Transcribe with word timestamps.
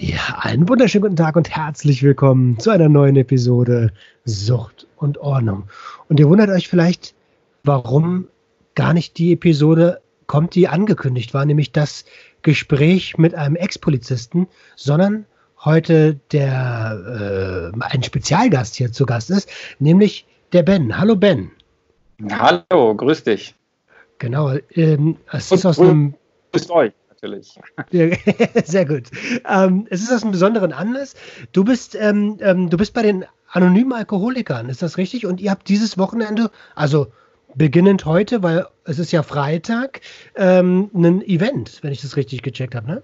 Ja, 0.00 0.38
einen 0.42 0.68
wunderschönen 0.68 1.02
guten 1.02 1.16
Tag 1.16 1.34
und 1.34 1.50
herzlich 1.50 2.04
willkommen 2.04 2.56
zu 2.60 2.70
einer 2.70 2.88
neuen 2.88 3.16
Episode 3.16 3.92
Sucht 4.24 4.86
und 4.94 5.18
Ordnung. 5.18 5.64
Und 6.08 6.20
ihr 6.20 6.28
wundert 6.28 6.50
euch 6.50 6.68
vielleicht, 6.68 7.14
warum 7.64 8.28
gar 8.76 8.92
nicht 8.92 9.18
die 9.18 9.32
Episode 9.32 10.00
kommt, 10.28 10.54
die 10.54 10.68
angekündigt 10.68 11.34
war, 11.34 11.44
nämlich 11.44 11.72
das 11.72 12.04
Gespräch 12.42 13.18
mit 13.18 13.34
einem 13.34 13.56
Ex-Polizisten, 13.56 14.46
sondern 14.76 15.26
heute 15.64 16.20
der 16.30 17.72
äh, 17.74 17.80
ein 17.80 18.04
Spezialgast 18.04 18.76
hier 18.76 18.92
zu 18.92 19.04
Gast 19.04 19.30
ist, 19.30 19.50
nämlich 19.80 20.28
der 20.52 20.62
Ben. 20.62 20.96
Hallo 20.96 21.16
Ben. 21.16 21.50
Hallo, 22.30 22.94
grüß 22.94 23.24
dich. 23.24 23.56
Genau, 24.18 24.54
ähm, 24.74 25.16
es 25.32 25.50
ist 25.50 25.66
aus 25.66 25.80
einem. 25.80 26.14
Grüßt 26.52 26.70
euch 26.70 26.92
natürlich. 27.22 27.58
Sehr 28.64 28.86
gut. 28.86 29.10
Ähm, 29.48 29.86
es 29.90 30.02
ist 30.02 30.12
aus 30.12 30.22
einem 30.22 30.32
besonderen 30.32 30.72
Anlass. 30.72 31.14
Du 31.52 31.64
bist, 31.64 31.94
ähm, 31.94 32.38
ähm, 32.40 32.70
du 32.70 32.76
bist 32.76 32.94
bei 32.94 33.02
den 33.02 33.24
anonymen 33.50 33.92
Alkoholikern, 33.92 34.68
ist 34.68 34.82
das 34.82 34.98
richtig? 34.98 35.26
Und 35.26 35.40
ihr 35.40 35.50
habt 35.50 35.68
dieses 35.68 35.98
Wochenende, 35.98 36.50
also 36.74 37.08
beginnend 37.54 38.04
heute, 38.04 38.42
weil 38.42 38.66
es 38.84 38.98
ist 38.98 39.10
ja 39.10 39.22
Freitag, 39.22 40.00
ähm, 40.36 40.90
ein 40.94 41.22
Event, 41.22 41.78
wenn 41.82 41.92
ich 41.92 42.02
das 42.02 42.16
richtig 42.16 42.42
gecheckt 42.42 42.74
habe, 42.74 42.86
ne? 42.86 43.02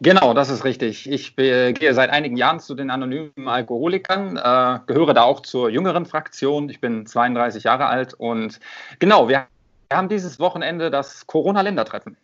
Genau, 0.00 0.32
das 0.32 0.48
ist 0.48 0.64
richtig. 0.64 1.10
Ich 1.10 1.36
gehe 1.36 1.92
seit 1.92 2.08
einigen 2.08 2.38
Jahren 2.38 2.60
zu 2.60 2.74
den 2.74 2.88
anonymen 2.88 3.46
Alkoholikern, 3.46 4.38
äh, 4.38 4.80
gehöre 4.86 5.12
da 5.12 5.22
auch 5.22 5.40
zur 5.40 5.68
jüngeren 5.68 6.06
Fraktion. 6.06 6.70
Ich 6.70 6.80
bin 6.80 7.04
32 7.04 7.64
Jahre 7.64 7.86
alt 7.86 8.14
und 8.14 8.58
genau, 9.00 9.28
wir 9.28 9.48
haben 9.92 10.08
dieses 10.08 10.40
Wochenende 10.40 10.90
das 10.90 11.26
Corona-Ländertreffen. 11.26 12.16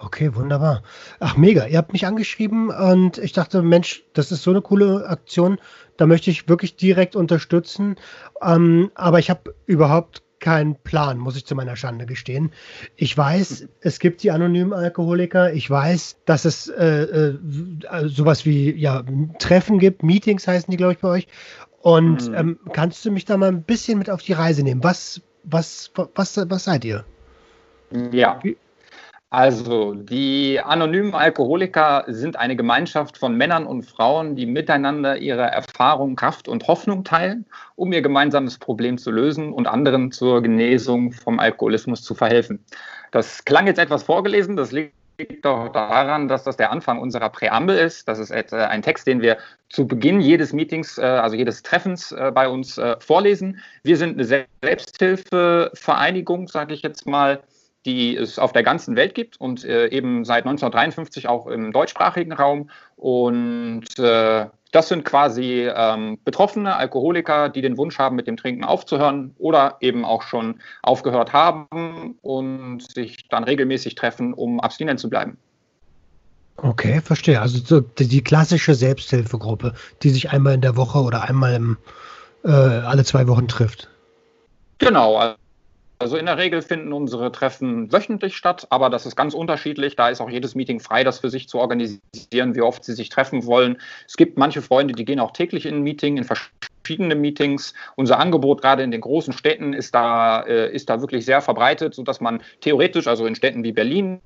Okay, 0.00 0.34
wunderbar. 0.34 0.82
Ach, 1.18 1.36
mega. 1.36 1.66
Ihr 1.66 1.78
habt 1.78 1.92
mich 1.92 2.06
angeschrieben 2.06 2.70
und 2.70 3.18
ich 3.18 3.32
dachte, 3.32 3.62
Mensch, 3.62 4.04
das 4.12 4.30
ist 4.30 4.42
so 4.42 4.50
eine 4.50 4.62
coole 4.62 5.06
Aktion. 5.08 5.58
Da 5.96 6.06
möchte 6.06 6.30
ich 6.30 6.48
wirklich 6.48 6.76
direkt 6.76 7.16
unterstützen. 7.16 7.96
Ähm, 8.40 8.90
aber 8.94 9.18
ich 9.18 9.30
habe 9.30 9.54
überhaupt 9.66 10.22
keinen 10.40 10.76
Plan, 10.76 11.18
muss 11.18 11.36
ich 11.36 11.46
zu 11.46 11.56
meiner 11.56 11.74
Schande 11.74 12.06
gestehen. 12.06 12.52
Ich 12.94 13.16
weiß, 13.16 13.66
es 13.80 13.98
gibt 13.98 14.22
die 14.22 14.30
anonymen 14.30 14.72
Alkoholiker. 14.72 15.52
Ich 15.52 15.68
weiß, 15.68 16.18
dass 16.24 16.44
es 16.44 16.68
äh, 16.68 16.84
äh, 16.84 17.38
sowas 18.04 18.46
wie 18.46 18.70
ja, 18.70 19.02
Treffen 19.40 19.80
gibt. 19.80 20.04
Meetings 20.04 20.46
heißen 20.46 20.70
die, 20.70 20.76
glaube 20.76 20.92
ich, 20.92 20.98
bei 21.00 21.08
euch. 21.08 21.28
Und 21.80 22.28
mhm. 22.28 22.34
ähm, 22.34 22.58
kannst 22.72 23.04
du 23.04 23.10
mich 23.10 23.24
da 23.24 23.36
mal 23.36 23.48
ein 23.48 23.62
bisschen 23.62 23.98
mit 23.98 24.10
auf 24.10 24.22
die 24.22 24.32
Reise 24.32 24.62
nehmen? 24.62 24.84
Was, 24.84 25.20
was, 25.42 25.90
was, 26.14 26.36
was 26.48 26.64
seid 26.64 26.84
ihr? 26.84 27.04
Ja. 28.12 28.40
Also, 29.30 29.92
die 29.92 30.58
anonymen 30.58 31.14
Alkoholiker 31.14 32.04
sind 32.06 32.36
eine 32.36 32.56
Gemeinschaft 32.56 33.18
von 33.18 33.36
Männern 33.36 33.66
und 33.66 33.82
Frauen, 33.82 34.36
die 34.36 34.46
miteinander 34.46 35.18
ihre 35.18 35.42
Erfahrung, 35.42 36.16
Kraft 36.16 36.48
und 36.48 36.66
Hoffnung 36.66 37.04
teilen, 37.04 37.44
um 37.76 37.92
ihr 37.92 38.00
gemeinsames 38.00 38.56
Problem 38.56 38.96
zu 38.96 39.10
lösen 39.10 39.52
und 39.52 39.66
anderen 39.66 40.12
zur 40.12 40.40
Genesung 40.42 41.12
vom 41.12 41.40
Alkoholismus 41.40 42.02
zu 42.02 42.14
verhelfen. 42.14 42.64
Das 43.10 43.44
klang 43.44 43.66
jetzt 43.66 43.78
etwas 43.78 44.02
vorgelesen, 44.02 44.56
das 44.56 44.72
liegt 44.72 44.94
doch 45.42 45.68
daran, 45.72 46.28
dass 46.28 46.44
das 46.44 46.56
der 46.56 46.72
Anfang 46.72 46.98
unserer 46.98 47.28
Präambel 47.28 47.76
ist. 47.76 48.08
Das 48.08 48.18
ist 48.18 48.32
ein 48.32 48.80
Text, 48.80 49.06
den 49.06 49.20
wir 49.20 49.36
zu 49.68 49.86
Beginn 49.86 50.22
jedes 50.22 50.54
Meetings, 50.54 50.96
äh, 50.96 51.02
also 51.02 51.36
jedes 51.36 51.62
Treffens 51.62 52.12
äh, 52.12 52.32
bei 52.34 52.48
uns 52.48 52.78
äh, 52.78 52.96
vorlesen. 52.98 53.60
Wir 53.82 53.98
sind 53.98 54.14
eine 54.14 54.24
Selbsthilfevereinigung, 54.62 56.48
sage 56.48 56.72
ich 56.72 56.80
jetzt 56.80 57.06
mal, 57.06 57.42
die 57.86 58.16
es 58.16 58.38
auf 58.38 58.52
der 58.52 58.62
ganzen 58.62 58.96
Welt 58.96 59.14
gibt 59.14 59.40
und 59.40 59.64
äh, 59.64 59.88
eben 59.88 60.24
seit 60.24 60.44
1953 60.44 61.28
auch 61.28 61.46
im 61.46 61.72
deutschsprachigen 61.72 62.32
Raum. 62.32 62.70
Und 62.96 63.98
äh, 63.98 64.46
das 64.72 64.88
sind 64.88 65.04
quasi 65.04 65.68
ähm, 65.74 66.18
Betroffene, 66.24 66.76
Alkoholiker, 66.76 67.48
die 67.48 67.62
den 67.62 67.78
Wunsch 67.78 67.98
haben, 67.98 68.16
mit 68.16 68.26
dem 68.26 68.36
Trinken 68.36 68.64
aufzuhören 68.64 69.34
oder 69.38 69.76
eben 69.80 70.04
auch 70.04 70.22
schon 70.22 70.60
aufgehört 70.82 71.32
haben 71.32 72.16
und 72.20 72.82
sich 72.92 73.28
dann 73.28 73.44
regelmäßig 73.44 73.94
treffen, 73.94 74.34
um 74.34 74.60
abstinent 74.60 75.00
zu 75.00 75.08
bleiben. 75.08 75.38
Okay, 76.56 77.00
verstehe. 77.00 77.40
Also 77.40 77.58
so 77.64 77.80
die 77.80 78.22
klassische 78.22 78.74
Selbsthilfegruppe, 78.74 79.74
die 80.02 80.10
sich 80.10 80.30
einmal 80.30 80.54
in 80.54 80.60
der 80.60 80.76
Woche 80.76 80.98
oder 80.98 81.22
einmal 81.22 81.54
im, 81.54 81.76
äh, 82.44 82.50
alle 82.50 83.04
zwei 83.04 83.28
Wochen 83.28 83.46
trifft. 83.46 83.88
Genau, 84.78 85.34
also 85.98 86.16
in 86.16 86.26
der 86.26 86.38
Regel 86.38 86.62
finden 86.62 86.92
unsere 86.92 87.32
Treffen 87.32 87.92
wöchentlich 87.92 88.36
statt, 88.36 88.66
aber 88.70 88.88
das 88.88 89.04
ist 89.04 89.16
ganz 89.16 89.34
unterschiedlich. 89.34 89.96
Da 89.96 90.08
ist 90.08 90.20
auch 90.20 90.30
jedes 90.30 90.54
Meeting 90.54 90.78
frei, 90.78 91.02
das 91.02 91.18
für 91.18 91.30
sich 91.30 91.48
zu 91.48 91.58
organisieren, 91.58 92.54
wie 92.54 92.60
oft 92.60 92.84
sie 92.84 92.92
sich 92.92 93.08
treffen 93.08 93.46
wollen. 93.46 93.78
Es 94.06 94.16
gibt 94.16 94.38
manche 94.38 94.62
Freunde, 94.62 94.94
die 94.94 95.04
gehen 95.04 95.18
auch 95.18 95.32
täglich 95.32 95.66
in 95.66 95.76
ein 95.76 95.82
Meeting, 95.82 96.16
in 96.16 96.24
verschiedene 96.24 97.16
Meetings. 97.16 97.74
Unser 97.96 98.20
Angebot 98.20 98.62
gerade 98.62 98.84
in 98.84 98.92
den 98.92 99.00
großen 99.00 99.32
Städten 99.32 99.72
ist 99.72 99.94
da, 99.94 100.42
äh, 100.42 100.72
ist 100.72 100.88
da 100.88 101.00
wirklich 101.00 101.24
sehr 101.24 101.40
verbreitet, 101.40 101.94
sodass 101.94 102.20
man 102.20 102.42
theoretisch, 102.60 103.08
also 103.08 103.26
in 103.26 103.34
Städten 103.34 103.64
wie 103.64 103.72
Berlin, 103.72 104.20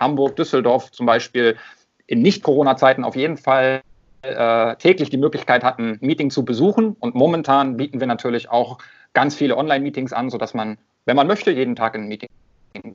Hamburg, 0.00 0.36
Düsseldorf 0.36 0.90
zum 0.92 1.04
Beispiel, 1.04 1.56
in 2.06 2.22
Nicht-Corona-Zeiten 2.22 3.04
auf 3.04 3.16
jeden 3.16 3.36
Fall 3.36 3.82
äh, 4.22 4.76
täglich 4.76 5.10
die 5.10 5.18
Möglichkeit 5.18 5.62
hat, 5.62 5.78
ein 5.78 5.98
Meeting 6.00 6.30
zu 6.30 6.44
besuchen. 6.44 6.96
Und 7.00 7.14
momentan 7.14 7.76
bieten 7.76 8.00
wir 8.00 8.06
natürlich 8.06 8.48
auch 8.48 8.78
ganz 9.14 9.34
viele 9.34 9.56
Online-Meetings 9.56 10.12
an, 10.12 10.28
sodass 10.28 10.54
man, 10.54 10.76
wenn 11.06 11.16
man 11.16 11.26
möchte, 11.26 11.50
jeden 11.50 11.76
Tag 11.76 11.94
in 11.94 12.02
ein 12.02 12.08
Meeting 12.08 12.28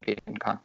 gehen 0.01 0.39
kann. 0.39 0.59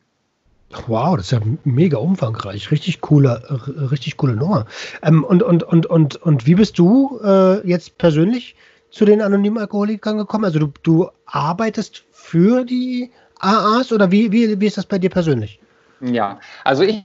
Wow, 0.86 1.16
das 1.16 1.26
ist 1.26 1.32
ja 1.32 1.40
mega 1.64 1.98
umfangreich. 1.98 2.70
Richtig 2.70 3.00
coole, 3.00 3.42
richtig 3.90 4.16
coole 4.16 4.34
Nummer. 4.34 4.66
Ähm, 5.02 5.24
und, 5.24 5.42
und, 5.42 5.62
und, 5.62 5.86
und, 5.86 6.16
und 6.16 6.46
wie 6.46 6.56
bist 6.56 6.78
du 6.78 7.20
äh, 7.22 7.66
jetzt 7.66 7.96
persönlich 7.98 8.56
zu 8.90 9.04
den 9.04 9.22
anonymen 9.22 9.58
Alkoholikern 9.58 10.18
gekommen? 10.18 10.44
Also 10.44 10.58
du, 10.58 10.72
du 10.82 11.10
arbeitest 11.26 12.04
für 12.10 12.64
die 12.64 13.10
AAs 13.40 13.92
oder 13.92 14.10
wie, 14.10 14.32
wie, 14.32 14.60
wie 14.60 14.66
ist 14.66 14.76
das 14.76 14.86
bei 14.86 14.98
dir 14.98 15.10
persönlich? 15.10 15.60
Ja, 16.00 16.40
also 16.64 16.82
ich 16.82 16.96
ich 16.96 17.04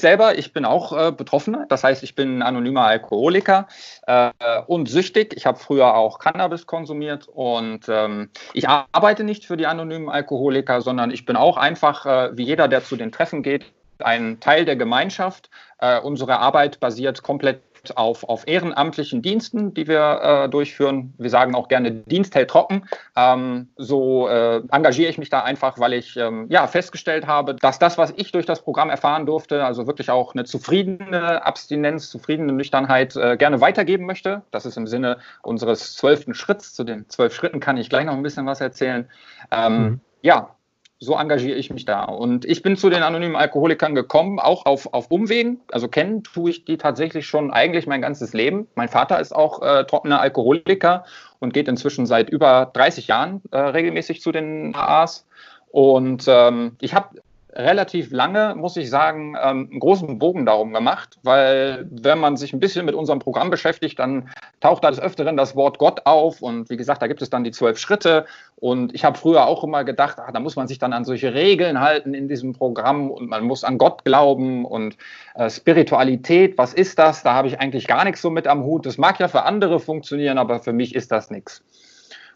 selber, 0.00 0.38
ich 0.38 0.52
bin 0.52 0.64
auch 0.64 0.92
äh, 0.92 1.12
Betroffener, 1.12 1.66
das 1.68 1.84
heißt, 1.84 2.02
ich 2.02 2.14
bin 2.14 2.42
anonymer 2.42 2.86
Alkoholiker 2.86 3.68
äh, 4.06 4.30
und 4.66 4.88
süchtig. 4.88 5.34
Ich 5.36 5.46
habe 5.46 5.58
früher 5.58 5.94
auch 5.94 6.18
Cannabis 6.18 6.66
konsumiert 6.66 7.28
und 7.28 7.80
ähm, 7.88 8.30
ich 8.52 8.68
arbeite 8.68 9.24
nicht 9.24 9.44
für 9.44 9.56
die 9.56 9.66
anonymen 9.66 10.08
Alkoholiker, 10.08 10.80
sondern 10.80 11.10
ich 11.10 11.24
bin 11.24 11.36
auch 11.36 11.56
einfach, 11.56 12.06
äh, 12.06 12.36
wie 12.36 12.44
jeder, 12.44 12.68
der 12.68 12.84
zu 12.84 12.96
den 12.96 13.12
Treffen 13.12 13.42
geht, 13.42 13.72
ein 13.98 14.40
Teil 14.40 14.64
der 14.64 14.76
Gemeinschaft. 14.76 15.50
Äh, 15.78 16.00
unsere 16.00 16.38
Arbeit 16.38 16.80
basiert 16.80 17.22
komplett 17.22 17.65
auf, 17.96 18.24
auf 18.24 18.46
ehrenamtlichen 18.46 19.22
Diensten, 19.22 19.74
die 19.74 19.86
wir 19.86 20.20
äh, 20.22 20.48
durchführen. 20.48 21.14
Wir 21.18 21.30
sagen 21.30 21.54
auch 21.54 21.68
gerne 21.68 21.92
Dienst 21.92 22.34
hält 22.34 22.50
trocken. 22.50 22.86
Ähm, 23.16 23.68
so 23.76 24.28
äh, 24.28 24.62
engagiere 24.70 25.10
ich 25.10 25.18
mich 25.18 25.30
da 25.30 25.42
einfach, 25.42 25.78
weil 25.78 25.92
ich 25.92 26.16
ähm, 26.16 26.46
ja, 26.48 26.66
festgestellt 26.66 27.26
habe, 27.26 27.54
dass 27.54 27.78
das, 27.78 27.98
was 27.98 28.12
ich 28.16 28.32
durch 28.32 28.46
das 28.46 28.62
Programm 28.62 28.90
erfahren 28.90 29.26
durfte, 29.26 29.64
also 29.64 29.86
wirklich 29.86 30.10
auch 30.10 30.34
eine 30.34 30.44
zufriedene 30.44 31.44
Abstinenz, 31.44 32.10
zufriedene 32.10 32.52
Nüchternheit 32.52 33.16
äh, 33.16 33.36
gerne 33.36 33.60
weitergeben 33.60 34.06
möchte. 34.06 34.42
Das 34.50 34.66
ist 34.66 34.76
im 34.76 34.86
Sinne 34.86 35.18
unseres 35.42 35.94
zwölften 35.96 36.34
Schritts. 36.34 36.74
Zu 36.74 36.84
den 36.84 37.08
zwölf 37.08 37.34
Schritten 37.34 37.60
kann 37.60 37.76
ich 37.76 37.90
gleich 37.90 38.06
noch 38.06 38.14
ein 38.14 38.22
bisschen 38.22 38.46
was 38.46 38.60
erzählen. 38.60 39.08
Ähm, 39.50 39.82
mhm. 39.82 40.00
Ja, 40.22 40.55
so 40.98 41.14
engagiere 41.14 41.56
ich 41.56 41.70
mich 41.70 41.84
da. 41.84 42.04
Und 42.04 42.44
ich 42.44 42.62
bin 42.62 42.76
zu 42.76 42.88
den 42.88 43.02
anonymen 43.02 43.36
Alkoholikern 43.36 43.94
gekommen, 43.94 44.38
auch 44.38 44.64
auf, 44.64 44.92
auf 44.94 45.10
Umwegen. 45.10 45.60
Also 45.70 45.88
kennen 45.88 46.22
tue 46.22 46.50
ich 46.50 46.64
die 46.64 46.78
tatsächlich 46.78 47.26
schon 47.26 47.50
eigentlich 47.50 47.86
mein 47.86 48.00
ganzes 48.00 48.32
Leben. 48.32 48.66
Mein 48.74 48.88
Vater 48.88 49.20
ist 49.20 49.34
auch 49.34 49.62
äh, 49.62 49.84
trockener 49.84 50.20
Alkoholiker 50.20 51.04
und 51.38 51.52
geht 51.52 51.68
inzwischen 51.68 52.06
seit 52.06 52.30
über 52.30 52.70
30 52.72 53.08
Jahren 53.08 53.42
äh, 53.50 53.58
regelmäßig 53.58 54.22
zu 54.22 54.32
den 54.32 54.74
AAs. 54.74 55.26
Und 55.70 56.24
ähm, 56.28 56.76
ich 56.80 56.94
habe 56.94 57.20
relativ 57.56 58.10
lange, 58.10 58.54
muss 58.54 58.76
ich 58.76 58.90
sagen, 58.90 59.34
ähm, 59.42 59.68
einen 59.70 59.80
großen 59.80 60.18
Bogen 60.18 60.44
darum 60.44 60.72
gemacht, 60.72 61.18
weil 61.22 61.86
wenn 61.90 62.18
man 62.18 62.36
sich 62.36 62.52
ein 62.52 62.60
bisschen 62.60 62.84
mit 62.84 62.94
unserem 62.94 63.18
Programm 63.18 63.50
beschäftigt, 63.50 63.98
dann 63.98 64.28
taucht 64.60 64.84
da 64.84 64.90
des 64.90 65.00
Öfteren 65.00 65.36
das 65.36 65.56
Wort 65.56 65.78
Gott 65.78 66.02
auf 66.04 66.42
und 66.42 66.68
wie 66.68 66.76
gesagt, 66.76 67.00
da 67.00 67.06
gibt 67.06 67.22
es 67.22 67.30
dann 67.30 67.44
die 67.44 67.50
zwölf 67.50 67.78
Schritte 67.78 68.26
und 68.56 68.94
ich 68.94 69.04
habe 69.04 69.16
früher 69.16 69.46
auch 69.46 69.64
immer 69.64 69.84
gedacht, 69.84 70.18
ach, 70.20 70.32
da 70.32 70.40
muss 70.40 70.56
man 70.56 70.68
sich 70.68 70.78
dann 70.78 70.92
an 70.92 71.04
solche 71.04 71.32
Regeln 71.32 71.80
halten 71.80 72.12
in 72.12 72.28
diesem 72.28 72.52
Programm 72.52 73.10
und 73.10 73.28
man 73.28 73.44
muss 73.44 73.64
an 73.64 73.78
Gott 73.78 74.04
glauben 74.04 74.64
und 74.66 74.96
äh, 75.34 75.48
Spiritualität, 75.48 76.58
was 76.58 76.74
ist 76.74 76.98
das? 76.98 77.22
Da 77.22 77.32
habe 77.32 77.48
ich 77.48 77.58
eigentlich 77.58 77.86
gar 77.86 78.04
nichts 78.04 78.20
so 78.20 78.30
mit 78.30 78.46
am 78.46 78.64
Hut. 78.64 78.84
Das 78.84 78.98
mag 78.98 79.18
ja 79.18 79.28
für 79.28 79.44
andere 79.44 79.80
funktionieren, 79.80 80.36
aber 80.36 80.60
für 80.60 80.72
mich 80.72 80.94
ist 80.94 81.10
das 81.10 81.30
nichts. 81.30 81.62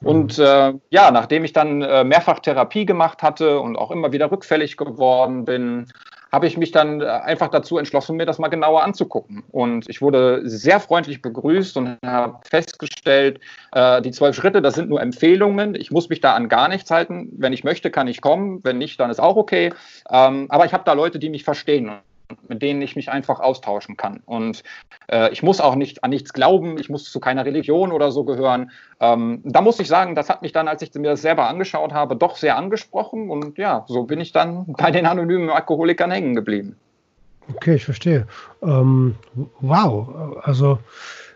Und 0.02 0.38
mhm. 0.38 0.44
äh, 0.44 0.72
ja, 0.90 1.10
nachdem 1.10 1.44
ich 1.44 1.52
dann 1.52 1.82
äh, 1.82 2.04
mehrfach 2.04 2.40
Therapie 2.40 2.86
gemacht 2.86 3.22
hatte 3.22 3.60
und 3.60 3.76
auch 3.76 3.90
immer 3.90 4.12
wieder 4.12 4.30
rückfällig 4.30 4.76
geworden 4.76 5.44
bin, 5.44 5.86
habe 6.32 6.46
ich 6.46 6.56
mich 6.56 6.70
dann 6.70 7.00
äh, 7.00 7.06
einfach 7.06 7.48
dazu 7.48 7.78
entschlossen, 7.78 8.16
mir 8.16 8.26
das 8.26 8.38
mal 8.38 8.48
genauer 8.48 8.82
anzugucken. 8.82 9.42
Und 9.50 9.88
ich 9.88 10.00
wurde 10.00 10.40
sehr 10.44 10.80
freundlich 10.80 11.22
begrüßt 11.22 11.76
und 11.76 11.98
habe 12.04 12.38
festgestellt, 12.48 13.40
äh, 13.72 14.00
die 14.02 14.12
zwölf 14.12 14.36
Schritte, 14.36 14.62
das 14.62 14.74
sind 14.74 14.88
nur 14.88 15.00
Empfehlungen. 15.00 15.74
Ich 15.74 15.90
muss 15.90 16.08
mich 16.08 16.20
da 16.20 16.34
an 16.34 16.48
gar 16.48 16.68
nichts 16.68 16.90
halten. 16.90 17.30
Wenn 17.36 17.52
ich 17.52 17.64
möchte, 17.64 17.90
kann 17.90 18.08
ich 18.08 18.20
kommen. 18.20 18.60
Wenn 18.62 18.78
nicht, 18.78 19.00
dann 19.00 19.10
ist 19.10 19.20
auch 19.20 19.36
okay. 19.36 19.72
Ähm, 20.10 20.46
aber 20.48 20.66
ich 20.66 20.72
habe 20.72 20.84
da 20.84 20.92
Leute, 20.92 21.18
die 21.18 21.30
mich 21.30 21.44
verstehen 21.44 21.90
mit 22.48 22.62
denen 22.62 22.82
ich 22.82 22.96
mich 22.96 23.10
einfach 23.10 23.40
austauschen 23.40 23.96
kann. 23.96 24.22
Und 24.26 24.62
äh, 25.08 25.30
ich 25.32 25.42
muss 25.42 25.60
auch 25.60 25.74
nicht 25.74 26.04
an 26.04 26.10
nichts 26.10 26.32
glauben, 26.32 26.78
ich 26.78 26.88
muss 26.88 27.10
zu 27.10 27.20
keiner 27.20 27.44
Religion 27.44 27.92
oder 27.92 28.10
so 28.10 28.24
gehören. 28.24 28.70
Ähm, 29.00 29.40
da 29.44 29.60
muss 29.60 29.80
ich 29.80 29.88
sagen, 29.88 30.14
das 30.14 30.28
hat 30.28 30.42
mich 30.42 30.52
dann, 30.52 30.68
als 30.68 30.82
ich 30.82 30.94
mir 30.94 31.10
das 31.10 31.22
selber 31.22 31.48
angeschaut 31.48 31.92
habe, 31.92 32.16
doch 32.16 32.36
sehr 32.36 32.56
angesprochen. 32.56 33.30
Und 33.30 33.58
ja, 33.58 33.84
so 33.88 34.04
bin 34.04 34.20
ich 34.20 34.32
dann 34.32 34.66
bei 34.66 34.90
den 34.90 35.06
anonymen 35.06 35.50
Alkoholikern 35.50 36.10
hängen 36.10 36.34
geblieben. 36.34 36.76
Okay, 37.54 37.74
ich 37.74 37.84
verstehe. 37.84 38.26
Ähm, 38.62 39.16
wow, 39.60 40.36
also 40.42 40.78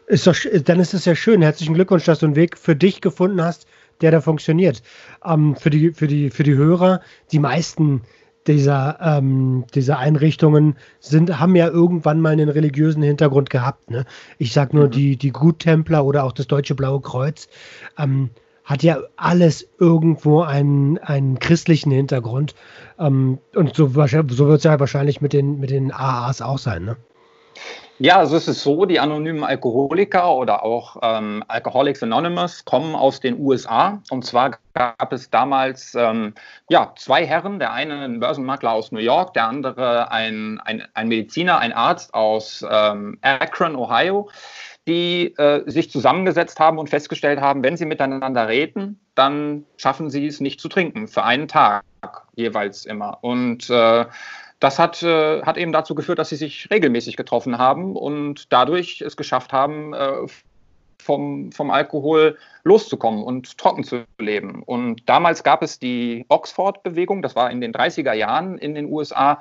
ist 0.07 0.27
doch, 0.27 0.37
dann 0.65 0.81
ist 0.81 0.95
es 0.95 1.05
ja 1.05 1.15
schön. 1.15 1.43
Herzlichen 1.43 1.75
Glückwunsch, 1.75 2.05
dass 2.05 2.19
du 2.19 2.27
einen 2.27 2.37
Weg 2.37 2.59
für 2.59 2.77
dich 2.77 3.01
gefunden 3.01 3.43
hast, 3.43 3.67
der 4.01 4.11
da 4.11 4.21
funktioniert. 4.21 4.83
Ähm, 5.25 5.57
für, 5.57 5.71
die, 5.71 5.93
für, 5.93 6.07
die, 6.07 6.31
für 6.31 6.43
die 6.43 6.55
Hörer, 6.55 7.01
die 7.33 7.39
meisten 7.39 8.03
dieser, 8.47 8.99
ähm, 9.01 9.65
dieser 9.75 9.99
Einrichtungen 9.99 10.77
sind, 11.01 11.41
haben 11.41 11.57
ja 11.57 11.69
irgendwann 11.69 12.21
mal 12.21 12.33
einen 12.33 12.49
religiösen 12.49 13.03
Hintergrund 13.03 13.51
gehabt. 13.51 13.91
Ne? 13.91 14.05
Ich 14.39 14.53
sage 14.53 14.77
nur, 14.77 14.87
mhm. 14.87 14.91
die, 14.91 15.17
die 15.17 15.33
Guttempler 15.33 16.05
oder 16.05 16.25
auch 16.25 16.33
das 16.33 16.47
Deutsche 16.47 16.75
Blaue 16.75 17.01
Kreuz 17.01 17.49
ähm, 17.99 18.31
hat 18.65 18.83
ja 18.83 18.99
alles 19.17 19.69
irgendwo 19.79 20.43
einen, 20.43 20.99
einen 20.99 21.39
christlichen 21.39 21.91
Hintergrund. 21.91 22.55
Ähm, 22.99 23.39
und 23.55 23.75
so, 23.75 23.89
so 23.89 24.49
wird 24.49 24.59
es 24.59 24.65
ja 24.65 24.81
wahrscheinlich 24.81 25.21
mit 25.21 25.33
den, 25.33 25.61
mit 25.61 25.71
den 25.71 25.93
AAs 25.93 26.43
auch 26.43 26.59
sein. 26.59 26.85
Ne? 26.85 26.97
Ja, 27.99 28.17
also 28.17 28.37
es 28.37 28.49
ist 28.49 28.63
so, 28.63 28.87
die 28.87 28.99
anonymen 28.99 29.45
Alkoholiker 29.45 30.35
oder 30.35 30.65
auch 30.65 30.97
ähm, 31.03 31.45
Alcoholics 31.47 32.03
Anonymous 32.03 32.65
kommen 32.65 32.97
aus 32.97 33.21
den 33.21 33.39
USA. 33.39 34.03
Und 34.11 34.25
zwar 34.25 34.59
gab 34.73 35.13
es 35.13 35.31
damals 35.31 35.95
ähm, 35.95 36.35
ja, 36.69 36.93
zwei 36.97 37.25
Herren, 37.25 37.61
der 37.61 37.73
eine 37.73 38.01
ein 38.01 38.19
Börsenmakler 38.19 38.73
aus 38.73 38.91
New 38.91 38.99
York, 38.99 39.35
der 39.35 39.47
andere 39.47 40.11
ein, 40.11 40.61
ein, 40.65 40.83
ein 40.95 41.07
Mediziner, 41.07 41.59
ein 41.59 41.73
Arzt 41.73 42.15
aus 42.15 42.67
ähm, 42.69 43.19
Akron, 43.23 43.77
Ohio, 43.77 44.29
die 44.89 45.33
äh, 45.37 45.63
sich 45.71 45.89
zusammengesetzt 45.89 46.59
haben 46.59 46.79
und 46.79 46.91
festgestellt 46.91 47.41
haben, 47.41 47.63
wenn 47.63 47.77
sie 47.77 47.87
miteinander 47.87 48.49
reden, 48.49 48.99
dann 49.15 49.67
schaffen 49.77 50.11
sie 50.11 50.27
es 50.27 50.41
nicht 50.41 50.61
zu 50.61 50.69
trinken, 50.69 51.07
für 51.07 51.23
einen 51.23 51.47
Tag 51.47 51.85
jeweils 52.35 52.87
immer. 52.87 53.19
Und 53.23 53.71
äh, 53.71 54.05
das 54.65 54.79
hat, 54.79 55.03
äh, 55.03 55.43
hat 55.43 55.59
eben 55.59 55.73
dazu 55.73 55.95
geführt, 55.95 56.19
dass 56.19 56.31
sie 56.31 56.37
sich 56.37 56.69
regelmäßig 56.71 57.19
getroffen 57.19 57.59
haben 57.59 57.97
und 57.97 58.51
dadurch 58.51 59.03
es 59.03 59.15
geschafft 59.15 59.53
haben, 59.53 59.93
äh, 59.93 60.27
vom, 60.99 61.53
vom 61.53 61.71
Alkohol 61.71 62.39
loszukommen 62.63 63.23
und 63.23 63.59
trocken 63.59 63.85
zu 63.85 64.07
leben. 64.19 64.63
Und 64.63 65.07
damals 65.07 65.45
gab 65.45 65.63
es 65.63 65.79
die 65.79 66.25
Oxford-Bewegung, 66.31 67.21
das 67.21 67.37
war 67.37 67.51
in 67.51 67.61
den 67.61 67.75
30er 67.75 68.15
Jahren 68.15 68.57
in 68.57 68.75
den 68.75 68.91
USA, 68.91 69.39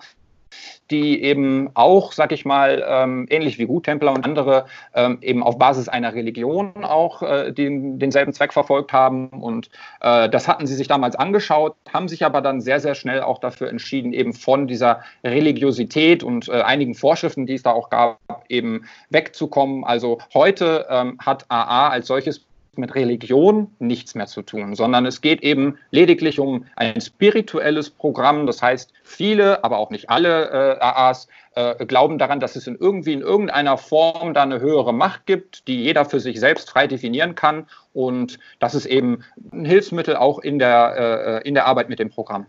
die 0.92 1.24
eben 1.24 1.70
auch, 1.74 2.12
sag 2.12 2.32
ich 2.32 2.46
mal, 2.46 2.84
ähm, 2.88 3.26
ähnlich 3.30 3.58
wie 3.58 3.66
Guttempler 3.66 4.12
und 4.12 4.26
andere 4.26 4.66
ähm, 4.94 5.18
eben 5.22 5.42
auf 5.42 5.58
Basis 5.58 5.90
einer 5.90 6.14
Religion 6.14 6.84
auch 6.84 7.22
äh, 7.24 7.52
den, 7.52 8.00
denselben 8.00 8.34
Zweck 8.34 8.54
verfolgt 8.54 8.94
haben. 8.94 9.30
Und 9.30 9.70
äh, 10.02 10.30
das 10.30 10.48
hatten 10.48 10.68
sie 10.68 10.76
sich 10.76 10.88
damals 10.88 11.16
angeschaut, 11.16 11.76
haben 11.92 12.08
sich 12.08 12.26
aber 12.26 12.42
dann 12.42 12.62
sehr, 12.62 12.80
sehr 12.80 12.96
schnell 12.96 13.22
auch 13.22 13.40
dafür 13.40 13.70
entschieden, 13.70 14.14
eben 14.14 14.34
von 14.34 14.68
dieser 14.68 15.02
Religiosität 15.24 16.24
und 16.24 16.50
äh, 16.50 16.62
einigen 16.62 16.96
Vorschriften, 16.96 17.46
die 17.46 17.56
es 17.56 17.64
da 17.64 17.72
auch 17.72 17.90
gab, 17.90 18.20
eben 18.50 18.86
wegzukommen. 19.10 19.84
Also 19.84 20.20
heute 20.34 20.86
ähm, 20.90 21.18
hat 21.20 21.46
AA 21.50 21.90
als 21.90 22.08
solches 22.08 22.46
mit 22.78 22.96
Religion 22.96 23.72
nichts 23.80 24.16
mehr 24.16 24.28
zu 24.28 24.42
tun, 24.42 24.76
sondern 24.76 25.06
es 25.06 25.22
geht 25.22 25.42
eben 25.42 25.78
lediglich 25.92 26.40
um 26.40 26.66
ein 26.76 27.00
spirituelles 27.00 27.90
Programm. 27.90 28.46
Das 28.48 28.62
heißt, 28.62 28.94
viele, 29.04 29.64
aber 29.64 29.78
auch 29.78 29.90
nicht 29.90 30.10
alle 30.10 30.50
äh, 30.50 30.80
AAs 30.80 31.28
äh, 31.56 31.86
glauben 31.86 32.18
daran, 32.18 32.40
dass 32.40 32.56
es 32.56 32.68
in 32.68 32.76
irgendwie 32.76 33.14
in 33.14 33.22
irgendeiner 33.22 33.78
Form 33.78 34.34
da 34.34 34.44
eine 34.44 34.60
höhere 34.60 34.94
Macht 34.94 35.26
gibt, 35.26 35.68
die 35.68 35.84
jeder 35.84 36.06
für 36.06 36.20
sich 36.20 36.40
selbst 36.40 36.70
frei 36.70 36.88
definieren 36.88 37.36
kann. 37.36 37.68
Und 37.94 38.40
das 38.60 38.76
ist 38.76 38.86
eben 38.86 39.24
ein 39.52 39.66
Hilfsmittel 39.66 40.16
auch 40.16 40.40
in 40.40 40.60
der, 40.60 41.42
äh, 41.44 41.48
in 41.48 41.54
der 41.54 41.68
Arbeit 41.68 41.90
mit 41.90 42.00
dem 42.00 42.10
Programm. 42.10 42.48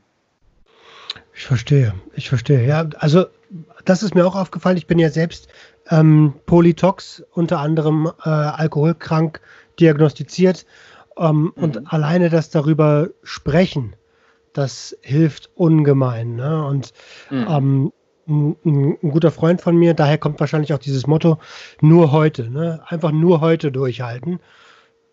Ich 1.34 1.44
verstehe, 1.44 1.94
ich 2.14 2.28
verstehe. 2.28 2.64
Ja, 2.64 2.88
also 2.98 3.26
das 3.84 4.02
ist 4.02 4.14
mir 4.14 4.26
auch 4.26 4.36
aufgefallen. 4.36 4.76
Ich 4.76 4.86
bin 4.86 4.98
ja 4.98 5.10
selbst 5.10 5.48
ähm, 5.90 6.34
Polytox, 6.46 7.24
unter 7.32 7.58
anderem 7.58 8.10
äh, 8.24 8.28
alkoholkrank 8.28 9.40
diagnostiziert. 9.80 10.66
Ähm, 11.16 11.52
mhm. 11.56 11.62
Und 11.62 11.92
alleine 11.92 12.30
das 12.30 12.50
darüber 12.50 13.08
sprechen, 13.22 13.94
das 14.52 14.96
hilft 15.02 15.50
ungemein. 15.54 16.36
Ne? 16.36 16.66
Und 16.66 16.92
mhm. 17.30 17.46
ähm, 17.48 17.92
ein, 18.26 18.56
ein, 18.64 19.10
guter 19.10 19.30
Freund 19.30 19.60
von 19.60 19.76
mir, 19.76 19.94
daher 19.94 20.18
kommt 20.18 20.40
wahrscheinlich 20.40 20.72
auch 20.72 20.78
dieses 20.78 21.06
Motto, 21.06 21.38
nur 21.80 22.10
heute, 22.10 22.50
ne? 22.50 22.82
einfach 22.86 23.12
nur 23.12 23.40
heute 23.40 23.70
durchhalten. 23.70 24.40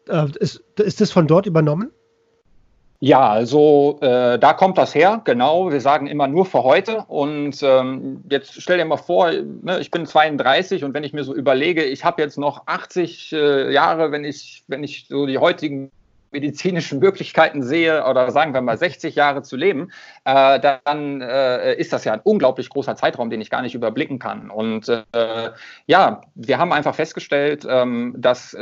Äh, 0.08 0.28
ist, 0.40 0.64
ist 0.80 1.02
das 1.02 1.12
von 1.12 1.28
dort 1.28 1.46
übernommen? 1.46 1.92
Ja, 3.04 3.32
also 3.32 3.98
äh, 4.02 4.38
da 4.38 4.54
kommt 4.54 4.78
das 4.78 4.94
her, 4.94 5.22
genau. 5.24 5.72
Wir 5.72 5.82
sagen 5.82 6.06
immer 6.06 6.28
nur 6.28 6.46
für 6.46 6.62
heute. 6.62 7.04
Und 7.08 7.64
ähm, 7.64 8.24
jetzt 8.30 8.62
stell 8.62 8.78
dir 8.78 8.86
mal 8.86 8.98
vor, 8.98 9.32
ne, 9.32 9.80
ich 9.80 9.90
bin 9.90 10.06
32 10.06 10.84
und 10.84 10.94
wenn 10.94 11.04
ich 11.04 11.12
mir 11.12 11.24
so 11.24 11.34
überlege, 11.34 11.84
ich 11.84 12.06
habe 12.06 12.22
jetzt 12.22 12.38
noch 12.38 12.68
80 12.68 13.34
äh, 13.34 13.74
Jahre, 13.74 14.12
wenn 14.12 14.24
ich, 14.24 14.64
wenn 14.68 14.84
ich 14.84 15.08
so 15.10 15.26
die 15.26 15.40
heutigen 15.40 15.90
medizinischen 16.30 17.00
Möglichkeiten 17.00 17.64
sehe, 17.64 18.06
oder 18.06 18.30
sagen 18.30 18.54
wir 18.54 18.62
mal 18.62 18.78
60 18.78 19.16
Jahre 19.16 19.42
zu 19.42 19.58
leben, 19.58 19.92
äh, 20.26 20.60
dann 20.60 21.22
äh, 21.22 21.74
ist 21.74 21.92
das 21.94 22.06
ja 22.06 22.14
ein 22.14 22.22
unglaublich 22.24 22.70
großer 22.70 22.96
Zeitraum, 22.96 23.32
den 23.32 23.42
ich 23.42 23.50
gar 23.50 23.64
nicht 23.64 23.74
überblicken 23.74 24.20
kann. 24.20 24.52
Und 24.52 24.88
äh, 24.90 25.50
ja, 25.88 26.22
wir 26.36 26.58
haben 26.60 26.72
einfach 26.72 26.94
festgestellt, 26.94 27.66
ähm, 27.68 28.14
dass 28.16 28.56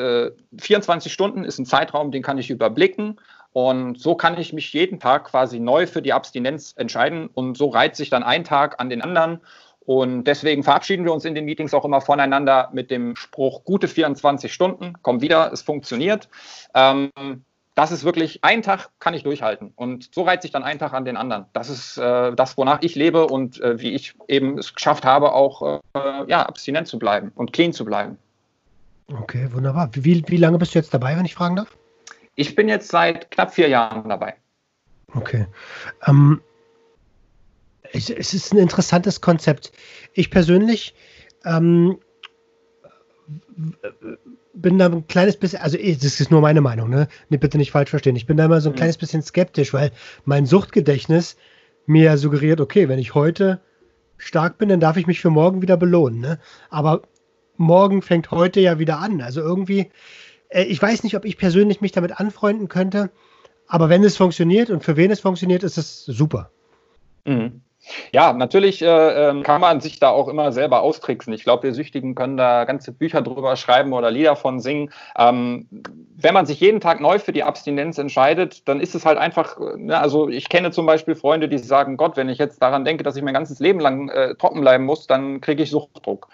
24 0.57 1.11
äh, 1.11 1.13
Stunden 1.13 1.43
ist 1.43 1.59
ein 1.59 1.65
Zeitraum, 1.65 2.11
den 2.11 2.23
kann 2.23 2.37
ich 2.37 2.49
überblicken. 2.49 3.19
Und 3.51 3.99
so 3.99 4.15
kann 4.15 4.39
ich 4.39 4.53
mich 4.53 4.71
jeden 4.73 4.99
Tag 4.99 5.25
quasi 5.25 5.59
neu 5.59 5.87
für 5.87 6.01
die 6.01 6.13
Abstinenz 6.13 6.73
entscheiden 6.77 7.27
und 7.33 7.57
so 7.57 7.69
reiht 7.69 7.95
sich 7.95 8.09
dann 8.09 8.23
ein 8.23 8.43
Tag 8.43 8.79
an 8.79 8.89
den 8.89 9.01
anderen. 9.01 9.39
Und 9.79 10.25
deswegen 10.25 10.63
verabschieden 10.63 11.03
wir 11.03 11.13
uns 11.13 11.25
in 11.25 11.33
den 11.33 11.45
Meetings 11.45 11.73
auch 11.73 11.83
immer 11.83 11.99
voneinander 11.99 12.69
mit 12.73 12.91
dem 12.91 13.15
Spruch, 13.15 13.63
gute 13.63 13.87
24 13.87 14.53
Stunden, 14.53 14.93
komm 15.01 15.21
wieder, 15.21 15.51
es 15.51 15.63
funktioniert. 15.63 16.29
Ähm, 16.75 17.09
das 17.73 17.91
ist 17.91 18.03
wirklich, 18.03 18.43
ein 18.43 18.61
Tag 18.61 18.89
kann 18.99 19.13
ich 19.13 19.23
durchhalten. 19.23 19.71
Und 19.75 20.13
so 20.13 20.23
reiht 20.23 20.41
sich 20.41 20.51
dann 20.51 20.63
ein 20.63 20.77
Tag 20.77 20.93
an 20.93 21.05
den 21.05 21.17
anderen. 21.17 21.45
Das 21.53 21.69
ist 21.69 21.97
äh, 21.97 22.35
das, 22.35 22.57
wonach 22.57 22.79
ich 22.81 22.95
lebe 22.95 23.25
und 23.25 23.59
äh, 23.61 23.79
wie 23.79 23.91
ich 23.91 24.15
eben 24.27 24.57
es 24.59 24.75
geschafft 24.75 25.05
habe, 25.05 25.31
auch 25.31 25.79
äh, 25.95 25.99
ja, 26.27 26.43
abstinent 26.43 26.87
zu 26.87 26.99
bleiben 26.99 27.31
und 27.35 27.53
clean 27.53 27.73
zu 27.73 27.85
bleiben. 27.85 28.17
Okay, 29.07 29.47
wunderbar. 29.53 29.89
Wie, 29.93 30.23
wie 30.27 30.37
lange 30.37 30.59
bist 30.59 30.75
du 30.75 30.79
jetzt 30.79 30.93
dabei, 30.93 31.17
wenn 31.17 31.25
ich 31.25 31.33
fragen 31.33 31.55
darf? 31.55 31.75
Ich 32.35 32.55
bin 32.55 32.69
jetzt 32.69 32.89
seit 32.89 33.31
knapp 33.31 33.53
vier 33.53 33.67
Jahren 33.67 34.07
dabei. 34.07 34.35
Okay. 35.13 35.47
Ähm, 36.07 36.41
es, 37.91 38.09
es, 38.09 38.33
ist 38.33 38.53
ein 38.53 38.59
interessantes 38.59 39.21
Konzept. 39.21 39.71
Ich 40.13 40.29
persönlich 40.29 40.93
ähm, 41.45 41.99
bin 44.53 44.77
da 44.77 44.87
ein 44.87 45.07
kleines 45.07 45.37
bisschen, 45.37 45.61
also 45.61 45.77
das 45.77 46.19
ist 46.19 46.31
nur 46.31 46.41
meine 46.41 46.61
Meinung, 46.61 46.89
ne? 46.89 47.07
Bitte 47.29 47.57
nicht 47.57 47.71
falsch 47.71 47.89
verstehen. 47.89 48.15
Ich 48.15 48.25
bin 48.25 48.37
da 48.37 48.45
immer 48.45 48.61
so 48.61 48.69
ein 48.69 48.73
mhm. 48.73 48.77
kleines 48.77 48.97
bisschen 48.97 49.21
skeptisch, 49.21 49.73
weil 49.73 49.91
mein 50.25 50.45
Suchtgedächtnis 50.45 51.37
mir 51.85 52.17
suggeriert, 52.17 52.61
okay, 52.61 52.87
wenn 52.87 52.99
ich 52.99 53.15
heute 53.15 53.61
stark 54.17 54.57
bin, 54.57 54.69
dann 54.69 54.79
darf 54.79 54.97
ich 54.97 55.07
mich 55.07 55.21
für 55.21 55.29
morgen 55.29 55.61
wieder 55.61 55.77
belohnen. 55.77 56.19
Ne? 56.19 56.39
Aber 56.69 57.01
morgen 57.57 58.01
fängt 58.01 58.31
heute 58.31 58.59
ja 58.59 58.79
wieder 58.79 58.99
an. 58.99 59.21
Also 59.21 59.41
irgendwie 59.41 59.89
ich 60.49 60.81
weiß 60.81 61.03
nicht, 61.03 61.15
ob 61.15 61.25
ich 61.25 61.37
persönlich 61.37 61.81
mich 61.81 61.91
damit 61.91 62.19
anfreunden 62.19 62.67
könnte, 62.67 63.11
aber 63.67 63.89
wenn 63.89 64.03
es 64.03 64.17
funktioniert 64.17 64.69
und 64.69 64.83
für 64.83 64.97
wen 64.97 65.11
es 65.11 65.19
funktioniert, 65.19 65.63
ist 65.63 65.77
es 65.77 66.05
super. 66.05 66.51
Mhm. 67.25 67.61
Ja, 68.11 68.33
natürlich 68.33 68.81
äh, 68.81 69.29
ähm, 69.29 69.43
kann 69.43 69.61
man 69.61 69.81
sich 69.81 69.99
da 69.99 70.09
auch 70.09 70.27
immer 70.27 70.51
selber 70.51 70.81
austricksen. 70.81 71.33
Ich 71.33 71.43
glaube, 71.43 71.63
wir 71.63 71.73
Süchtigen 71.73 72.13
können 72.13 72.37
da 72.37 72.65
ganze 72.65 72.91
Bücher 72.91 73.21
drüber 73.21 73.55
schreiben 73.55 73.93
oder 73.93 74.11
Lieder 74.11 74.35
von 74.35 74.59
singen. 74.59 74.91
Ähm, 75.17 75.67
wenn 76.15 76.33
man 76.33 76.45
sich 76.45 76.59
jeden 76.59 76.81
Tag 76.81 76.99
neu 76.99 77.19
für 77.19 77.31
die 77.31 77.43
Abstinenz 77.43 77.97
entscheidet, 77.97 78.67
dann 78.67 78.79
ist 78.79 78.95
es 78.95 79.05
halt 79.05 79.17
einfach, 79.17 79.57
ne, 79.77 79.99
also 79.99 80.29
ich 80.29 80.49
kenne 80.49 80.71
zum 80.71 80.85
Beispiel 80.85 81.15
Freunde, 81.15 81.47
die 81.47 81.57
sagen, 81.57 81.97
Gott, 81.97 82.17
wenn 82.17 82.29
ich 82.29 82.37
jetzt 82.37 82.61
daran 82.61 82.85
denke, 82.85 83.03
dass 83.03 83.15
ich 83.15 83.23
mein 83.23 83.33
ganzes 83.33 83.59
Leben 83.59 83.79
lang 83.79 84.09
äh, 84.09 84.35
trocken 84.35 84.61
bleiben 84.61 84.85
muss, 84.85 85.07
dann 85.07 85.41
kriege 85.41 85.63
ich 85.63 85.71
Suchtdruck. 85.71 86.27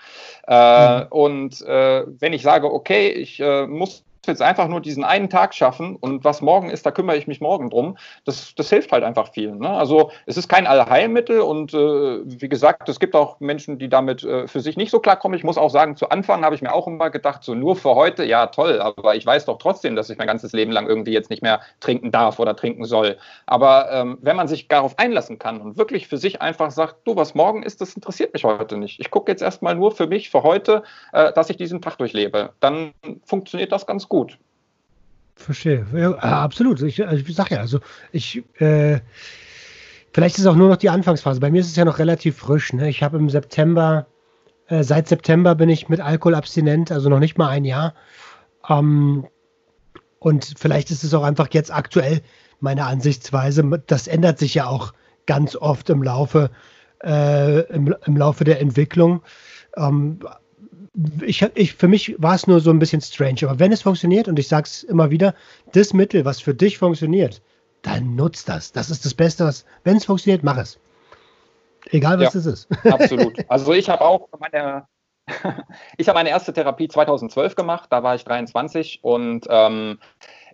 Äh, 0.48 1.02
mhm. 1.02 1.06
Und 1.10 1.62
äh, 1.62 2.04
wenn 2.20 2.34
ich 2.34 2.42
sage, 2.42 2.72
okay, 2.72 3.10
ich 3.10 3.40
äh, 3.40 3.68
muss 3.68 4.04
jetzt 4.28 4.42
einfach 4.42 4.68
nur 4.68 4.82
diesen 4.82 5.04
einen 5.04 5.30
Tag 5.30 5.54
schaffen 5.54 5.96
und 5.96 6.24
was 6.24 6.42
morgen 6.42 6.70
ist, 6.70 6.86
da 6.86 6.92
kümmere 6.92 7.18
ich 7.18 7.28
mich 7.28 7.42
morgen 7.42 7.70
drum. 7.70 7.98
Das, 8.26 8.56
das 8.56 8.70
hilft 8.70 8.92
halt 8.92 9.04
einfach 9.04 9.32
viel. 9.32 9.52
Ne? 9.52 9.70
Also 9.70 10.12
es 10.26 10.38
ist 10.38 10.48
kein 10.48 10.68
Allheilmittel 10.68 11.40
und 11.42 11.74
äh, 11.74 11.78
wie 11.78 12.50
gesagt, 12.50 12.90
es 12.90 13.00
gibt 13.00 13.16
auch 13.16 13.40
Menschen, 13.40 13.78
die 13.78 13.90
damit 13.90 14.24
äh, 14.24 14.48
für 14.48 14.62
sich 14.62 14.78
nicht 14.78 14.92
so 14.92 15.00
klarkommen. 15.00 15.38
Ich 15.38 15.44
muss 15.44 15.58
auch 15.58 15.70
sagen, 15.70 15.96
zu 15.96 16.10
Anfang 16.10 16.44
habe 16.44 16.56
ich 16.56 16.62
mir 16.62 16.74
auch 16.74 16.88
immer 16.88 17.10
gedacht, 17.10 17.44
so 17.44 17.56
nur 17.56 17.76
für 17.76 17.96
heute, 17.96 18.24
ja 18.24 18.48
toll, 18.48 18.82
aber 18.82 19.16
ich 19.16 19.26
weiß 19.26 19.46
doch 19.46 19.58
trotzdem, 19.58 19.96
dass 19.96 20.10
ich 20.10 20.18
mein 20.18 20.28
ganzes 20.28 20.54
Leben 20.54 20.72
lang 20.72 20.88
irgendwie 20.88 21.14
jetzt 21.14 21.30
nicht 21.30 21.42
mehr 21.42 21.62
trinken 21.80 22.12
darf 22.12 22.40
oder 22.40 22.56
trinken 22.56 22.86
soll. 22.86 23.18
Aber 23.46 23.92
ähm, 23.92 24.18
wenn 24.22 24.36
man 24.36 24.48
sich 24.48 24.68
darauf 24.68 24.98
einlassen 24.98 25.40
kann 25.40 25.62
und 25.62 25.78
wirklich 25.78 26.08
für 26.08 26.18
sich 26.18 26.42
einfach 26.42 26.72
sagt, 26.72 27.08
du, 27.08 27.16
was 27.16 27.36
morgen 27.36 27.64
ist, 27.64 27.82
das 27.82 27.94
interessiert 27.94 28.34
mich 28.34 28.44
heute 28.44 28.78
nicht. 28.78 29.00
Ich 29.00 29.12
gucke 29.12 29.32
jetzt 29.32 29.42
erstmal 29.42 29.76
nur 29.76 29.92
für 29.92 30.08
mich, 30.08 30.30
für 30.30 30.44
heute, 30.44 30.84
äh, 31.14 31.32
dass 31.34 31.50
ich 31.50 31.58
diesen 31.58 31.82
Tag 31.82 31.98
durchlebe, 31.98 32.52
dann 32.60 32.94
funktioniert 33.26 33.72
das 33.72 33.86
ganz 33.86 34.10
gut 34.10 34.15
gut. 34.16 34.40
Verstehe. 35.36 35.86
Ja, 35.94 36.12
absolut. 36.14 36.82
Ich, 36.82 37.06
also 37.06 37.24
ich 37.28 37.36
sage 37.36 37.56
ja, 37.56 37.62
also 37.62 37.80
ich, 38.14 38.44
äh, 38.60 39.00
vielleicht 40.14 40.38
ist 40.38 40.46
auch 40.46 40.56
nur 40.56 40.70
noch 40.70 40.78
die 40.78 40.90
Anfangsphase. 40.90 41.42
Bei 41.42 41.52
mir 41.52 41.60
ist 41.60 41.68
es 41.68 41.76
ja 41.76 41.84
noch 41.84 42.00
relativ 42.00 42.38
frisch. 42.38 42.72
Ne? 42.72 42.90
Ich 42.90 43.04
habe 43.04 43.18
im 43.18 43.30
September, 43.30 44.08
äh, 44.68 44.84
seit 44.84 45.10
September 45.10 45.54
bin 45.54 45.68
ich 45.68 45.90
mit 45.90 46.00
Alkohol 46.00 46.36
abstinent, 46.36 46.92
also 46.92 47.10
noch 47.10 47.20
nicht 47.20 47.38
mal 47.38 47.50
ein 47.50 47.66
Jahr. 47.66 47.94
Ähm, 48.70 49.28
und 50.20 50.54
vielleicht 50.58 50.90
ist 50.90 51.04
es 51.04 51.14
auch 51.14 51.24
einfach 51.24 51.50
jetzt 51.52 51.74
aktuell 51.74 52.22
meine 52.62 52.86
Ansichtsweise. 52.86 53.64
Das 53.88 54.08
ändert 54.08 54.40
sich 54.40 54.56
ja 54.56 54.68
auch 54.68 54.94
ganz 55.26 55.58
oft 55.58 55.90
im 55.90 56.02
Laufe, 56.02 56.50
äh, 57.04 57.62
im, 57.74 57.94
im 58.06 58.18
Laufe 58.18 58.46
der 58.46 58.62
Entwicklung. 58.62 59.22
Ähm, 59.76 60.20
ich, 61.26 61.42
ich, 61.56 61.74
für 61.74 61.88
mich 61.88 62.16
war 62.18 62.36
es 62.36 62.48
nur 62.48 62.60
so 62.60 62.70
ein 62.70 62.80
bisschen 62.80 63.02
strange. 63.02 63.40
Aber 63.44 63.60
wenn 63.60 63.72
es 63.72 63.82
funktioniert, 63.82 64.28
und 64.28 64.40
ich 64.40 64.48
sage 64.48 64.66
es 64.66 64.84
immer 64.84 65.10
wieder, 65.10 65.34
das 65.74 65.94
Mittel, 65.94 66.26
was 66.26 66.42
für 66.42 66.54
dich 66.54 66.78
funktioniert, 66.78 67.42
dann 67.82 68.16
nutzt 68.16 68.50
das. 68.50 68.72
Das 68.72 68.90
ist 68.90 69.06
das 69.06 69.14
Beste, 69.14 69.46
was, 69.46 69.66
wenn 69.84 69.98
es 69.98 70.06
funktioniert, 70.06 70.44
mach 70.44 70.58
es. 70.58 70.80
Egal, 71.92 72.20
was 72.20 72.34
es 72.36 72.46
ist. 72.46 72.68
Absolut. 72.86 73.38
Also 73.48 73.74
ich 73.74 73.90
habe 73.90 74.02
auch 74.02 74.28
meine, 74.40 74.88
ich 75.98 76.08
habe 76.08 76.18
meine 76.18 76.30
erste 76.30 76.52
Therapie 76.52 76.88
2012 76.88 77.56
gemacht, 77.56 77.88
da 77.92 78.02
war 78.02 78.16
ich 78.16 78.24
23 78.24 79.00
und 79.04 79.46
ähm, 79.50 80.00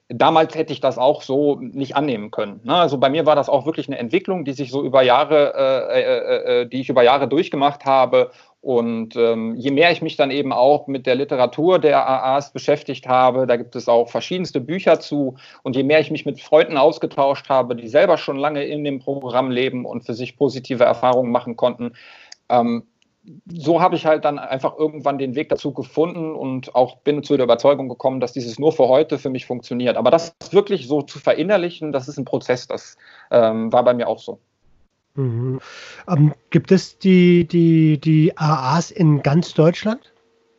damals 0.10 0.56
hätte 0.56 0.74
ich 0.74 0.82
das 0.82 0.98
auch 0.98 1.22
so 1.22 1.58
nicht 1.62 1.96
annehmen 1.96 2.32
können. 2.32 2.60
Ne? 2.64 2.76
Also 2.76 2.98
bei 2.98 3.10
mir 3.10 3.26
war 3.26 3.36
das 3.36 3.48
auch 3.48 3.66
wirklich 3.66 3.88
eine 3.88 3.98
Entwicklung, 3.98 4.44
die 4.44 4.54
sich 4.54 4.72
so 4.72 4.84
über 4.84 5.02
Jahre, 5.04 5.54
äh, 5.56 6.02
äh, 6.02 6.62
äh, 6.62 6.66
die 6.68 6.82
ich 6.82 6.90
über 6.90 7.04
Jahre 7.04 7.30
durchgemacht 7.30 7.86
habe 7.86 8.32
und 8.62 9.16
ähm, 9.16 9.56
je 9.56 9.72
mehr 9.72 9.92
ich 9.92 10.04
mich 10.04 10.18
dann 10.18 10.30
eben 10.30 10.54
auch 10.54 10.86
mit 10.86 11.08
der 11.08 11.16
Literatur 11.16 11.80
der 11.80 12.08
AAs 12.08 12.54
beschäftigt 12.54 13.08
habe, 13.08 13.48
da 13.48 13.58
gibt 13.58 13.76
es 13.76 13.90
auch 13.90 14.10
verschiedenste 14.10 14.62
Bücher 14.62 15.00
zu, 15.00 15.36
und 15.64 15.76
je 15.76 15.84
mehr 15.84 16.00
ich 16.00 16.12
mich 16.12 16.28
mit 16.28 16.40
Freunden 16.40 16.78
ausgetauscht 16.78 17.50
habe, 17.50 17.76
die 17.76 17.88
selber 17.88 18.18
schon 18.20 18.38
lange 18.38 18.64
in 18.64 18.84
dem 18.84 19.00
Programm 19.00 19.50
leben 19.50 19.86
und 19.86 20.06
für 20.06 20.14
sich 20.14 20.38
positive 20.38 20.84
Erfahrungen 20.84 21.32
machen 21.32 21.56
konnten, 21.56 21.94
ähm, 22.50 22.84
so 23.52 23.82
habe 23.82 23.96
ich 23.96 24.06
halt 24.06 24.26
dann 24.26 24.40
einfach 24.40 24.78
irgendwann 24.78 25.18
den 25.18 25.36
Weg 25.36 25.50
dazu 25.50 25.74
gefunden 25.74 26.34
und 26.34 26.76
auch 26.76 26.98
bin 26.98 27.24
zu 27.24 27.38
der 27.38 27.46
Überzeugung 27.46 27.90
gekommen, 27.90 28.20
dass 28.20 28.34
dieses 28.34 28.60
nur 28.60 28.72
für 28.72 28.88
heute 28.88 29.20
für 29.20 29.30
mich 29.30 29.46
funktioniert. 29.46 29.98
Aber 29.98 30.12
das 30.12 30.36
wirklich 30.52 30.88
so 30.88 31.02
zu 31.02 31.20
verinnerlichen, 31.20 31.92
das 31.92 32.08
ist 32.08 32.18
ein 32.18 32.26
Prozess, 32.26 32.68
das 32.68 32.98
ähm, 33.30 33.72
war 33.72 33.84
bei 33.84 33.94
mir 33.94 34.08
auch 34.08 34.20
so. 34.20 34.40
Mhm. 35.16 35.60
Ähm, 36.08 36.34
gibt 36.50 36.72
es 36.72 36.98
die, 36.98 37.48
die, 37.48 38.00
die 38.00 38.38
AAs 38.38 38.92
in 38.92 39.22
ganz 39.22 39.54
Deutschland? 39.54 40.12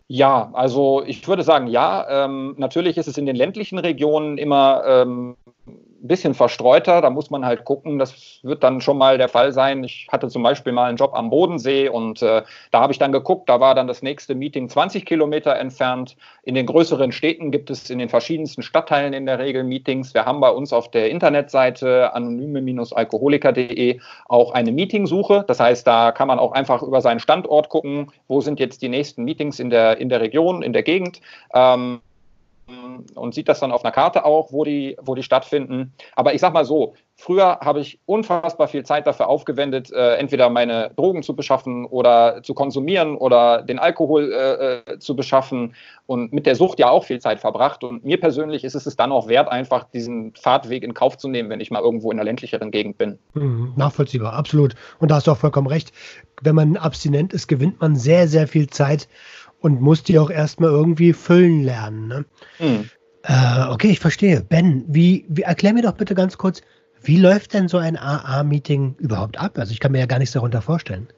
Ja, 0.09 0.51
also 0.53 1.03
ich 1.07 1.27
würde 1.27 1.43
sagen, 1.43 1.69
ja. 1.69 2.25
Ähm, 2.25 2.55
natürlich 2.59 2.99
ist 2.99 3.09
es 3.09 3.17
in 3.17 3.25
den 3.25 3.37
ländlichen 3.37 3.79
Regionen 3.79 4.37
immer 4.37 4.83
ähm, 4.87 5.37
ein 6.03 6.09
bisschen 6.09 6.35
verstreuter. 6.35 7.01
Da 7.01 7.11
muss 7.11 7.31
man 7.31 7.45
halt 7.45 7.65
gucken. 7.65 7.99
Das 7.99 8.41
wird 8.43 8.63
dann 8.63 8.81
schon 8.81 8.99
mal 8.99 9.19
der 9.19 9.29
Fall 9.29 9.53
sein. 9.53 9.85
Ich 9.85 10.09
hatte 10.11 10.29
zum 10.29 10.43
Beispiel 10.43 10.73
mal 10.73 10.89
einen 10.89 10.97
Job 10.97 11.13
am 11.15 11.31
Bodensee 11.31 11.89
und 11.89 12.23
äh, 12.23 12.43
da 12.71 12.81
habe 12.81 12.93
ich 12.93 12.99
dann 12.99 13.13
geguckt. 13.13 13.49
Da 13.49 13.61
war 13.61 13.75
dann 13.75 13.87
das 13.87 14.03
nächste 14.03 14.35
Meeting 14.35 14.69
20 14.69 15.07
Kilometer 15.07 15.57
entfernt. 15.57 16.17
In 16.43 16.55
den 16.55 16.67
größeren 16.67 17.13
Städten 17.13 17.51
gibt 17.53 17.71
es 17.71 17.89
in 17.89 17.99
den 17.99 18.09
verschiedensten 18.09 18.63
Stadtteilen 18.63 19.13
in 19.13 19.27
der 19.27 19.39
Regel 19.39 19.63
Meetings. 19.63 20.13
Wir 20.13 20.25
haben 20.25 20.41
bei 20.41 20.51
uns 20.51 20.73
auf 20.73 20.91
der 20.91 21.11
Internetseite 21.11 22.13
anonyme-alkoholiker.de 22.15 24.01
auch 24.29 24.53
eine 24.53 24.73
Meetingsuche. 24.73 25.45
Das 25.47 25.61
heißt, 25.61 25.87
da 25.87 26.11
kann 26.11 26.29
man 26.29 26.39
auch 26.39 26.53
einfach 26.53 26.83
über 26.83 27.01
seinen 27.01 27.21
Standort 27.21 27.69
gucken, 27.69 28.11
wo 28.27 28.41
sind 28.41 28.59
jetzt 28.59 28.83
die 28.83 28.89
nächsten 28.89 29.25
Meetings 29.25 29.61
in 29.61 29.71
der, 29.71 29.99
in 29.99 30.09
der 30.09 30.21
Region, 30.21 30.63
in 30.63 30.73
der 30.73 30.83
Gegend. 30.83 31.21
Ähm, 31.55 32.01
und 33.14 33.35
sieht 33.35 33.49
das 33.49 33.61
dann 33.61 33.73
auf 33.73 33.85
einer 33.85 33.93
Karte 33.93 34.25
auch, 34.25 34.52
wo 34.52 34.64
die, 34.64 34.97
wo 35.00 35.14
die 35.14 35.23
stattfinden. 35.23 35.93
Aber 36.14 36.35
ich 36.35 36.41
sag 36.41 36.52
mal 36.52 36.64
so, 36.64 36.95
früher 37.17 37.61
habe 37.61 37.81
ich 37.81 38.00
unfassbar 38.07 38.69
viel 38.69 38.85
Zeit 38.85 39.07
dafür 39.07 39.29
aufgewendet, 39.29 39.93
äh, 39.93 40.17
entweder 40.17 40.50
meine 40.50 40.91
Drogen 40.97 41.23
zu 41.23 41.37
beschaffen 41.37 41.87
oder 41.87 42.43
zu 42.43 42.55
konsumieren 42.55 43.17
oder 43.17 43.62
den 43.62 43.79
Alkohol 43.79 44.33
äh, 44.33 44.93
äh, 44.93 44.99
zu 44.99 45.14
beschaffen 45.14 45.75
und 46.07 46.33
mit 46.33 46.47
der 46.47 46.57
Sucht 46.57 46.79
ja 46.79 46.91
auch 46.91 47.05
viel 47.05 47.21
Zeit 47.21 47.41
verbracht. 47.41 47.85
Und 47.85 48.05
mir 48.05 48.19
persönlich 48.19 48.64
ist 48.64 48.75
es 48.75 48.97
dann 48.97 49.12
auch 49.12 49.29
wert, 49.29 49.49
einfach 49.49 49.85
diesen 49.85 50.35
Fahrtweg 50.35 50.83
in 50.83 50.95
Kauf 50.95 51.17
zu 51.17 51.29
nehmen, 51.29 51.49
wenn 51.50 51.61
ich 51.61 51.71
mal 51.71 51.83
irgendwo 51.83 52.11
in 52.11 52.19
einer 52.19 52.25
ländlicheren 52.25 52.71
Gegend 52.71 52.99
bin. 52.99 53.19
Mhm, 53.35 53.73
nachvollziehbar, 53.76 54.33
absolut. 54.33 54.75
Und 54.99 55.11
da 55.11 55.17
hast 55.17 55.26
du 55.26 55.33
auch 55.33 55.38
vollkommen 55.38 55.69
recht. 55.69 55.93
Wenn 56.41 56.55
man 56.55 56.76
abstinent 56.76 57.33
ist, 57.33 57.47
gewinnt 57.47 57.81
man 57.81 57.95
sehr, 57.95 58.26
sehr 58.26 58.49
viel 58.49 58.69
Zeit 58.69 59.09
und 59.62 59.81
muss 59.81 60.02
die 60.02 60.19
auch 60.19 60.31
erstmal 60.31 60.71
irgendwie 60.71 61.12
füllen 61.12 61.62
lernen. 61.62 62.09
Ne? 62.09 62.25
Mhm. 62.59 62.90
Äh, 63.25 63.69
okay, 63.71 63.90
ich 63.90 64.00
verstehe. 64.00 64.42
Ben, 64.42 64.85
wie, 64.88 65.25
wie, 65.28 65.42
erklär 65.42 65.73
mir 65.73 65.83
doch 65.83 65.92
bitte 65.92 66.14
ganz 66.14 66.37
kurz, 66.37 66.61
wie 67.02 67.19
läuft 67.19 67.54
denn 67.54 67.69
so 67.69 67.78
ein 67.78 67.97
AA-Meeting 67.97 68.97
überhaupt 68.99 69.38
ab? 69.38 69.59
Also 69.59 69.73
ich 69.73 69.81
kann 69.81 69.92
mir 69.92 70.00
ja 70.00 70.07
gar 70.07 70.19
nichts 70.19 70.35
darunter 70.35 70.62
vorstellen. 70.62 71.09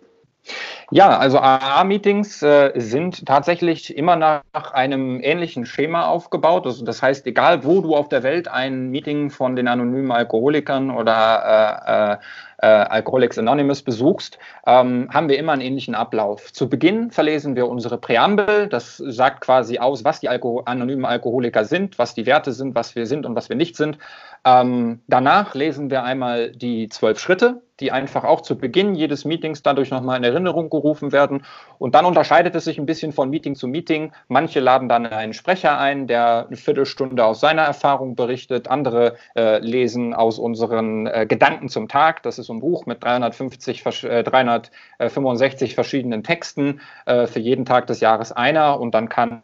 Ja, 0.90 1.16
also 1.18 1.38
AA-Meetings 1.38 2.42
äh, 2.42 2.72
sind 2.74 3.24
tatsächlich 3.24 3.96
immer 3.96 4.16
nach 4.16 4.72
einem 4.72 5.20
ähnlichen 5.22 5.64
Schema 5.64 6.06
aufgebaut. 6.06 6.66
Also 6.66 6.84
das 6.84 7.02
heißt, 7.02 7.26
egal 7.26 7.64
wo 7.64 7.80
du 7.80 7.96
auf 7.96 8.10
der 8.10 8.22
Welt 8.22 8.48
ein 8.48 8.90
Meeting 8.90 9.30
von 9.30 9.56
den 9.56 9.68
anonymen 9.68 10.12
Alkoholikern 10.12 10.90
oder 10.90 12.20
äh, 12.20 12.24
äh, 12.64 12.66
Alcoholics 12.66 13.37
Anonymous 13.37 13.83
besuchst, 13.83 14.38
ähm, 14.66 15.09
haben 15.12 15.28
wir 15.28 15.38
immer 15.38 15.52
einen 15.52 15.61
ähnlichen 15.61 15.94
Ablauf. 15.94 16.50
Zu 16.50 16.71
Beginn 16.71 17.11
verlesen 17.11 17.56
wir 17.56 17.68
unsere 17.68 17.99
Präambel. 17.99 18.68
Das 18.68 18.97
sagt 18.97 19.42
quasi 19.42 19.78
aus, 19.78 20.02
was 20.02 20.21
die 20.21 20.30
Alko 20.30 20.62
anonymen 20.64 21.04
Alkoholiker 21.04 21.66
sind, 21.66 21.99
was 21.99 22.14
die 22.14 22.25
Werte 22.25 22.52
sind, 22.52 22.75
was 22.75 22.94
wir 22.94 23.06
sind 23.06 23.26
und 23.26 23.37
was 23.37 23.50
wir 23.50 23.56
nicht 23.56 23.76
sind. 23.76 23.99
Ähm, 24.47 25.00
danach 25.09 25.54
lesen 25.54 25.90
wir 25.90 26.04
einmal 26.04 26.52
die 26.52 26.88
zwölf 26.88 27.18
Schritte, 27.18 27.62
die 27.80 27.92
einfach 27.92 28.25
auch 28.25 28.42
zu 28.42 28.56
Beginn 28.56 28.94
jedes 28.94 29.25
Meetings 29.25 29.62
dadurch 29.62 29.90
nochmal 29.90 30.18
in 30.18 30.25
Erinnerung 30.25 30.71
gerufen 30.71 31.12
werden. 31.12 31.44
Und 31.78 31.94
dann 31.94 32.04
unterscheidet 32.04 32.54
es 32.54 32.64
sich 32.64 32.78
ein 32.78 32.87
bisschen 32.87 33.12
von 33.12 33.30
Meeting 33.30 33.56
zu 33.56 33.66
Meeting. 33.66 34.12
Manche 34.28 34.61
laden 34.61 34.88
dann 34.88 35.06
einen 35.06 35.33
Sprecher 35.33 35.78
ein, 35.78 36.06
der 36.06 36.47
eine 36.47 36.56
Viertelstunde 36.56 37.25
aus 37.25 37.40
seiner 37.40 37.62
Erfahrung 37.62 38.16
berichtet. 38.16 38.68
Andere 38.68 39.16
äh, 39.35 39.59
lesen 39.59 40.14
aus 40.14 40.38
unseren 40.38 41.06
äh, 41.06 41.26
Gedanken 41.26 41.68
zum 41.68 41.88
Tag. 41.88 42.23
Das 42.23 42.38
ist 42.38 42.50
ein 42.54 42.61
Buch 42.61 42.87
mit 42.87 43.02
350, 43.02 43.84
äh, 44.04 44.23
365 44.23 45.75
verschiedenen 45.75 46.23
Texten, 46.23 46.80
äh, 47.06 47.26
für 47.26 47.40
jeden 47.40 47.64
Tag 47.64 47.87
des 47.87 48.00
Jahres 48.00 48.32
einer. 48.32 48.80
Und 48.80 48.94
dann 48.94 49.08
kann 49.08 49.42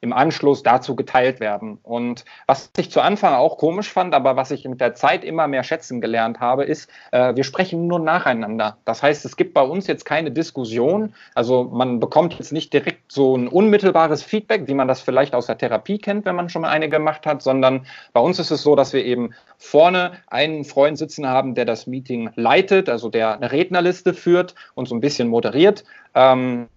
im 0.00 0.12
Anschluss 0.12 0.62
dazu 0.62 0.96
geteilt 0.96 1.40
werden. 1.40 1.78
Und 1.82 2.24
was 2.46 2.70
ich 2.76 2.90
zu 2.90 3.00
Anfang 3.00 3.34
auch 3.34 3.58
komisch 3.58 3.92
fand, 3.92 4.14
aber 4.14 4.36
was 4.36 4.50
ich 4.50 4.66
mit 4.66 4.80
der 4.80 4.94
Zeit 4.94 5.24
immer 5.24 5.46
mehr 5.46 5.62
schätzen 5.62 6.00
gelernt 6.00 6.40
habe, 6.40 6.64
ist, 6.64 6.90
äh, 7.12 7.34
wir 7.34 7.44
sprechen 7.44 7.86
nur 7.86 7.98
nacheinander. 7.98 8.78
Das 8.84 9.02
heißt, 9.02 9.24
es 9.24 9.36
gibt 9.36 9.54
bei 9.54 9.62
uns 9.62 9.86
jetzt 9.86 10.04
keine 10.04 10.30
Diskussion. 10.30 11.14
Also 11.34 11.64
man 11.64 12.00
bekommt 12.00 12.34
jetzt 12.34 12.52
nicht 12.52 12.72
direkt 12.72 13.12
so 13.12 13.36
ein 13.36 13.48
unmittelbares 13.48 14.22
Feedback, 14.22 14.66
wie 14.66 14.74
man 14.74 14.88
das 14.88 15.00
vielleicht 15.00 15.34
aus 15.34 15.46
der 15.46 15.58
Therapie 15.58 15.98
kennt, 15.98 16.24
wenn 16.24 16.36
man 16.36 16.48
schon 16.48 16.62
mal 16.62 16.70
eine 16.70 16.88
gemacht 16.88 17.26
hat, 17.26 17.42
sondern 17.42 17.86
bei 18.12 18.20
uns 18.20 18.38
ist 18.38 18.50
es 18.50 18.62
so, 18.62 18.76
dass 18.76 18.92
wir 18.92 19.04
eben 19.04 19.34
vorne 19.58 20.12
einen 20.28 20.64
Freund 20.64 20.96
sitzen 20.96 21.26
haben, 21.26 21.54
der 21.54 21.64
das 21.64 21.86
Meeting 21.86 22.30
leitet, 22.36 22.88
also 22.88 23.08
der 23.08 23.36
eine 23.36 23.52
Rednerliste 23.52 24.14
führt 24.14 24.54
und 24.74 24.88
so 24.88 24.94
ein 24.94 25.00
bisschen 25.00 25.28
moderiert. 25.28 25.84
Ähm, 26.14 26.68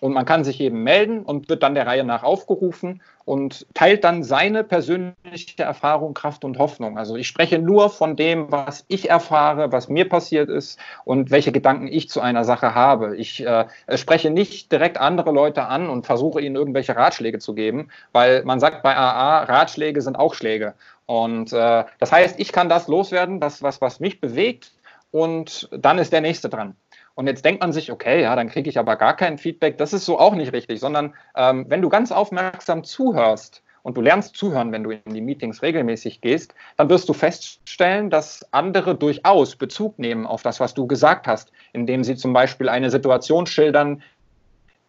und 0.00 0.12
man 0.12 0.24
kann 0.24 0.44
sich 0.44 0.60
eben 0.60 0.82
melden 0.82 1.22
und 1.22 1.48
wird 1.48 1.62
dann 1.62 1.74
der 1.74 1.86
Reihe 1.86 2.04
nach 2.04 2.22
aufgerufen 2.22 3.02
und 3.24 3.66
teilt 3.74 4.02
dann 4.02 4.24
seine 4.24 4.64
persönliche 4.64 5.62
Erfahrung, 5.62 6.14
Kraft 6.14 6.44
und 6.44 6.58
Hoffnung. 6.58 6.98
Also 6.98 7.16
ich 7.16 7.28
spreche 7.28 7.58
nur 7.58 7.90
von 7.90 8.16
dem, 8.16 8.50
was 8.50 8.84
ich 8.88 9.10
erfahre, 9.10 9.72
was 9.72 9.88
mir 9.88 10.08
passiert 10.08 10.48
ist 10.48 10.78
und 11.04 11.30
welche 11.30 11.52
Gedanken 11.52 11.86
ich 11.86 12.08
zu 12.08 12.20
einer 12.20 12.44
Sache 12.44 12.74
habe. 12.74 13.16
Ich 13.16 13.44
äh, 13.46 13.66
spreche 13.94 14.30
nicht 14.30 14.72
direkt 14.72 14.98
andere 14.98 15.32
Leute 15.32 15.66
an 15.66 15.88
und 15.88 16.06
versuche 16.06 16.40
ihnen 16.40 16.56
irgendwelche 16.56 16.96
Ratschläge 16.96 17.38
zu 17.38 17.54
geben, 17.54 17.88
weil 18.12 18.42
man 18.44 18.58
sagt 18.58 18.82
bei 18.82 18.96
AA, 18.96 19.44
Ratschläge 19.44 20.00
sind 20.00 20.18
auch 20.18 20.34
Schläge. 20.34 20.74
Und 21.06 21.52
äh, 21.52 21.84
das 21.98 22.12
heißt, 22.12 22.40
ich 22.40 22.52
kann 22.52 22.68
das 22.68 22.88
loswerden, 22.88 23.40
das, 23.40 23.62
was, 23.62 23.80
was 23.80 24.00
mich 24.00 24.20
bewegt, 24.20 24.72
und 25.12 25.68
dann 25.72 25.98
ist 25.98 26.12
der 26.12 26.20
nächste 26.20 26.48
dran. 26.48 26.76
Und 27.20 27.26
jetzt 27.26 27.44
denkt 27.44 27.60
man 27.60 27.70
sich, 27.70 27.92
okay, 27.92 28.22
ja, 28.22 28.34
dann 28.34 28.48
kriege 28.48 28.70
ich 28.70 28.78
aber 28.78 28.96
gar 28.96 29.14
kein 29.14 29.36
Feedback. 29.36 29.76
Das 29.76 29.92
ist 29.92 30.06
so 30.06 30.18
auch 30.18 30.34
nicht 30.34 30.54
richtig, 30.54 30.80
sondern 30.80 31.12
ähm, 31.36 31.66
wenn 31.68 31.82
du 31.82 31.90
ganz 31.90 32.12
aufmerksam 32.12 32.82
zuhörst 32.82 33.62
und 33.82 33.98
du 33.98 34.00
lernst 34.00 34.38
zuhören, 34.38 34.72
wenn 34.72 34.82
du 34.82 34.92
in 34.92 35.12
die 35.12 35.20
Meetings 35.20 35.60
regelmäßig 35.60 36.22
gehst, 36.22 36.54
dann 36.78 36.88
wirst 36.88 37.10
du 37.10 37.12
feststellen, 37.12 38.08
dass 38.08 38.50
andere 38.54 38.94
durchaus 38.94 39.54
Bezug 39.56 39.98
nehmen 39.98 40.26
auf 40.26 40.40
das, 40.40 40.60
was 40.60 40.72
du 40.72 40.86
gesagt 40.86 41.26
hast, 41.26 41.52
indem 41.74 42.04
sie 42.04 42.16
zum 42.16 42.32
Beispiel 42.32 42.70
eine 42.70 42.88
Situation 42.88 43.44
schildern, 43.44 44.02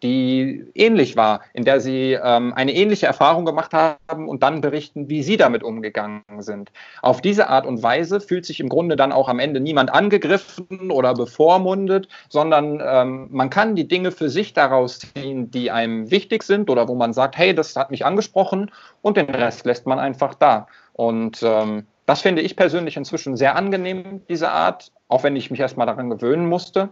die 0.04 0.66
ähnlich 0.74 1.16
war, 1.16 1.42
in 1.54 1.64
der 1.64 1.80
sie 1.80 2.14
ähm, 2.14 2.54
eine 2.54 2.74
ähnliche 2.74 3.06
Erfahrung 3.06 3.46
gemacht 3.46 3.74
haben 3.74 4.28
und 4.28 4.44
dann 4.44 4.62
berichten, 4.62 5.10
wie 5.10 5.24
sie 5.24 5.38
damit 5.38 5.64
umgegangen 5.64 6.24
sind. 6.40 6.72
Auf 7.02 7.22
diese 7.22 7.50
Art 7.50 7.66
und 7.66 7.84
Weise 7.84 8.20
fühlt 8.20 8.46
sich 8.46 8.60
im 8.60 8.70
Grunde 8.70 8.96
dann 8.96 9.12
auch 9.12 9.30
am 9.30 9.40
Ende 9.40 9.60
niemand 9.60 9.94
angegriffen 9.94 10.92
oder 10.92 11.14
bevormundet, 11.14 12.08
sondern 12.30 12.82
ähm, 12.84 13.28
man 13.32 13.50
kann 13.50 13.76
die 13.76 13.88
Dinge 13.88 14.12
für 14.12 14.30
sich 14.30 14.54
daraus 14.54 15.00
ziehen, 15.00 15.52
die 15.52 15.72
einem 15.72 16.10
wichtig 16.10 16.44
sind 16.44 16.70
oder 16.70 16.88
wo 16.88 16.96
man 16.96 17.14
sagt, 17.14 17.38
hey, 17.38 17.54
das 17.54 17.76
hat 17.76 17.92
mich 17.92 18.06
angesprochen 18.06 18.72
und 19.02 19.18
den 19.18 19.30
Rest 19.30 19.66
lässt 19.66 19.86
man 19.86 20.00
einfach 20.00 20.34
da. 20.34 20.68
Und 20.94 21.42
ähm, 21.44 21.86
das 22.06 22.22
finde 22.22 22.42
ich 22.42 22.56
persönlich 22.56 22.98
inzwischen 22.98 23.38
sehr 23.38 23.56
angenehm, 23.56 24.22
diese 24.28 24.50
Art, 24.50 24.92
auch 25.08 25.24
wenn 25.24 25.36
ich 25.36 25.52
mich 25.52 25.60
erstmal 25.60 25.88
daran 25.88 26.10
gewöhnen 26.10 26.48
musste. 26.48 26.90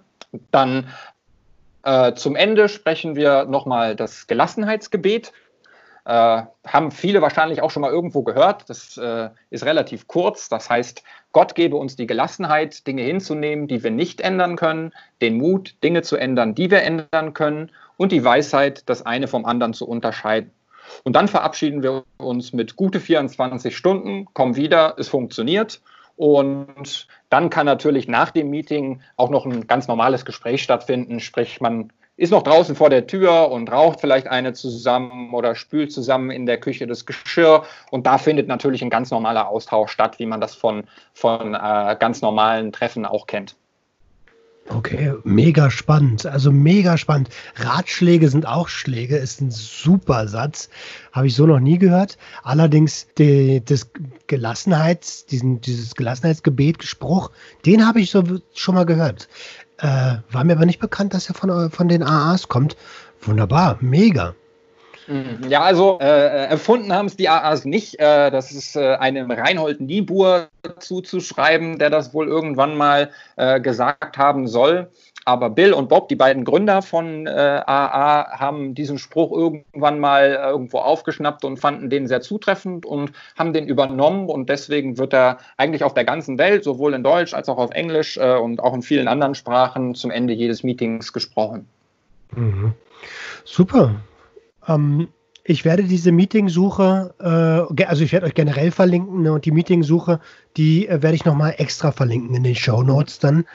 Dann 0.51 0.88
äh, 1.83 2.13
zum 2.13 2.36
Ende 2.36 2.69
sprechen 2.69 3.15
wir 3.15 3.45
nochmal 3.45 3.95
das 3.95 4.27
Gelassenheitsgebet. 4.27 5.31
Äh, 6.05 6.43
haben 6.65 6.91
viele 6.91 7.21
wahrscheinlich 7.21 7.62
auch 7.62 7.71
schon 7.71 7.81
mal 7.81 7.91
irgendwo 7.91 8.24
gehört. 8.24 8.69
Das 8.69 8.98
äh, 8.98 9.29
ist 9.50 9.65
relativ 9.65 10.07
kurz. 10.07 10.50
Das 10.50 10.69
heißt, 10.69 11.03
Gott 11.31 11.55
gebe 11.55 11.75
uns 11.75 11.95
die 11.95 12.07
Gelassenheit, 12.07 12.88
Dinge 12.88 13.03
hinzunehmen, 13.03 13.67
die 13.67 13.83
wir 13.83 13.91
nicht 13.91 14.21
ändern 14.21 14.55
können, 14.55 14.91
den 15.21 15.38
Mut, 15.38 15.75
Dinge 15.83 16.01
zu 16.01 16.17
ändern, 16.17 16.55
die 16.55 16.71
wir 16.71 16.81
ändern 16.81 17.33
können 17.33 17.71
und 17.98 18.12
die 18.12 18.24
Weisheit, 18.24 18.83
das 18.89 19.05
eine 19.05 19.27
vom 19.27 19.45
anderen 19.45 19.74
zu 19.74 19.88
unterscheiden. 19.88 20.51
Und 21.03 21.15
dann 21.15 21.27
verabschieden 21.27 21.83
wir 21.83 22.03
uns 22.17 22.51
mit 22.53 22.75
gute 22.75 23.00
24 23.00 23.77
Stunden, 23.77 24.25
kommen 24.33 24.55
wieder, 24.55 24.95
es 24.98 25.07
funktioniert 25.07 25.81
und 26.20 27.08
dann 27.30 27.50
kann 27.50 27.66
natürlich 27.66 28.10
nach 28.10 28.32
dem 28.32 28.50
Meeting 28.50 29.00
auch 29.16 29.30
noch 29.30 29.46
ein 29.46 29.68
ganz 29.68 29.88
normales 29.88 30.26
Gespräch 30.26 30.62
stattfinden. 30.62 31.22
Sprich, 31.22 31.62
man 31.62 31.94
ist 32.18 32.32
noch 32.32 32.44
draußen 32.44 32.76
vor 32.76 32.90
der 32.90 33.08
Tür 33.08 33.50
und 33.50 33.72
raucht 33.72 34.02
vielleicht 34.02 34.28
eine 34.28 34.52
zusammen 34.52 35.34
oder 35.34 35.56
spült 35.56 35.94
zusammen 35.94 36.30
in 36.30 36.46
der 36.46 36.60
Küche 36.60 36.88
das 36.88 37.06
Geschirr. 37.06 37.64
Und 37.90 38.06
da 38.06 38.18
findet 38.18 38.50
natürlich 38.50 38.82
ein 38.82 38.90
ganz 38.90 39.12
normaler 39.12 39.48
Austausch 39.48 39.94
statt, 39.94 40.20
wie 40.20 40.26
man 40.26 40.42
das 40.42 40.56
von, 40.56 40.84
von 41.14 41.56
äh, 41.56 41.96
ganz 41.98 42.22
normalen 42.22 42.74
Treffen 42.74 43.06
auch 43.06 43.26
kennt. 43.26 43.56
Okay, 44.68 45.13
mega 45.24 45.72
spannend. 45.72 46.28
Also 46.28 46.51
mega 46.51 46.98
spannend. 46.98 47.30
Ratschläge 47.56 48.30
sind 48.30 48.46
auch 48.46 48.68
Schläge, 48.68 49.18
ist 49.18 49.42
ein 49.42 49.50
super 49.50 50.28
Satz. 50.28 50.70
Habe 51.12 51.25
ich 51.25 51.36
so 51.36 51.48
noch 51.48 51.60
nie 51.60 51.80
gehört. 51.80 52.18
Allerdings 52.44 53.08
die, 53.18 53.63
das 53.66 53.89
Gelassenheits, 54.28 55.25
diesen, 55.25 55.60
dieses 55.62 55.96
Gelassenheitsgebet, 55.96 56.84
Spruch, 56.84 57.32
den 57.66 57.88
habe 57.88 58.00
ich 58.00 58.12
so 58.12 58.24
schon 58.54 58.75
mal 58.75 58.86
gehört. 58.86 59.28
Äh, 59.80 60.18
war 60.32 60.44
mir 60.44 60.54
aber 60.54 60.68
nicht 60.68 60.80
bekannt, 60.80 61.16
dass 61.16 61.30
er 61.30 61.36
von, 61.36 61.72
von 61.72 61.88
den 61.88 62.04
AAs 62.04 62.48
kommt. 62.48 62.78
Wunderbar, 63.22 63.78
mega. 63.82 64.36
Mhm. 65.10 65.50
Ja, 65.50 65.62
also 65.62 65.98
äh, 66.00 66.46
erfunden 66.46 66.94
haben 66.94 67.08
es 67.08 67.18
die 67.18 67.30
AAs 67.30 67.66
nicht. 67.66 68.00
Äh, 68.00 68.30
das 68.30 68.51
ist 68.51 68.75
äh, 68.75 68.96
einem 68.96 69.32
Reinhold 69.32 69.82
Niebuhr 69.82 70.50
zuzuschreiben, 70.78 71.80
der 71.80 71.89
das 71.89 72.13
wohl 72.13 72.28
irgendwann 72.28 72.78
mal 72.78 73.10
äh, 73.36 73.60
gesagt 73.60 74.20
haben 74.20 74.48
soll. 74.48 74.92
Aber 75.25 75.50
Bill 75.50 75.74
und 75.74 75.89
Bob, 75.89 76.10
die 76.10 76.16
beiden 76.16 76.46
Gründer 76.46 76.84
von 76.84 77.28
AA, 77.28 78.22
äh, 78.22 78.38
haben 78.38 78.75
diesen 78.75 79.00
Spruch 79.00 79.32
irgendwann 79.32 80.00
mal 80.00 80.25
äh, 80.25 80.50
irgendwo 80.50 80.78
aufgeschnappt 80.78 81.44
und 81.44 81.58
fanden 81.58 81.89
den 81.89 82.08
sehr 82.08 82.22
zutreffend 82.22 82.86
und 82.86 83.12
haben 83.36 83.51
den 83.51 83.68
übernommen. 83.68 84.30
Und 84.30 84.48
deswegen 84.48 85.00
wird 85.00 85.13
er 85.13 85.39
eigentlich 85.58 85.84
auf 85.84 85.96
der 85.96 86.06
ganzen 86.06 86.38
Welt, 86.38 86.64
sowohl 86.64 86.94
in 86.94 87.03
Deutsch 87.03 87.33
als 87.33 87.50
auch 87.50 87.57
auf 87.57 87.72
Englisch 87.72 88.18
und 88.18 88.60
auch 88.60 88.74
in 88.75 88.83
vielen 88.83 89.07
anderen 89.07 89.33
Sprachen, 89.33 89.96
zum 89.96 90.12
Ende 90.12 90.33
jedes 90.33 90.64
Meetings 90.64 91.14
gesprochen. 91.14 91.68
Mhm. 92.36 92.74
Super. 93.44 93.96
Ähm, 94.70 95.10
ich 95.44 95.66
werde 95.66 95.84
diese 95.84 96.12
Meeting-Suche, 96.12 97.16
äh, 97.20 97.84
also 97.86 98.03
ich 98.03 98.12
werde 98.12 98.27
euch 98.27 98.36
generell 98.36 98.70
verlinken 98.70 99.24
ne, 99.24 99.34
und 99.34 99.46
die 99.46 99.51
Meeting-Suche, 99.51 100.20
die 100.58 100.88
äh, 100.88 101.01
werde 101.01 101.16
ich 101.16 101.25
nochmal 101.25 101.55
extra 101.58 101.92
verlinken 101.92 102.36
in 102.36 102.44
den 102.44 102.55
Show 102.55 102.84
Notes 102.84 103.18
dann. 103.18 103.46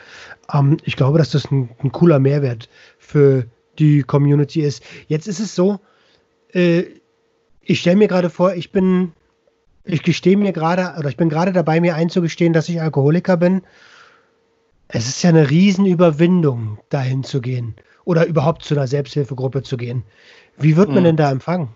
Ähm, 0.53 0.79
ich 0.83 0.97
glaube, 0.97 1.19
dass 1.19 1.31
das 1.31 1.51
ein, 1.53 1.69
ein, 1.83 1.93
cooler 1.93 2.19
Mehrwert 2.19 2.69
für 2.99 3.47
die 3.79 4.03
Community 4.03 4.63
ist. 4.63 4.83
Jetzt 5.07 5.29
ist 5.29 5.39
es 5.39 5.55
so, 5.55 5.79
äh, 6.53 6.85
ich 7.63 7.81
stelle 7.81 7.97
mir 7.97 8.09
gerade 8.09 8.29
vor, 8.29 8.55
ich 8.55 8.73
bin, 8.73 9.13
ich 9.85 10.03
gestehe 10.03 10.37
mir 10.37 10.53
gerade, 10.53 10.99
oder 10.99 11.09
ich 11.09 11.17
bin 11.17 11.29
gerade 11.29 11.53
dabei, 11.53 11.81
mir 11.81 11.95
einzugestehen, 11.95 12.53
dass 12.53 12.69
ich 12.69 12.81
Alkoholiker 12.81 13.37
bin. 13.37 13.63
Es 14.89 15.07
ist 15.07 15.23
ja 15.23 15.31
eine 15.31 15.49
Riesenüberwindung, 15.49 16.79
dahin 16.89 17.23
zu 17.23 17.41
gehen 17.41 17.77
oder 18.05 18.27
überhaupt 18.27 18.65
zu 18.65 18.75
einer 18.75 18.87
Selbsthilfegruppe 18.87 19.63
zu 19.63 19.77
gehen. 19.77 20.05
Wie 20.57 20.77
wird 20.77 20.89
man 20.89 20.99
hm. 20.99 21.05
denn 21.05 21.17
da 21.17 21.31
empfangen? 21.31 21.69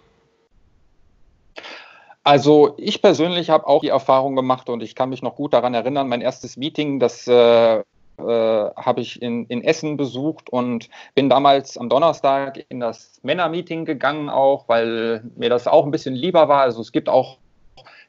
Also 2.25 2.75
ich 2.77 3.01
persönlich 3.01 3.49
habe 3.49 3.67
auch 3.67 3.81
die 3.81 3.89
Erfahrung 3.89 4.37
gemacht 4.37 4.69
und 4.69 4.83
ich 4.83 4.95
kann 4.95 5.09
mich 5.09 5.23
noch 5.23 5.35
gut 5.37 5.55
daran 5.55 5.73
erinnern, 5.73 6.09
mein 6.09 6.21
erstes 6.21 6.59
Meeting, 6.59 7.01
das 7.01 7.27
äh, 7.27 7.79
äh, 7.79 7.83
habe 8.19 9.01
ich 9.01 9.23
in, 9.23 9.47
in, 9.47 9.63
Essen 9.63 9.97
besucht 9.97 10.51
und 10.51 10.91
bin 11.15 11.31
damals 11.31 11.79
am 11.79 11.89
Donnerstag 11.89 12.65
in 12.69 12.81
das 12.81 13.21
Männermeeting 13.23 13.85
gegangen 13.85 14.29
auch, 14.29 14.69
weil 14.69 15.23
mir 15.37 15.49
das 15.49 15.67
auch 15.67 15.85
ein 15.85 15.91
bisschen 15.91 16.15
lieber 16.15 16.49
war. 16.49 16.63
Also 16.63 16.81
es 16.81 16.93
gibt 16.93 17.09
auch 17.09 17.39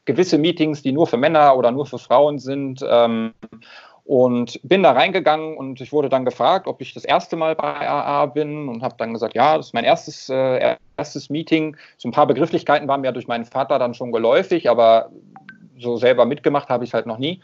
gewisse 0.05 0.37
Meetings, 0.37 0.81
die 0.81 0.91
nur 0.91 1.07
für 1.07 1.17
Männer 1.17 1.55
oder 1.55 1.71
nur 1.71 1.85
für 1.85 1.99
Frauen 1.99 2.39
sind. 2.39 2.83
Ähm, 2.89 3.33
und 4.09 4.59
bin 4.63 4.81
da 4.81 4.93
reingegangen 4.93 5.55
und 5.55 5.81
ich 5.81 5.91
wurde 5.91 6.09
dann 6.09 6.25
gefragt, 6.25 6.65
ob 6.65 6.81
ich 6.81 6.95
das 6.95 7.05
erste 7.05 7.35
Mal 7.35 7.53
bei 7.53 7.87
AA 7.87 8.25
bin 8.25 8.67
und 8.67 8.81
habe 8.81 8.95
dann 8.97 9.13
gesagt, 9.13 9.35
ja, 9.35 9.55
das 9.55 9.67
ist 9.67 9.73
mein 9.75 9.83
erstes, 9.83 10.29
äh, 10.29 10.77
erstes 10.97 11.29
Meeting. 11.29 11.77
So 11.97 12.09
ein 12.09 12.11
paar 12.11 12.25
Begrifflichkeiten 12.25 12.87
waren 12.87 13.01
mir 13.01 13.11
durch 13.11 13.27
meinen 13.27 13.45
Vater 13.45 13.77
dann 13.77 13.93
schon 13.93 14.11
geläufig, 14.11 14.67
aber 14.67 15.11
so 15.77 15.97
selber 15.97 16.25
mitgemacht 16.25 16.69
habe 16.69 16.85
ich 16.85 16.95
halt 16.95 17.05
noch 17.05 17.19
nie. 17.19 17.43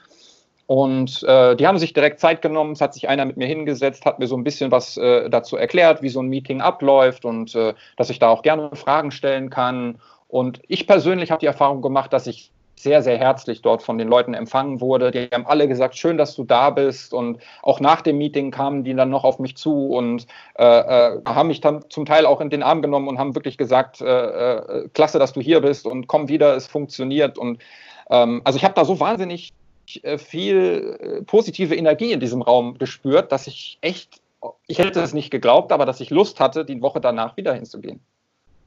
Und 0.66 1.22
äh, 1.28 1.56
die 1.56 1.68
haben 1.68 1.78
sich 1.78 1.94
direkt 1.94 2.20
Zeit 2.20 2.42
genommen, 2.42 2.72
es 2.72 2.82
hat 2.82 2.96
sich 2.96 3.08
einer 3.10 3.26
mit 3.26 3.38
mir 3.38 3.46
hingesetzt, 3.46 4.04
hat 4.04 4.18
mir 4.18 4.26
so 4.26 4.36
ein 4.36 4.44
bisschen 4.44 4.72
was 4.72 4.98
äh, 4.98 5.30
dazu 5.30 5.58
erklärt, 5.58 6.02
wie 6.02 6.10
so 6.10 6.20
ein 6.20 6.30
Meeting 6.30 6.62
abläuft 6.62 7.26
und 7.26 7.54
äh, 7.54 7.76
dass 7.96 8.10
ich 8.10 8.18
da 8.18 8.30
auch 8.30 8.42
gerne 8.42 8.72
Fragen 8.74 9.12
stellen 9.12 9.52
kann. 9.52 10.00
Und 10.30 10.62
ich 10.68 10.88
persönlich 10.88 11.30
habe 11.30 11.42
die 11.42 11.46
Erfahrung 11.46 11.84
gemacht, 11.84 12.12
dass 12.12 12.26
ich 12.26 12.50
sehr, 12.76 13.02
sehr 13.02 13.18
herzlich 13.18 13.62
dort 13.62 13.82
von 13.82 13.98
den 13.98 14.08
Leuten 14.08 14.34
empfangen 14.34 14.82
wurde. 14.82 15.12
Die 15.12 15.30
haben 15.32 15.46
alle 15.48 15.68
gesagt, 15.68 15.98
schön, 15.98 16.18
dass 16.18 16.36
du 16.36 16.44
da 16.44 16.70
bist. 16.70 17.14
Und 17.14 17.40
auch 17.62 17.80
nach 17.80 18.02
dem 18.02 18.18
Meeting 18.18 18.52
kamen 18.52 18.84
die 18.84 18.94
dann 18.94 19.10
noch 19.10 19.24
auf 19.24 19.40
mich 19.40 19.56
zu 19.56 19.88
und 19.88 20.28
äh, 20.58 20.64
äh, 20.64 21.22
haben 21.26 21.48
mich 21.48 21.62
dann 21.62 21.86
zum 21.90 22.06
Teil 22.06 22.26
auch 22.26 22.42
in 22.42 22.50
den 22.50 22.64
Arm 22.64 22.82
genommen 22.82 23.08
und 23.08 23.18
haben 23.18 23.34
wirklich 23.34 23.58
gesagt, 23.58 24.02
äh, 24.02 24.06
äh 24.06 24.90
klasse, 24.94 25.20
dass 25.20 25.34
du 25.34 25.42
hier 25.42 25.62
bist 25.62 25.86
und 25.86 26.08
komm 26.08 26.28
wieder, 26.28 26.56
es 26.56 26.68
funktioniert. 26.68 27.38
Und 27.38 27.62
ähm, 28.10 28.42
also 28.44 28.58
ich 28.58 28.64
habe 28.64 28.74
da 28.74 28.86
so 28.86 29.00
wahnsinnig 29.00 29.54
äh, 30.02 30.18
viel 30.18 30.98
äh, 31.00 31.22
positive 31.24 31.76
Energie 31.76 32.12
in 32.12 32.20
diesem 32.20 32.42
Raum 32.42 32.78
gespürt, 32.78 33.32
dass 33.32 33.48
ich 33.48 33.78
echt, 33.82 34.22
ich 34.68 34.80
hätte 34.80 35.02
es 35.02 35.14
nicht 35.14 35.32
geglaubt, 35.32 35.72
aber 35.72 35.86
dass 35.86 36.02
ich 36.02 36.10
Lust 36.10 36.40
hatte, 36.40 36.66
die 36.66 36.82
Woche 36.82 37.00
danach 37.00 37.38
wieder 37.38 37.54
hinzugehen. 37.54 38.00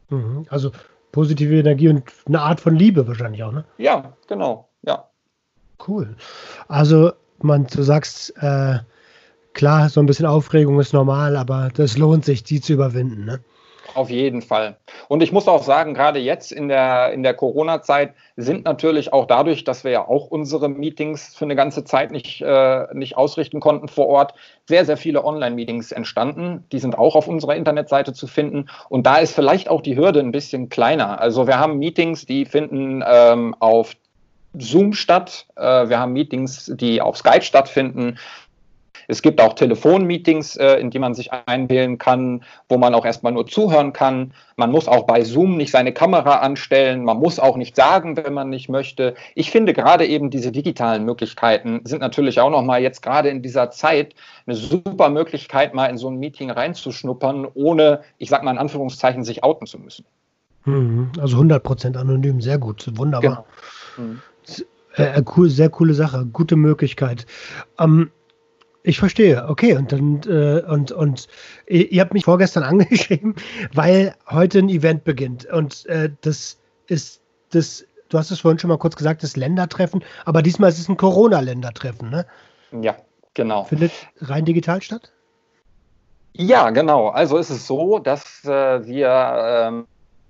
Mhm. 0.09 0.47
Also 0.49 0.71
positive 1.13 1.59
Energie 1.59 1.89
und 1.89 2.05
eine 2.27 2.41
Art 2.41 2.61
von 2.61 2.75
Liebe 2.75 3.07
wahrscheinlich 3.07 3.43
auch, 3.43 3.53
ne? 3.53 3.65
Ja, 3.79 4.13
genau, 4.27 4.69
ja. 4.83 5.09
Cool. 5.87 6.17
Also, 6.67 7.13
man, 7.41 7.67
du 7.67 7.83
sagst, 7.83 8.35
äh, 8.39 8.79
klar, 9.53 9.89
so 9.89 10.01
ein 10.01 10.07
bisschen 10.07 10.27
Aufregung 10.27 10.81
ist 10.81 10.93
normal, 10.93 11.37
aber 11.37 11.71
das 11.75 11.97
lohnt 11.97 12.25
sich, 12.25 12.43
die 12.43 12.61
zu 12.61 12.73
überwinden, 12.73 13.25
ne? 13.25 13.41
Auf 13.95 14.11
jeden 14.11 14.43
Fall. 14.43 14.77
Und 15.09 15.23
ich 15.23 15.33
muss 15.33 15.49
auch 15.49 15.63
sagen, 15.63 15.95
gerade 15.95 16.19
jetzt 16.19 16.53
in 16.53 16.69
der, 16.69 17.13
in 17.13 17.23
der 17.23 17.35
Corona-Zeit 17.35 18.13
sind 18.37 18.65
natürlich 18.65 19.13
auch 19.13 19.27
dadurch, 19.27 19.65
dass 19.65 19.83
wir 19.83 19.91
ja 19.91 20.07
auch 20.07 20.27
unsere 20.27 20.69
Meetings 20.69 21.35
für 21.35 21.47
eine 21.47 21.57
ganze 21.57 21.85
Zeit 21.85 22.11
nicht, 22.11 22.43
äh, 22.43 22.87
nicht 22.93 23.17
ausrichten 23.17 23.61
konnten 23.61 23.89
vor 23.89 24.07
Ort, 24.07 24.35
sehr, 24.67 24.85
sehr 24.85 24.99
viele 24.99 25.25
Online-Meetings 25.25 25.93
entstanden. 25.93 26.65
Die 26.71 26.79
sind 26.79 26.99
auch 26.99 27.17
auf 27.17 27.29
unserer 27.29 27.57
Internetseite 27.57 28.13
zu 28.13 28.27
finden. 28.27 28.69
Und 28.91 29.07
da 29.07 29.17
ist 29.17 29.35
vielleicht 29.35 29.69
auch 29.69 29.81
die 29.81 29.97
Hürde 29.97 30.21
ein 30.21 30.33
bisschen 30.33 30.69
kleiner. 30.69 31.21
Also 31.21 31.47
wir 31.47 31.59
haben 31.59 31.79
Meetings, 31.79 32.27
die 32.27 32.45
finden 32.45 33.03
ähm, 33.07 33.55
auf 33.59 33.95
Zoom 34.55 34.93
statt. 34.93 35.47
Äh, 35.57 35.89
wir 35.89 35.99
haben 35.99 36.13
Meetings, 36.13 36.71
die 36.75 37.01
auf 37.01 37.17
Skype 37.17 37.43
stattfinden. 37.43 38.19
Es 39.11 39.23
gibt 39.23 39.41
auch 39.41 39.55
Telefonmeetings, 39.55 40.57
äh, 40.57 40.75
in 40.75 40.91
die 40.91 40.99
man 40.99 41.15
sich 41.15 41.33
einwählen 41.33 41.97
kann, 41.97 42.45
wo 42.69 42.77
man 42.77 42.95
auch 42.95 43.07
erstmal 43.07 43.33
nur 43.33 43.47
zuhören 43.47 43.95
kann. 43.95 44.35
Man 44.57 44.71
muss 44.71 44.87
auch 44.87 45.07
bei 45.07 45.25
Zoom 45.25 45.57
nicht 45.57 45.71
seine 45.71 45.95
Kamera 45.95 46.41
anstellen. 46.41 47.05
Man 47.05 47.19
muss 47.19 47.39
auch 47.39 47.57
nicht 47.57 47.75
sagen, 47.75 48.19
wenn 48.19 48.35
man 48.35 48.51
nicht 48.51 48.69
möchte. 48.69 49.15
Ich 49.35 49.51
finde 49.51 49.73
gerade 49.73 50.07
eben 50.07 50.29
diese 50.29 50.53
digitalen 50.53 51.07
Möglichkeiten 51.07 51.81
sind 51.85 52.01
natürlich 52.01 52.39
auch 52.39 52.51
nochmal 52.51 52.83
jetzt 52.83 53.01
gerade 53.01 53.31
in 53.31 53.41
dieser 53.41 53.71
Zeit 53.71 54.15
eine 54.47 54.55
super 54.55 55.09
Möglichkeit, 55.09 55.73
mal 55.73 55.87
in 55.87 55.97
so 55.97 56.11
ein 56.11 56.19
Meeting 56.19 56.51
reinzuschnuppern, 56.51 57.47
ohne, 57.55 58.03
ich 58.19 58.29
sag 58.29 58.45
mal 58.45 58.51
in 58.51 58.59
Anführungszeichen, 58.59 59.25
sich 59.25 59.43
outen 59.43 59.67
zu 59.67 59.79
müssen. 59.79 60.05
Mhm. 60.67 61.13
Also 61.19 61.39
100% 61.39 61.97
anonym, 61.97 62.43
sehr 62.43 62.59
gut, 62.59 62.91
wunderbar. 62.95 63.47
Genau. 63.97 64.11
Mhm. 64.11 64.21
Äh, 64.97 65.23
cool, 65.37 65.49
sehr 65.49 65.71
coole 65.71 65.95
Sache, 65.95 66.27
gute 66.27 66.57
Möglichkeit. 66.57 67.25
Ähm, 67.79 68.11
ich 68.89 68.99
verstehe, 68.99 69.47
okay. 69.49 69.77
Und 69.77 69.93
dann 69.93 70.23
äh, 70.27 70.63
und 70.63 70.93
und 70.93 71.29
ihr 71.67 72.01
habt 72.01 72.15
mich 72.15 72.25
vorgestern 72.25 72.63
angeschrieben, 72.65 73.35
weil 73.75 74.15
heute 74.31 74.61
ein 74.61 74.69
Event 74.71 75.05
beginnt. 75.05 75.45
Und 75.47 75.85
äh, 75.87 76.11
das 76.23 76.59
ist 76.87 77.21
das, 77.51 77.85
du 78.09 78.19
hast 78.19 78.31
es 78.31 78.41
vorhin 78.41 78.59
schon 78.59 78.69
mal 78.69 78.79
kurz 78.79 78.97
gesagt, 78.97 79.23
das 79.23 79.37
Ländertreffen, 79.37 80.03
aber 80.25 80.43
diesmal 80.43 80.71
ist 80.71 80.79
es 80.79 80.89
ein 80.89 80.97
Corona-Ländertreffen, 80.97 82.11
ne? 82.11 82.27
Ja, 82.73 82.97
genau. 83.35 83.65
Findet 83.65 83.93
rein 84.21 84.45
digital 84.45 84.81
statt? 84.81 85.13
Ja, 86.33 86.71
genau. 86.71 87.09
Also 87.09 87.37
ist 87.37 87.51
es 87.51 87.67
so, 87.67 87.99
dass 87.99 88.45
äh, 88.45 88.87
wir 88.87 89.87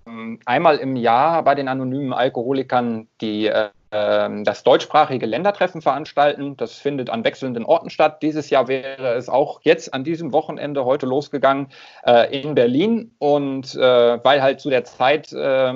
ähm, 0.06 0.40
einmal 0.46 0.78
im 0.78 0.96
Jahr 0.96 1.42
bei 1.44 1.54
den 1.54 1.68
anonymen 1.68 2.12
Alkoholikern 2.12 3.06
die 3.20 3.46
äh, 3.46 3.68
das 3.90 4.62
deutschsprachige 4.64 5.26
Ländertreffen 5.26 5.80
veranstalten. 5.80 6.56
Das 6.56 6.74
findet 6.74 7.10
an 7.10 7.24
wechselnden 7.24 7.64
Orten 7.64 7.90
statt. 7.90 8.22
Dieses 8.22 8.50
Jahr 8.50 8.68
wäre 8.68 9.14
es 9.14 9.28
auch 9.28 9.60
jetzt 9.62 9.94
an 9.94 10.04
diesem 10.04 10.32
Wochenende 10.32 10.84
heute 10.84 11.06
losgegangen 11.06 11.68
äh, 12.04 12.40
in 12.40 12.54
Berlin. 12.54 13.12
Und 13.18 13.74
äh, 13.74 14.24
weil 14.24 14.42
halt 14.42 14.60
zu 14.60 14.70
der 14.70 14.84
Zeit, 14.84 15.32
äh, 15.32 15.72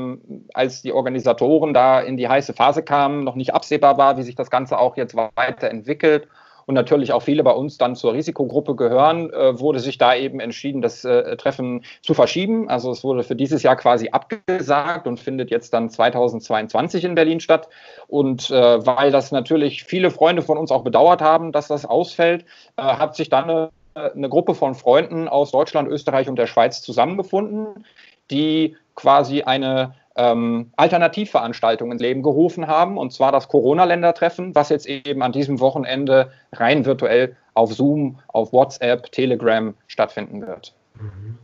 als 0.52 0.82
die 0.82 0.92
Organisatoren 0.92 1.72
da 1.72 2.00
in 2.00 2.16
die 2.16 2.28
heiße 2.28 2.52
Phase 2.52 2.82
kamen, 2.82 3.24
noch 3.24 3.34
nicht 3.34 3.54
absehbar 3.54 3.96
war, 3.96 4.16
wie 4.16 4.22
sich 4.22 4.34
das 4.34 4.50
Ganze 4.50 4.78
auch 4.78 4.96
jetzt 4.96 5.16
weiterentwickelt 5.16 6.28
und 6.66 6.74
natürlich 6.74 7.12
auch 7.12 7.22
viele 7.22 7.42
bei 7.42 7.52
uns 7.52 7.78
dann 7.78 7.96
zur 7.96 8.12
Risikogruppe 8.12 8.74
gehören, 8.74 9.32
äh, 9.32 9.58
wurde 9.58 9.80
sich 9.80 9.98
da 9.98 10.14
eben 10.14 10.40
entschieden, 10.40 10.82
das 10.82 11.04
äh, 11.04 11.36
Treffen 11.36 11.84
zu 12.02 12.14
verschieben. 12.14 12.68
Also 12.68 12.90
es 12.90 13.04
wurde 13.04 13.22
für 13.22 13.36
dieses 13.36 13.62
Jahr 13.62 13.76
quasi 13.76 14.10
abgesagt 14.10 15.06
und 15.06 15.20
findet 15.20 15.50
jetzt 15.50 15.72
dann 15.74 15.90
2022 15.90 17.04
in 17.04 17.14
Berlin 17.14 17.40
statt. 17.40 17.68
Und 18.08 18.50
äh, 18.50 18.86
weil 18.86 19.10
das 19.10 19.32
natürlich 19.32 19.84
viele 19.84 20.10
Freunde 20.10 20.42
von 20.42 20.58
uns 20.58 20.70
auch 20.70 20.84
bedauert 20.84 21.22
haben, 21.22 21.52
dass 21.52 21.68
das 21.68 21.84
ausfällt, 21.84 22.44
hat 22.76 23.16
sich 23.16 23.28
dann 23.28 23.50
eine, 23.50 23.70
eine 23.94 24.28
Gruppe 24.28 24.54
von 24.54 24.74
Freunden 24.74 25.28
aus 25.28 25.50
Deutschland, 25.50 25.88
Österreich 25.88 26.28
und 26.28 26.36
der 26.36 26.46
Schweiz 26.46 26.80
zusammengefunden, 26.82 27.84
die 28.30 28.76
quasi 28.94 29.42
eine 29.42 29.94
ähm, 30.16 30.72
Alternativveranstaltungen 30.76 31.92
ins 31.92 32.02
Leben 32.02 32.22
gerufen 32.22 32.66
haben, 32.66 32.98
und 32.98 33.12
zwar 33.12 33.32
das 33.32 33.48
Corona-Ländertreffen, 33.48 34.54
was 34.54 34.68
jetzt 34.68 34.86
eben 34.86 35.22
an 35.22 35.32
diesem 35.32 35.60
Wochenende 35.60 36.32
rein 36.52 36.84
virtuell 36.84 37.36
auf 37.54 37.72
Zoom, 37.72 38.18
auf 38.28 38.52
WhatsApp, 38.52 39.10
Telegram 39.12 39.74
stattfinden 39.86 40.46
wird. 40.46 40.74
Mhm. 41.00 41.38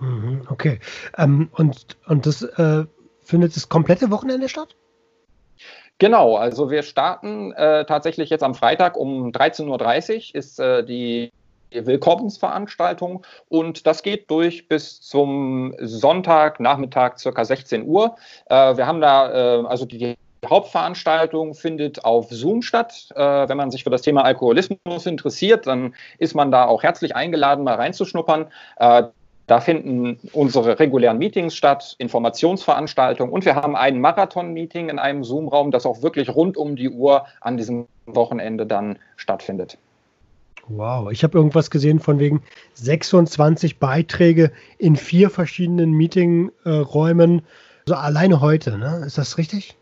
Mhm, 0.00 0.46
okay. 0.48 0.80
Ähm, 1.18 1.50
und, 1.52 1.96
und 2.06 2.26
das 2.26 2.42
äh, 2.42 2.84
findet 3.22 3.54
das 3.56 3.68
komplette 3.68 4.10
Wochenende 4.10 4.48
statt? 4.48 4.74
Genau, 5.98 6.36
also 6.36 6.70
wir 6.70 6.82
starten 6.82 7.52
äh, 7.52 7.84
tatsächlich 7.84 8.30
jetzt 8.30 8.42
am 8.42 8.54
Freitag 8.54 8.96
um 8.96 9.32
13.30 9.32 10.30
Uhr 10.30 10.34
ist 10.34 10.58
äh, 10.58 10.82
die 10.82 11.30
Willkommensveranstaltung 11.72 13.24
und 13.48 13.86
das 13.86 14.02
geht 14.02 14.30
durch 14.30 14.68
bis 14.68 15.00
zum 15.00 15.74
Sonntagnachmittag 15.80 17.18
circa 17.18 17.44
16 17.44 17.86
Uhr. 17.86 18.16
Äh, 18.46 18.76
wir 18.76 18.86
haben 18.86 19.00
da 19.00 19.60
äh, 19.60 19.66
also 19.66 19.84
die 19.84 20.16
Hauptveranstaltung 20.46 21.54
findet 21.54 22.04
auf 22.04 22.28
Zoom 22.30 22.62
statt. 22.62 23.08
Äh, 23.14 23.48
wenn 23.48 23.56
man 23.56 23.70
sich 23.70 23.84
für 23.84 23.90
das 23.90 24.02
Thema 24.02 24.24
Alkoholismus 24.24 25.06
interessiert, 25.06 25.66
dann 25.66 25.94
ist 26.18 26.34
man 26.34 26.50
da 26.50 26.64
auch 26.64 26.82
herzlich 26.82 27.14
eingeladen, 27.14 27.64
mal 27.64 27.74
reinzuschnuppern. 27.74 28.46
Äh, 28.76 29.04
da 29.46 29.60
finden 29.60 30.20
unsere 30.32 30.78
regulären 30.78 31.18
Meetings 31.18 31.56
statt, 31.56 31.96
Informationsveranstaltungen 31.98 33.32
und 33.32 33.44
wir 33.44 33.56
haben 33.56 33.74
ein 33.74 34.00
Marathon-Meeting 34.00 34.88
in 34.88 35.00
einem 35.00 35.24
Zoom-Raum, 35.24 35.72
das 35.72 35.86
auch 35.86 36.02
wirklich 36.02 36.32
rund 36.32 36.56
um 36.56 36.76
die 36.76 36.88
Uhr 36.88 37.26
an 37.40 37.56
diesem 37.56 37.88
Wochenende 38.06 38.64
dann 38.64 38.96
stattfindet. 39.16 39.76
Wow, 40.72 41.10
ich 41.10 41.24
habe 41.24 41.36
irgendwas 41.36 41.68
gesehen 41.70 41.98
von 41.98 42.20
wegen 42.20 42.42
26 42.74 43.80
Beiträge 43.80 44.52
in 44.78 44.94
vier 44.94 45.28
verschiedenen 45.28 45.92
Meetingräumen. 45.92 47.42
So 47.86 47.94
also 47.94 48.06
alleine 48.06 48.40
heute, 48.40 48.78
ne? 48.78 49.02
Ist 49.04 49.18
das 49.18 49.36
richtig? 49.36 49.76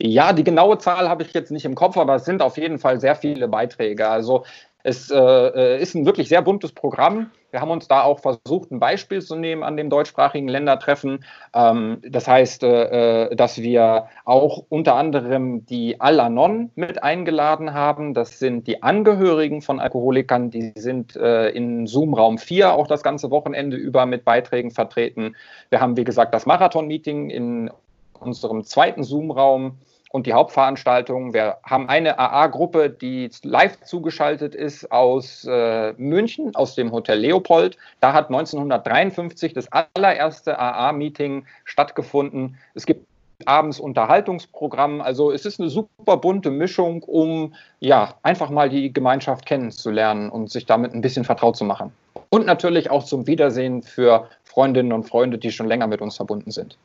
Ja, 0.00 0.32
die 0.32 0.42
genaue 0.42 0.78
Zahl 0.78 1.08
habe 1.08 1.22
ich 1.22 1.32
jetzt 1.34 1.52
nicht 1.52 1.64
im 1.64 1.76
Kopf, 1.76 1.96
aber 1.96 2.16
es 2.16 2.24
sind 2.24 2.42
auf 2.42 2.56
jeden 2.56 2.80
Fall 2.80 3.00
sehr 3.00 3.14
viele 3.14 3.46
Beiträge. 3.46 4.08
Also 4.08 4.44
es 4.82 5.12
äh, 5.12 5.16
äh, 5.16 5.80
ist 5.80 5.94
ein 5.94 6.04
wirklich 6.04 6.28
sehr 6.28 6.42
buntes 6.42 6.72
Programm. 6.72 7.30
Wir 7.54 7.60
haben 7.60 7.70
uns 7.70 7.86
da 7.86 8.02
auch 8.02 8.18
versucht, 8.18 8.72
ein 8.72 8.80
Beispiel 8.80 9.22
zu 9.22 9.36
nehmen 9.36 9.62
an 9.62 9.76
dem 9.76 9.88
deutschsprachigen 9.88 10.48
Ländertreffen. 10.48 11.24
Ähm, 11.54 11.98
das 12.02 12.26
heißt, 12.26 12.64
äh, 12.64 13.26
äh, 13.26 13.36
dass 13.36 13.58
wir 13.58 14.08
auch 14.24 14.64
unter 14.70 14.96
anderem 14.96 15.64
die 15.64 16.00
Al-Anon 16.00 16.72
mit 16.74 17.04
eingeladen 17.04 17.72
haben. 17.72 18.12
Das 18.12 18.40
sind 18.40 18.66
die 18.66 18.82
Angehörigen 18.82 19.62
von 19.62 19.78
Alkoholikern. 19.78 20.50
Die 20.50 20.72
sind 20.74 21.14
äh, 21.14 21.50
in 21.50 21.86
Zoom-Raum 21.86 22.38
4 22.38 22.74
auch 22.74 22.88
das 22.88 23.04
ganze 23.04 23.30
Wochenende 23.30 23.76
über 23.76 24.04
mit 24.04 24.24
Beiträgen 24.24 24.72
vertreten. 24.72 25.36
Wir 25.70 25.80
haben, 25.80 25.96
wie 25.96 26.02
gesagt, 26.02 26.34
das 26.34 26.46
Marathon-Meeting 26.46 27.30
in 27.30 27.70
unserem 28.18 28.64
zweiten 28.64 29.04
Zoom-Raum 29.04 29.78
und 30.14 30.26
die 30.28 30.32
Hauptveranstaltung. 30.32 31.34
Wir 31.34 31.56
haben 31.64 31.88
eine 31.88 32.20
AA-Gruppe, 32.20 32.88
die 32.88 33.28
live 33.42 33.80
zugeschaltet 33.80 34.54
ist 34.54 34.92
aus 34.92 35.44
äh, 35.44 35.92
München, 35.94 36.54
aus 36.54 36.76
dem 36.76 36.92
Hotel 36.92 37.18
Leopold. 37.18 37.76
Da 37.98 38.12
hat 38.12 38.26
1953 38.26 39.54
das 39.54 39.66
allererste 39.72 40.56
AA-Meeting 40.56 41.46
stattgefunden. 41.64 42.56
Es 42.74 42.86
gibt 42.86 43.08
abends 43.44 43.80
Unterhaltungsprogramm. 43.80 45.00
Also 45.00 45.32
es 45.32 45.46
ist 45.46 45.58
eine 45.58 45.68
super 45.68 46.16
bunte 46.18 46.52
Mischung, 46.52 47.02
um 47.02 47.54
ja 47.80 48.14
einfach 48.22 48.50
mal 48.50 48.68
die 48.68 48.92
Gemeinschaft 48.92 49.46
kennenzulernen 49.46 50.30
und 50.30 50.48
sich 50.48 50.64
damit 50.64 50.94
ein 50.94 51.00
bisschen 51.00 51.24
vertraut 51.24 51.56
zu 51.56 51.64
machen. 51.64 51.90
Und 52.30 52.46
natürlich 52.46 52.88
auch 52.88 53.02
zum 53.02 53.26
Wiedersehen 53.26 53.82
für 53.82 54.28
Freundinnen 54.44 54.92
und 54.92 55.08
Freunde, 55.08 55.38
die 55.38 55.50
schon 55.50 55.66
länger 55.66 55.88
mit 55.88 56.00
uns 56.00 56.14
verbunden 56.14 56.52
sind. 56.52 56.78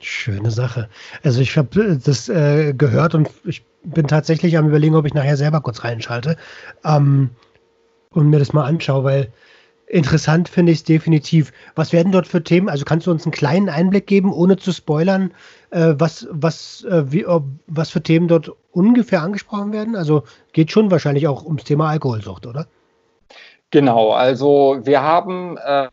Schöne 0.00 0.50
Sache. 0.50 0.88
Also 1.22 1.40
ich 1.40 1.56
habe 1.56 1.80
äh, 1.80 1.98
das 1.98 2.28
äh, 2.28 2.74
gehört 2.74 3.14
und 3.14 3.30
ich 3.44 3.64
bin 3.82 4.06
tatsächlich 4.06 4.56
am 4.58 4.68
überlegen, 4.68 4.96
ob 4.96 5.06
ich 5.06 5.14
nachher 5.14 5.36
selber 5.36 5.60
kurz 5.60 5.84
reinschalte 5.84 6.36
ähm, 6.84 7.30
und 8.10 8.28
mir 8.28 8.38
das 8.38 8.52
mal 8.52 8.64
anschaue, 8.64 9.04
weil 9.04 9.32
interessant 9.86 10.48
finde 10.48 10.72
ich 10.72 10.78
es 10.78 10.84
definitiv. 10.84 11.52
Was 11.76 11.92
werden 11.92 12.12
dort 12.12 12.26
für 12.26 12.42
Themen? 12.42 12.68
Also 12.68 12.84
kannst 12.84 13.06
du 13.06 13.10
uns 13.10 13.24
einen 13.24 13.32
kleinen 13.32 13.68
Einblick 13.68 14.06
geben, 14.06 14.32
ohne 14.32 14.56
zu 14.56 14.72
spoilern, 14.72 15.32
äh, 15.70 15.94
was, 15.96 16.26
was, 16.30 16.84
äh, 16.84 17.10
wie, 17.12 17.24
was 17.66 17.90
für 17.90 18.02
Themen 18.02 18.28
dort 18.28 18.50
ungefähr 18.72 19.22
angesprochen 19.22 19.72
werden? 19.72 19.96
Also 19.96 20.24
geht 20.52 20.72
schon 20.72 20.90
wahrscheinlich 20.90 21.28
auch 21.28 21.44
ums 21.44 21.64
Thema 21.64 21.88
Alkoholsucht, 21.90 22.46
oder? 22.46 22.66
Genau, 23.70 24.12
also 24.12 24.80
wir 24.82 25.02
haben 25.02 25.56
äh, 25.58 25.88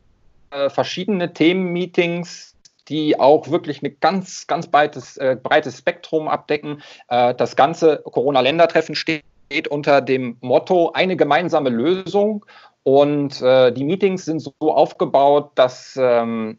verschiedene 0.69 1.33
Themenmeetings 1.33 2.52
die 2.89 3.19
auch 3.19 3.49
wirklich 3.49 3.81
ein 3.81 3.97
ganz, 3.99 4.47
ganz 4.47 4.67
breites, 4.67 5.17
äh, 5.17 5.37
breites 5.41 5.77
Spektrum 5.77 6.27
abdecken. 6.27 6.81
Äh, 7.07 7.33
das 7.35 7.55
ganze 7.55 8.01
Corona-Ländertreffen 8.03 8.95
steht 8.95 9.23
unter 9.69 10.01
dem 10.01 10.37
Motto 10.41 10.91
eine 10.93 11.15
gemeinsame 11.15 11.69
Lösung. 11.69 12.45
Und 12.83 13.41
äh, 13.41 13.71
die 13.71 13.85
Meetings 13.85 14.25
sind 14.25 14.41
so 14.41 14.53
aufgebaut, 14.59 15.51
dass 15.55 15.97
ähm, 15.99 16.57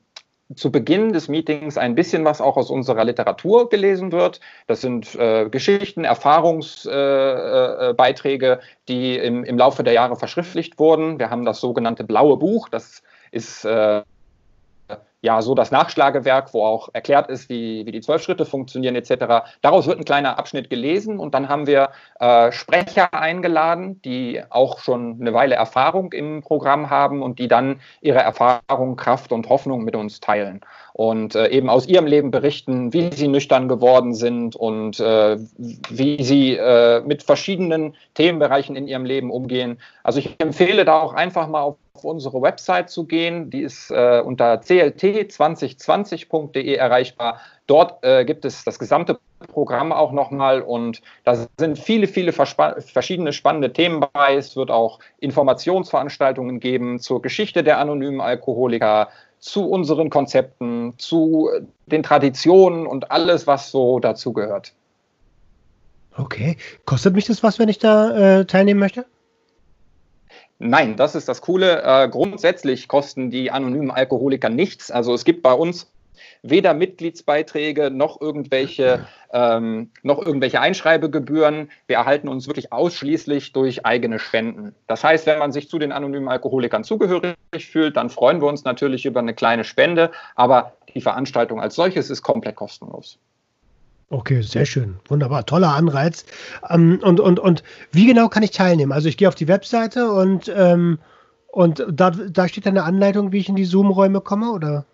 zu 0.57 0.71
Beginn 0.71 1.13
des 1.13 1.29
Meetings 1.29 1.77
ein 1.79 1.95
bisschen 1.95 2.25
was 2.25 2.41
auch 2.41 2.57
aus 2.57 2.71
unserer 2.71 3.05
Literatur 3.05 3.69
gelesen 3.69 4.13
wird. 4.13 4.41
Das 4.67 4.81
sind 4.81 5.15
äh, 5.17 5.49
Geschichten, 5.51 6.05
Erfahrungsbeiträge, 6.05 8.47
äh, 8.47 8.55
äh, 8.55 8.59
die 8.89 9.17
im, 9.17 9.45
im 9.45 9.59
Laufe 9.59 9.85
der 9.85 9.93
Jahre 9.95 10.17
verschriftlicht 10.17 10.79
wurden. 10.79 11.19
Wir 11.19 11.31
haben 11.31 11.45
das 11.45 11.61
sogenannte 11.61 12.05
blaue 12.05 12.37
Buch. 12.37 12.69
Das 12.69 13.03
ist 13.31 13.65
äh, 13.65 14.03
ja 15.25 15.41
so 15.41 15.55
das 15.55 15.71
Nachschlagewerk, 15.71 16.53
wo 16.53 16.65
auch 16.65 16.91
erklärt 16.93 17.31
ist, 17.31 17.49
wie, 17.49 17.87
wie 17.87 17.93
die 17.93 18.03
zwölf 18.03 18.23
Schritte 18.23 18.45
funktionieren 18.45 18.95
etc. 18.95 19.47
Daraus 19.63 19.87
wird 19.87 19.99
ein 19.99 20.05
kleiner 20.05 20.39
Abschnitt 20.39 20.69
gelesen 20.69 21.19
und 21.19 21.33
dann 21.33 21.49
haben 21.49 21.67
wir 21.67 21.89
äh, 22.21 22.53
Sprecher 22.53 23.15
eingeladen, 23.15 24.03
die 24.03 24.43
auch 24.51 24.81
schon 24.81 25.17
eine 25.19 25.33
Weile 25.33 25.55
Erfahrung 25.55 26.13
im 26.13 26.43
Programm 26.43 26.91
haben 26.91 27.23
und 27.23 27.39
die 27.39 27.49
dann 27.49 27.81
ihre 28.03 28.19
Erfahrung, 28.19 28.97
Kraft 28.97 29.33
und 29.33 29.49
Hoffnung 29.49 29.83
mit 29.83 29.97
uns 29.97 30.21
teilen 30.21 30.61
und 30.93 31.35
äh, 31.35 31.49
eben 31.49 31.71
aus 31.71 31.89
ihrem 31.89 32.07
Leben 32.07 32.31
berichten, 32.31 32.93
wie 32.93 33.11
sie 33.11 33.29
nüchtern 33.29 33.67
geworden 33.67 34.13
sind 34.13 34.55
und 34.55 35.01
äh, 35.01 35.39
wie 35.89 36.23
sie 36.23 36.55
äh, 36.55 37.01
mit 37.01 37.23
verschiedenen 37.23 37.97
Themenbereichen 38.13 38.77
in 38.77 38.87
ihrem 38.87 39.07
Leben 39.07 39.31
umgehen. 39.31 39.81
Also 40.03 40.19
ich 40.19 40.37
empfehle 40.39 40.85
da 40.85 41.01
auch 41.01 41.15
einfach 41.15 41.49
mal 41.49 41.63
auf 41.63 41.77
unsere 42.03 42.43
Website 42.43 42.91
zu 42.91 43.05
gehen. 43.05 43.51
Die 43.51 43.63
ist 43.63 43.91
äh, 43.91 44.21
unter 44.21 44.55
clt2020.de 44.55 46.75
erreichbar. 46.75 47.41
Dort 47.67 48.05
äh, 48.05 48.25
gibt 48.25 48.45
es 48.45 48.63
das 48.65 48.79
gesamte 48.79 49.19
Programm 49.49 49.91
auch 49.93 50.13
nochmal 50.13 50.63
und 50.63 51.03
da 51.25 51.47
sind 51.59 51.79
viele, 51.79 52.07
viele 52.07 52.33
verschiedene 52.33 53.33
spannende 53.33 53.73
Themen 53.73 54.05
bei. 54.13 54.37
Es 54.37 54.55
wird 54.57 54.71
auch 54.71 55.01
Informationsveranstaltungen 55.21 56.61
geben 56.61 56.99
zur 56.99 57.23
Geschichte 57.23 57.65
der 57.65 57.79
anonymen 57.79 58.21
Alkoholiker, 58.21 59.09
zu 59.39 59.67
unseren 59.69 60.11
Konzepten, 60.11 60.95
zu 60.99 61.49
den 61.87 62.03
Traditionen 62.03 62.87
und 62.87 63.11
alles, 63.11 63.47
was 63.47 63.71
so 63.71 64.01
dazugehört. 64.01 64.73
Okay. 66.17 66.57
Kostet 66.87 67.15
mich 67.15 67.27
das 67.27 67.43
was, 67.43 67.59
wenn 67.59 67.69
ich 67.69 67.79
da 67.79 68.39
äh, 68.39 68.47
teilnehmen 68.47 68.81
möchte? 68.81 69.05
Nein, 70.59 70.97
das 70.97 71.15
ist 71.15 71.29
das 71.29 71.41
Coole. 71.41 71.83
Äh, 71.83 72.09
grundsätzlich 72.09 72.89
kosten 72.89 73.31
die 73.31 73.51
anonymen 73.51 73.91
Alkoholiker 73.91 74.49
nichts. 74.49 74.91
Also 74.91 75.13
es 75.13 75.25
gibt 75.25 75.43
bei 75.43 75.53
uns 75.53 75.91
weder 76.43 76.75
Mitgliedsbeiträge 76.75 77.91
noch 77.91 78.21
irgendwelche, 78.21 79.07
ähm, 79.33 79.91
noch 80.03 80.25
irgendwelche 80.25 80.61
Einschreibegebühren. 80.61 81.71
Wir 81.87 81.97
erhalten 81.97 82.29
uns 82.29 82.47
wirklich 82.47 82.73
ausschließlich 82.73 83.53
durch 83.53 83.85
eigene 83.85 84.19
Spenden. 84.19 84.75
Das 84.87 85.03
heißt, 85.03 85.27
wenn 85.27 85.39
man 85.39 85.53
sich 85.53 85.69
zu 85.69 85.79
den 85.79 85.91
anonymen 85.91 86.29
Alkoholikern 86.29 86.85
zugehörig 86.85 87.37
fühlt, 87.59 87.97
dann 87.97 88.11
freuen 88.11 88.41
wir 88.41 88.49
uns 88.49 88.65
natürlich 88.65 89.07
über 89.07 89.21
eine 89.21 89.35
kleine 89.35 89.65
Spende, 89.65 90.13
aber 90.37 90.75
die 90.95 91.01
Veranstaltung 91.01 91.61
als 91.61 91.75
solches 91.75 92.11
ist 92.11 92.23
komplett 92.23 92.57
kostenlos. 92.57 93.19
Okay, 94.15 94.43
sehr 94.43 94.65
schön. 94.65 95.01
Wunderbar. 95.09 95.45
Toller 95.45 95.75
Anreiz. 95.75 96.25
Ähm, 96.71 97.01
und, 97.03 97.19
und, 97.19 97.41
und 97.41 97.65
wie 97.91 98.07
genau 98.07 98.29
kann 98.29 98.45
ich 98.45 98.53
teilnehmen? 98.53 98.93
Also 98.93 99.09
ich 99.09 99.17
gehe 99.17 99.27
auf 99.27 99.35
die 99.35 99.49
Webseite 99.49 100.09
und, 100.09 100.53
ähm, 100.57 101.01
und 101.49 101.85
da, 101.91 102.11
da 102.11 102.47
steht 102.47 102.65
dann 102.65 102.79
eine 102.79 102.87
Anleitung, 102.87 103.33
wie 103.33 103.39
ich 103.39 103.49
in 103.49 103.57
die 103.57 103.65
Zoom-Räume 103.65 104.21
komme, 104.21 104.53
oder? 104.53 104.85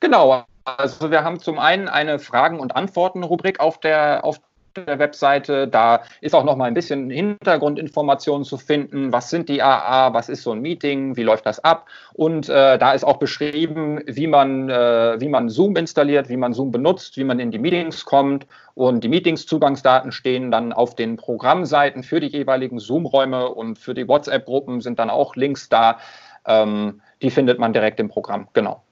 Genau, 0.00 0.44
also 0.66 1.10
wir 1.10 1.24
haben 1.24 1.40
zum 1.40 1.58
einen 1.58 1.88
eine 1.88 2.18
Fragen- 2.18 2.60
und 2.60 2.76
Antworten-Rubrik 2.76 3.60
auf 3.60 3.80
der, 3.80 4.26
auf 4.26 4.40
der 4.76 4.98
Webseite. 4.98 5.68
Da 5.68 6.02
ist 6.20 6.34
auch 6.34 6.44
noch 6.44 6.56
mal 6.56 6.64
ein 6.64 6.74
bisschen 6.74 7.10
Hintergrundinformationen 7.10 8.44
zu 8.44 8.56
finden. 8.56 9.12
Was 9.12 9.30
sind 9.30 9.48
die 9.48 9.62
AA? 9.62 10.12
Was 10.12 10.28
ist 10.28 10.42
so 10.42 10.52
ein 10.52 10.60
Meeting? 10.60 11.16
Wie 11.16 11.22
läuft 11.22 11.46
das 11.46 11.62
ab? 11.62 11.86
Und 12.14 12.48
äh, 12.48 12.78
da 12.78 12.92
ist 12.92 13.04
auch 13.04 13.18
beschrieben, 13.18 14.00
wie 14.06 14.26
man, 14.26 14.68
äh, 14.68 15.20
wie 15.20 15.28
man 15.28 15.48
Zoom 15.48 15.76
installiert, 15.76 16.28
wie 16.28 16.36
man 16.36 16.52
Zoom 16.52 16.70
benutzt, 16.70 17.16
wie 17.16 17.24
man 17.24 17.38
in 17.38 17.50
die 17.50 17.58
Meetings 17.58 18.04
kommt. 18.04 18.46
Und 18.74 19.04
die 19.04 19.08
Meetings-Zugangsdaten 19.08 20.12
stehen 20.12 20.50
dann 20.50 20.72
auf 20.72 20.94
den 20.94 21.16
Programmseiten 21.16 22.02
für 22.02 22.20
die 22.20 22.28
jeweiligen 22.28 22.78
Zoom-Räume 22.78 23.48
und 23.48 23.78
für 23.78 23.94
die 23.94 24.08
WhatsApp-Gruppen 24.08 24.80
sind 24.80 24.98
dann 24.98 25.10
auch 25.10 25.36
Links 25.36 25.68
da. 25.68 25.98
Ähm, 26.46 27.00
die 27.20 27.30
findet 27.30 27.58
man 27.58 27.72
direkt 27.72 28.00
im 28.00 28.08
Programm. 28.08 28.48
Genau. 28.52 28.82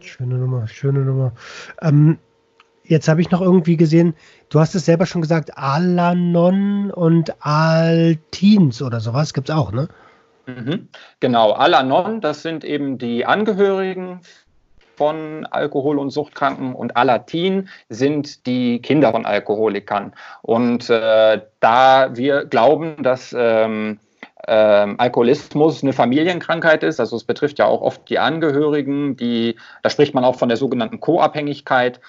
Schöne 0.00 0.34
Nummer, 0.34 0.66
schöne 0.66 1.00
Nummer. 1.00 1.32
Ähm, 1.80 2.18
jetzt 2.92 3.08
habe 3.08 3.20
ich 3.20 3.30
noch 3.30 3.40
irgendwie 3.40 3.76
gesehen, 3.76 4.14
du 4.50 4.60
hast 4.60 4.74
es 4.74 4.84
selber 4.84 5.06
schon 5.06 5.22
gesagt, 5.22 5.56
Alanon 5.56 6.90
und 6.92 7.34
Altins 7.40 8.80
oder 8.80 9.00
sowas 9.00 9.34
gibt 9.34 9.48
es 9.48 9.54
auch, 9.54 9.72
ne? 9.72 9.88
Mhm. 10.46 10.88
Genau, 11.20 11.52
Alanon, 11.52 12.20
das 12.20 12.42
sind 12.42 12.64
eben 12.64 12.98
die 12.98 13.24
Angehörigen 13.26 14.20
von 14.96 15.46
Alkohol- 15.46 15.98
und 15.98 16.10
Suchtkranken 16.10 16.74
und 16.74 16.96
Alatin 16.96 17.68
sind 17.88 18.46
die 18.46 18.80
Kinder 18.82 19.12
von 19.12 19.24
Alkoholikern. 19.24 20.12
Und 20.42 20.90
äh, 20.90 21.40
da 21.60 22.16
wir 22.16 22.44
glauben, 22.44 23.02
dass 23.02 23.34
ähm, 23.36 23.98
ähm, 24.46 24.96
Alkoholismus 24.98 25.82
eine 25.82 25.92
Familienkrankheit 25.92 26.82
ist. 26.82 27.00
Also 27.00 27.16
es 27.16 27.24
betrifft 27.24 27.58
ja 27.58 27.66
auch 27.66 27.80
oft 27.80 28.08
die 28.08 28.18
Angehörigen, 28.18 29.16
die, 29.16 29.56
da 29.82 29.90
spricht 29.90 30.14
man 30.14 30.24
auch 30.24 30.36
von 30.36 30.48
der 30.48 30.56
sogenannten 30.56 31.00
Co-Abhängigkeit. 31.00 32.00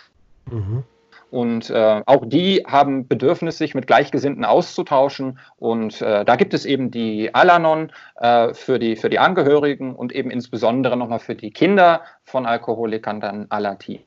Mhm. 0.49 0.83
Und 1.31 1.71
äh, 1.71 2.01
auch 2.05 2.25
die 2.27 2.63
haben 2.67 3.07
Bedürfnis, 3.07 3.57
sich 3.57 3.73
mit 3.73 3.87
Gleichgesinnten 3.87 4.45
auszutauschen. 4.45 5.39
Und 5.57 5.99
äh, 6.01 6.23
da 6.23 6.35
gibt 6.35 6.53
es 6.53 6.63
eben 6.63 6.91
die 6.91 7.33
Alanon 7.33 7.91
äh, 8.17 8.53
für, 8.53 8.77
die, 8.77 8.95
für 8.95 9.09
die 9.09 9.17
Angehörigen 9.17 9.95
und 9.95 10.11
eben 10.11 10.29
insbesondere 10.29 10.95
nochmal 10.95 11.17
für 11.17 11.33
die 11.33 11.49
Kinder 11.49 12.01
von 12.23 12.45
Alkoholikern 12.45 13.19
dann 13.19 13.47
Alati. 13.49 14.05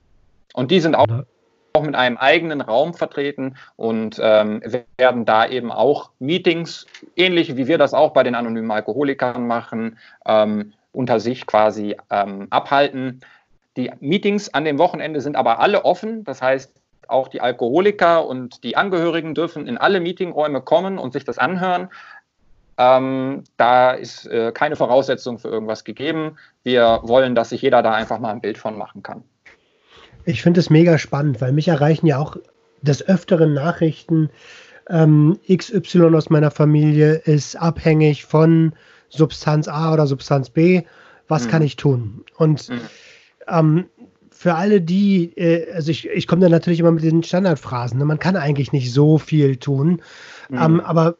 Und 0.54 0.70
die 0.70 0.78
sind 0.78 0.94
auch 0.94 1.06
auch 1.76 1.82
mit 1.82 1.94
einem 1.94 2.16
eigenen 2.16 2.62
Raum 2.62 2.94
vertreten 2.94 3.56
und 3.76 4.18
ähm, 4.22 4.62
werden 4.96 5.26
da 5.26 5.46
eben 5.46 5.70
auch 5.70 6.10
Meetings, 6.18 6.86
ähnlich 7.16 7.56
wie 7.56 7.66
wir 7.66 7.76
das 7.76 7.92
auch 7.92 8.12
bei 8.14 8.22
den 8.22 8.34
anonymen 8.34 8.70
Alkoholikern 8.70 9.46
machen, 9.46 9.98
ähm, 10.26 10.72
unter 10.92 11.20
sich 11.20 11.46
quasi 11.46 11.94
ähm, 12.10 12.46
abhalten. 12.48 13.20
Die 13.76 13.90
Meetings 14.00 14.48
an 14.48 14.64
dem 14.64 14.78
Wochenende 14.78 15.20
sind 15.20 15.36
aber 15.36 15.60
alle 15.60 15.84
offen, 15.84 16.24
das 16.24 16.40
heißt, 16.42 16.72
auch 17.08 17.28
die 17.28 17.40
Alkoholiker 17.40 18.26
und 18.26 18.64
die 18.64 18.76
Angehörigen 18.76 19.34
dürfen 19.34 19.66
in 19.66 19.78
alle 19.78 20.00
Meetingräume 20.00 20.60
kommen 20.60 20.98
und 20.98 21.12
sich 21.12 21.24
das 21.24 21.38
anhören. 21.38 21.88
Ähm, 22.78 23.44
da 23.56 23.92
ist 23.92 24.26
äh, 24.26 24.52
keine 24.52 24.76
Voraussetzung 24.76 25.38
für 25.38 25.48
irgendwas 25.48 25.84
gegeben. 25.84 26.36
Wir 26.62 27.00
wollen, 27.04 27.34
dass 27.34 27.50
sich 27.50 27.62
jeder 27.62 27.82
da 27.82 27.92
einfach 27.92 28.18
mal 28.18 28.30
ein 28.30 28.40
Bild 28.40 28.58
von 28.58 28.76
machen 28.76 29.02
kann. 29.02 29.22
Ich 30.24 30.42
finde 30.42 30.60
es 30.60 30.68
mega 30.68 30.98
spannend, 30.98 31.40
weil 31.40 31.52
mich 31.52 31.68
erreichen 31.68 32.06
ja 32.06 32.18
auch 32.18 32.36
des 32.82 33.06
Öfteren 33.06 33.54
Nachrichten. 33.54 34.30
Ähm, 34.88 35.38
XY 35.48 36.14
aus 36.14 36.28
meiner 36.28 36.50
Familie 36.50 37.14
ist 37.14 37.56
abhängig 37.56 38.24
von 38.24 38.74
Substanz 39.08 39.68
A 39.68 39.92
oder 39.92 40.06
Substanz 40.06 40.50
B. 40.50 40.82
Was 41.28 41.46
mhm. 41.46 41.50
kann 41.50 41.62
ich 41.62 41.76
tun? 41.76 42.24
Und 42.36 42.68
mhm. 42.68 42.80
Ähm, 43.48 43.86
für 44.30 44.54
alle 44.54 44.80
die, 44.80 45.32
äh, 45.36 45.72
also 45.72 45.90
ich, 45.90 46.08
ich 46.08 46.26
komme 46.26 46.42
da 46.42 46.48
natürlich 46.48 46.80
immer 46.80 46.92
mit 46.92 47.04
den 47.04 47.22
Standardphrasen. 47.22 47.98
Ne? 47.98 48.04
Man 48.04 48.18
kann 48.18 48.36
eigentlich 48.36 48.72
nicht 48.72 48.92
so 48.92 49.18
viel 49.18 49.56
tun. 49.56 50.02
Mhm. 50.50 50.58
Ähm, 50.58 50.80
aber 50.80 51.16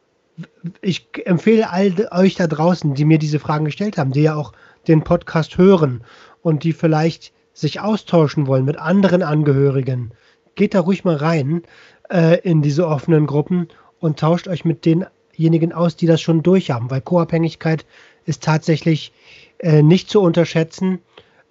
ich 0.83 1.09
empfehle 1.25 1.71
all 1.71 1.95
euch 2.11 2.35
da 2.35 2.47
draußen, 2.47 2.95
die 2.95 3.05
mir 3.05 3.19
diese 3.19 3.39
Fragen 3.39 3.65
gestellt 3.65 3.97
haben, 3.97 4.13
die 4.13 4.23
ja 4.23 4.35
auch 4.35 4.53
den 4.87 5.03
Podcast 5.03 5.57
hören 5.57 6.03
und 6.43 6.63
die 6.63 6.73
vielleicht 6.73 7.33
sich 7.55 7.81
austauschen 7.81 8.47
wollen 8.47 8.67
mit 8.67 8.77
anderen 8.77 9.23
Angehörigen, 9.23 10.13
geht 10.55 10.75
da 10.75 10.81
ruhig 10.81 11.05
mal 11.05 11.17
rein 11.17 11.63
äh, 12.11 12.39
in 12.41 12.61
diese 12.61 12.87
offenen 12.87 13.27
Gruppen 13.27 13.69
und 13.99 14.19
tauscht 14.19 14.47
euch 14.47 14.65
mit 14.65 14.85
denjenigen 14.85 15.73
aus, 15.73 15.97
die 15.97 16.07
das 16.07 16.21
schon 16.21 16.43
durchhaben, 16.43 16.91
weil 16.91 17.01
Co-Abhängigkeit 17.01 17.87
ist 18.27 18.43
tatsächlich 18.43 19.13
äh, 19.59 19.83
nicht 19.83 20.11
zu 20.11 20.21
unterschätzen, 20.21 20.99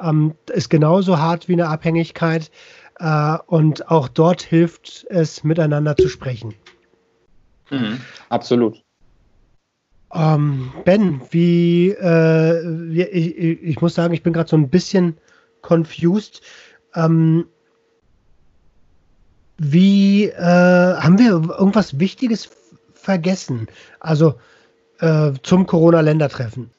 ähm, 0.01 0.35
ist 0.51 0.69
genauso 0.69 1.17
hart 1.19 1.47
wie 1.47 1.53
eine 1.53 1.67
Abhängigkeit 1.67 2.51
äh, 2.99 3.37
und 3.47 3.89
auch 3.89 4.07
dort 4.07 4.41
hilft 4.41 5.05
es, 5.09 5.43
miteinander 5.43 5.95
zu 5.95 6.09
sprechen. 6.09 6.53
Mhm, 7.69 7.99
absolut. 8.29 8.83
Ähm, 10.13 10.71
ben, 10.85 11.21
wie, 11.31 11.89
äh, 11.89 12.91
ich, 12.93 13.37
ich, 13.37 13.81
muss 13.81 13.95
sagen, 13.95 14.13
ich 14.13 14.23
bin 14.23 14.33
gerade 14.33 14.49
so 14.49 14.55
ein 14.55 14.69
bisschen 14.69 15.17
confused. 15.61 16.41
Ähm, 16.93 17.47
wie 19.57 20.25
äh, 20.25 20.41
haben 20.41 21.19
wir 21.19 21.31
irgendwas 21.31 21.99
Wichtiges 21.99 22.49
vergessen? 22.93 23.67
Also 23.99 24.35
äh, 24.99 25.33
zum 25.43 25.65
Corona-Ländertreffen. 25.65 26.71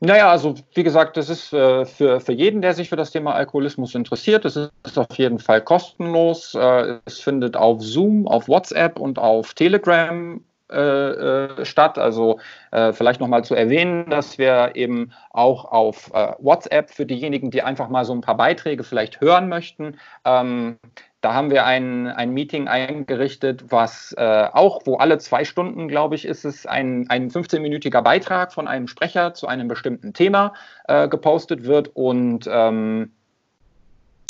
Naja, 0.00 0.30
also 0.30 0.54
wie 0.74 0.84
gesagt, 0.84 1.16
das 1.16 1.28
ist 1.28 1.52
äh, 1.52 1.84
für, 1.84 2.20
für 2.20 2.32
jeden, 2.32 2.62
der 2.62 2.72
sich 2.74 2.88
für 2.88 2.96
das 2.96 3.10
Thema 3.10 3.34
Alkoholismus 3.34 3.96
interessiert, 3.96 4.44
das 4.44 4.54
ist, 4.54 4.70
ist 4.84 4.96
auf 4.96 5.16
jeden 5.16 5.40
Fall 5.40 5.60
kostenlos. 5.60 6.54
Äh, 6.54 6.98
es 7.04 7.18
findet 7.18 7.56
auf 7.56 7.82
Zoom, 7.82 8.28
auf 8.28 8.46
WhatsApp 8.46 9.00
und 9.00 9.18
auf 9.18 9.54
Telegram 9.54 10.40
äh, 10.70 10.80
äh, 10.80 11.64
statt. 11.64 11.98
Also 11.98 12.40
äh, 12.72 12.92
vielleicht 12.92 13.20
nochmal 13.20 13.42
zu 13.42 13.54
erwähnen, 13.54 14.10
dass 14.10 14.36
wir 14.36 14.72
eben 14.74 15.12
auch 15.30 15.64
auf 15.64 16.10
äh, 16.12 16.34
WhatsApp 16.40 16.90
für 16.90 17.06
diejenigen, 17.06 17.50
die 17.50 17.62
einfach 17.62 17.88
mal 17.88 18.04
so 18.04 18.12
ein 18.12 18.20
paar 18.20 18.36
Beiträge 18.36 18.84
vielleicht 18.84 19.22
hören 19.22 19.48
möchten, 19.48 19.96
ähm, 20.26 20.78
da 21.20 21.34
haben 21.34 21.50
wir 21.50 21.66
ein, 21.66 22.06
ein 22.06 22.30
Meeting 22.30 22.68
eingerichtet, 22.68 23.64
was 23.70 24.14
äh, 24.16 24.48
auch, 24.52 24.82
wo 24.84 24.96
alle 24.96 25.18
zwei 25.18 25.44
Stunden, 25.44 25.88
glaube 25.88 26.14
ich, 26.14 26.24
ist 26.24 26.44
es 26.44 26.64
ein, 26.64 27.06
ein 27.08 27.30
15-minütiger 27.30 28.02
Beitrag 28.02 28.52
von 28.52 28.68
einem 28.68 28.86
Sprecher 28.86 29.34
zu 29.34 29.48
einem 29.48 29.66
bestimmten 29.66 30.12
Thema 30.12 30.54
äh, 30.86 31.08
gepostet 31.08 31.64
wird. 31.64 31.88
Und 31.96 32.48
ähm, 32.50 33.12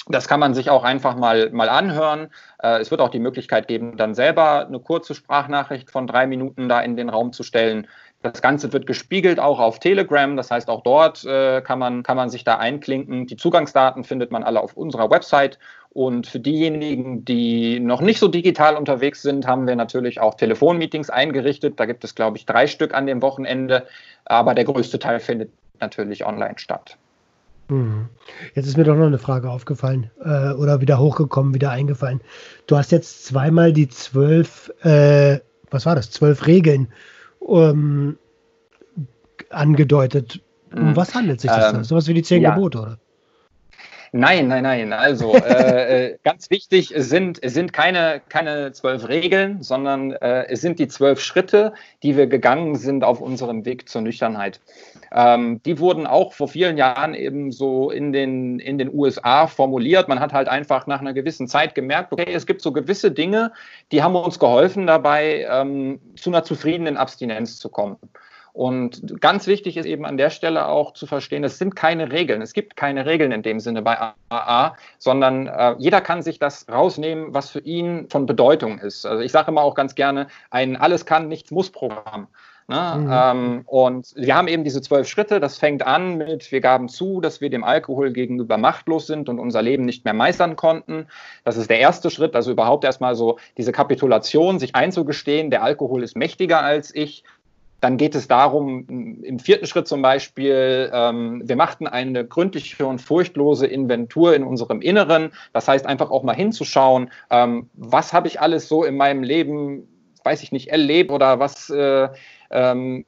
das 0.08 0.28
kann 0.28 0.40
man 0.40 0.54
sich 0.54 0.70
auch 0.70 0.82
einfach 0.82 1.14
mal, 1.14 1.50
mal 1.50 1.68
anhören. 1.68 2.28
Äh, 2.62 2.78
es 2.78 2.90
wird 2.90 3.02
auch 3.02 3.10
die 3.10 3.18
Möglichkeit 3.18 3.68
geben, 3.68 3.98
dann 3.98 4.14
selber 4.14 4.66
eine 4.66 4.80
kurze 4.80 5.14
Sprachnachricht 5.14 5.90
von 5.90 6.06
drei 6.06 6.26
Minuten 6.26 6.70
da 6.70 6.80
in 6.80 6.96
den 6.96 7.10
Raum 7.10 7.34
zu 7.34 7.42
stellen. 7.42 7.86
Das 8.22 8.40
Ganze 8.42 8.72
wird 8.72 8.86
gespiegelt 8.86 9.38
auch 9.38 9.60
auf 9.60 9.78
Telegram, 9.78 10.36
das 10.36 10.50
heißt 10.50 10.70
auch 10.70 10.82
dort 10.82 11.24
äh, 11.24 11.60
kann, 11.60 11.78
man, 11.78 12.02
kann 12.02 12.16
man 12.16 12.30
sich 12.30 12.42
da 12.42 12.56
einklinken. 12.56 13.26
Die 13.26 13.36
Zugangsdaten 13.36 14.02
findet 14.02 14.32
man 14.32 14.42
alle 14.42 14.60
auf 14.60 14.76
unserer 14.76 15.10
Website 15.10 15.58
und 15.98 16.28
für 16.28 16.38
diejenigen, 16.38 17.24
die 17.24 17.80
noch 17.80 18.00
nicht 18.00 18.20
so 18.20 18.28
digital 18.28 18.76
unterwegs 18.76 19.20
sind, 19.20 19.48
haben 19.48 19.66
wir 19.66 19.74
natürlich 19.74 20.20
auch 20.20 20.36
Telefonmeetings 20.36 21.10
eingerichtet. 21.10 21.80
Da 21.80 21.86
gibt 21.86 22.04
es, 22.04 22.14
glaube 22.14 22.36
ich, 22.36 22.46
drei 22.46 22.68
Stück 22.68 22.94
an 22.94 23.08
dem 23.08 23.20
Wochenende. 23.20 23.84
Aber 24.24 24.54
der 24.54 24.62
größte 24.62 25.00
Teil 25.00 25.18
findet 25.18 25.50
natürlich 25.80 26.24
online 26.24 26.54
statt. 26.58 26.96
Hm. 27.68 28.06
Jetzt 28.54 28.68
ist 28.68 28.76
mir 28.76 28.84
doch 28.84 28.94
noch 28.94 29.08
eine 29.08 29.18
Frage 29.18 29.50
aufgefallen 29.50 30.08
äh, 30.24 30.52
oder 30.52 30.80
wieder 30.80 31.00
hochgekommen, 31.00 31.52
wieder 31.52 31.72
eingefallen. 31.72 32.20
Du 32.68 32.76
hast 32.76 32.92
jetzt 32.92 33.26
zweimal 33.26 33.72
die 33.72 33.88
zwölf, 33.88 34.72
äh, 34.84 35.40
was 35.68 35.84
war 35.84 35.96
das, 35.96 36.12
zwölf 36.12 36.46
Regeln 36.46 36.92
ähm, 37.44 38.18
angedeutet. 39.50 40.42
Um 40.72 40.90
hm. 40.90 40.96
was 40.96 41.16
handelt 41.16 41.40
sich 41.40 41.50
das 41.50 41.72
ähm, 41.72 41.78
da? 41.78 41.82
Sowas 41.84 42.06
wie 42.06 42.14
die 42.14 42.22
zehn 42.22 42.40
ja. 42.40 42.54
Gebote, 42.54 42.78
oder? 42.78 42.98
Nein, 44.12 44.48
nein, 44.48 44.62
nein. 44.62 44.92
Also 44.92 45.34
äh, 45.34 46.06
äh, 46.06 46.18
ganz 46.24 46.50
wichtig, 46.50 46.92
sind, 46.96 47.40
sind 47.42 47.72
keine, 47.72 48.20
keine 48.28 48.72
zwölf 48.72 49.08
Regeln, 49.08 49.62
sondern 49.62 50.12
äh, 50.12 50.46
es 50.48 50.60
sind 50.60 50.78
die 50.78 50.88
zwölf 50.88 51.20
Schritte, 51.20 51.72
die 52.02 52.16
wir 52.16 52.26
gegangen 52.26 52.76
sind 52.76 53.04
auf 53.04 53.20
unserem 53.20 53.64
Weg 53.64 53.88
zur 53.88 54.02
Nüchternheit. 54.02 54.60
Ähm, 55.12 55.62
die 55.64 55.78
wurden 55.78 56.06
auch 56.06 56.32
vor 56.32 56.48
vielen 56.48 56.76
Jahren 56.76 57.14
eben 57.14 57.50
so 57.50 57.90
in 57.90 58.12
den, 58.12 58.58
in 58.58 58.78
den 58.78 58.92
USA 58.92 59.46
formuliert. 59.46 60.08
Man 60.08 60.20
hat 60.20 60.32
halt 60.32 60.48
einfach 60.48 60.86
nach 60.86 61.00
einer 61.00 61.14
gewissen 61.14 61.48
Zeit 61.48 61.74
gemerkt, 61.74 62.12
okay, 62.12 62.32
es 62.32 62.46
gibt 62.46 62.60
so 62.60 62.72
gewisse 62.72 63.10
Dinge, 63.10 63.52
die 63.92 64.02
haben 64.02 64.14
uns 64.14 64.38
geholfen 64.38 64.86
dabei, 64.86 65.46
ähm, 65.50 66.00
zu 66.16 66.30
einer 66.30 66.44
zufriedenen 66.44 66.96
Abstinenz 66.96 67.58
zu 67.58 67.68
kommen. 67.68 67.96
Und 68.58 69.20
ganz 69.20 69.46
wichtig 69.46 69.76
ist 69.76 69.86
eben 69.86 70.04
an 70.04 70.16
der 70.16 70.30
Stelle 70.30 70.66
auch 70.66 70.92
zu 70.92 71.06
verstehen, 71.06 71.44
es 71.44 71.58
sind 71.58 71.76
keine 71.76 72.10
Regeln. 72.10 72.42
Es 72.42 72.54
gibt 72.54 72.74
keine 72.74 73.06
Regeln 73.06 73.30
in 73.30 73.42
dem 73.42 73.60
Sinne 73.60 73.82
bei 73.82 73.96
AA, 74.30 74.74
sondern 74.98 75.46
äh, 75.46 75.76
jeder 75.78 76.00
kann 76.00 76.22
sich 76.22 76.40
das 76.40 76.68
rausnehmen, 76.68 77.32
was 77.32 77.50
für 77.50 77.60
ihn 77.60 78.08
von 78.10 78.26
Bedeutung 78.26 78.80
ist. 78.80 79.06
Also 79.06 79.22
ich 79.22 79.30
sage 79.30 79.52
immer 79.52 79.62
auch 79.62 79.76
ganz 79.76 79.94
gerne, 79.94 80.26
ein 80.50 80.74
Alles 80.76 81.06
kann, 81.06 81.28
nichts 81.28 81.52
muss 81.52 81.70
Programm. 81.70 82.26
Ne? 82.66 82.96
Mhm. 82.98 83.10
Ähm, 83.10 83.62
und 83.66 84.12
wir 84.16 84.34
haben 84.34 84.48
eben 84.48 84.62
diese 84.62 84.82
zwölf 84.82 85.08
Schritte. 85.08 85.38
Das 85.38 85.56
fängt 85.56 85.86
an 85.86 86.18
mit, 86.18 86.50
wir 86.52 86.60
gaben 86.60 86.88
zu, 86.88 87.20
dass 87.20 87.40
wir 87.40 87.50
dem 87.50 87.62
Alkohol 87.62 88.12
gegenüber 88.12 88.58
machtlos 88.58 89.06
sind 89.06 89.28
und 89.28 89.38
unser 89.38 89.62
Leben 89.62 89.84
nicht 89.84 90.04
mehr 90.04 90.14
meistern 90.14 90.56
konnten. 90.56 91.06
Das 91.44 91.56
ist 91.56 91.70
der 91.70 91.78
erste 91.78 92.10
Schritt, 92.10 92.34
also 92.34 92.50
überhaupt 92.50 92.84
erstmal 92.84 93.14
so 93.14 93.38
diese 93.56 93.70
Kapitulation, 93.70 94.58
sich 94.58 94.74
einzugestehen, 94.74 95.50
der 95.50 95.62
Alkohol 95.62 96.02
ist 96.02 96.16
mächtiger 96.16 96.60
als 96.60 96.92
ich 96.94 97.22
dann 97.80 97.96
geht 97.96 98.14
es 98.14 98.26
darum, 98.26 98.86
im 99.22 99.38
vierten 99.38 99.66
Schritt 99.66 99.86
zum 99.86 100.02
Beispiel, 100.02 100.90
ähm, 100.92 101.42
wir 101.44 101.56
machten 101.56 101.86
eine 101.86 102.26
gründliche 102.26 102.86
und 102.86 103.00
furchtlose 103.00 103.66
Inventur 103.66 104.34
in 104.34 104.42
unserem 104.42 104.80
Inneren. 104.80 105.30
Das 105.52 105.68
heißt, 105.68 105.86
einfach 105.86 106.10
auch 106.10 106.24
mal 106.24 106.34
hinzuschauen, 106.34 107.10
ähm, 107.30 107.70
was 107.74 108.12
habe 108.12 108.26
ich 108.26 108.40
alles 108.40 108.68
so 108.68 108.84
in 108.84 108.96
meinem 108.96 109.22
Leben, 109.22 109.86
weiß 110.24 110.42
ich 110.42 110.50
nicht, 110.50 110.68
erlebt 110.68 111.12
oder 111.12 111.38
was, 111.38 111.70
äh, 111.70 112.08
ähm, 112.50 113.04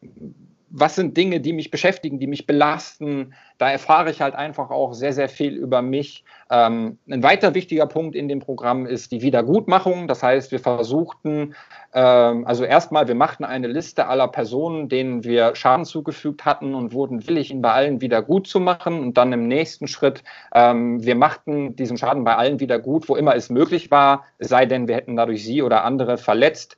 was 0.70 0.94
sind 0.94 1.16
Dinge, 1.16 1.40
die 1.40 1.52
mich 1.52 1.70
beschäftigen, 1.70 2.18
die 2.18 2.26
mich 2.26 2.46
belasten. 2.46 3.34
Da 3.58 3.70
erfahre 3.70 4.10
ich 4.10 4.22
halt 4.22 4.34
einfach 4.34 4.70
auch 4.70 4.94
sehr, 4.94 5.12
sehr 5.12 5.28
viel 5.28 5.54
über 5.54 5.82
mich. 5.82 6.24
Ähm, 6.50 6.98
ein 7.08 7.22
weiter 7.22 7.54
wichtiger 7.54 7.86
Punkt 7.86 8.14
in 8.14 8.28
dem 8.28 8.38
Programm 8.38 8.86
ist 8.86 9.12
die 9.12 9.20
Wiedergutmachung. 9.20 10.06
Das 10.08 10.22
heißt, 10.22 10.52
wir 10.52 10.60
versuchten, 10.60 11.54
ähm, 11.92 12.46
also 12.46 12.64
erstmal, 12.64 13.08
wir 13.08 13.16
machten 13.16 13.44
eine 13.44 13.66
Liste 13.66 14.06
aller 14.06 14.28
Personen, 14.28 14.88
denen 14.88 15.24
wir 15.24 15.54
Schaden 15.56 15.84
zugefügt 15.84 16.44
hatten 16.44 16.74
und 16.74 16.92
wurden 16.92 17.26
willig, 17.26 17.50
ihn 17.50 17.62
bei 17.62 17.72
allen 17.72 18.00
wieder 18.00 18.22
gut 18.22 18.46
zu 18.46 18.60
machen. 18.60 19.00
Und 19.00 19.18
dann 19.18 19.32
im 19.32 19.48
nächsten 19.48 19.88
Schritt, 19.88 20.22
ähm, 20.54 21.04
wir 21.04 21.16
machten 21.16 21.74
diesen 21.74 21.98
Schaden 21.98 22.24
bei 22.24 22.36
allen 22.36 22.60
wieder 22.60 22.78
gut, 22.78 23.08
wo 23.08 23.16
immer 23.16 23.34
es 23.34 23.50
möglich 23.50 23.90
war, 23.90 24.24
es 24.38 24.48
sei 24.48 24.66
denn, 24.66 24.86
wir 24.86 24.94
hätten 24.94 25.16
dadurch 25.16 25.44
sie 25.44 25.62
oder 25.62 25.84
andere 25.84 26.16
verletzt. 26.16 26.76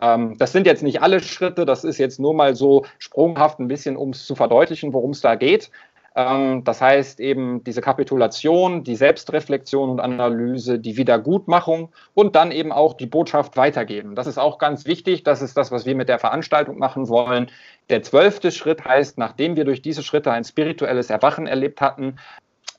Ähm, 0.00 0.36
das 0.38 0.52
sind 0.52 0.66
jetzt 0.66 0.82
nicht 0.82 1.02
alle 1.02 1.20
Schritte, 1.20 1.64
das 1.64 1.84
ist 1.84 1.98
jetzt 1.98 2.20
nur 2.20 2.34
mal 2.34 2.54
so 2.54 2.84
sprunghaft 2.98 3.58
ein 3.58 3.68
bisschen, 3.68 3.96
um 3.96 4.10
es 4.10 4.26
zu 4.26 4.34
verdeutlichen, 4.34 4.92
worum 4.92 5.10
es 5.10 5.20
da 5.20 5.34
geht. 5.34 5.70
Ähm, 6.14 6.64
das 6.64 6.80
heißt 6.80 7.20
eben 7.20 7.62
diese 7.64 7.80
Kapitulation, 7.80 8.82
die 8.82 8.96
Selbstreflexion 8.96 9.88
und 9.88 10.00
Analyse, 10.00 10.78
die 10.78 10.96
Wiedergutmachung 10.96 11.92
und 12.12 12.34
dann 12.34 12.50
eben 12.50 12.72
auch 12.72 12.94
die 12.94 13.06
Botschaft 13.06 13.56
weitergeben. 13.56 14.14
Das 14.14 14.26
ist 14.26 14.38
auch 14.38 14.58
ganz 14.58 14.84
wichtig. 14.84 15.22
Das 15.22 15.42
ist 15.42 15.56
das, 15.56 15.70
was 15.70 15.86
wir 15.86 15.94
mit 15.94 16.08
der 16.08 16.18
Veranstaltung 16.18 16.78
machen 16.78 17.08
wollen. 17.08 17.50
Der 17.88 18.02
zwölfte 18.02 18.50
Schritt 18.50 18.84
heißt, 18.84 19.16
nachdem 19.16 19.56
wir 19.56 19.64
durch 19.64 19.80
diese 19.80 20.02
Schritte 20.02 20.32
ein 20.32 20.44
spirituelles 20.44 21.08
Erwachen 21.08 21.46
erlebt 21.46 21.80
hatten, 21.80 22.16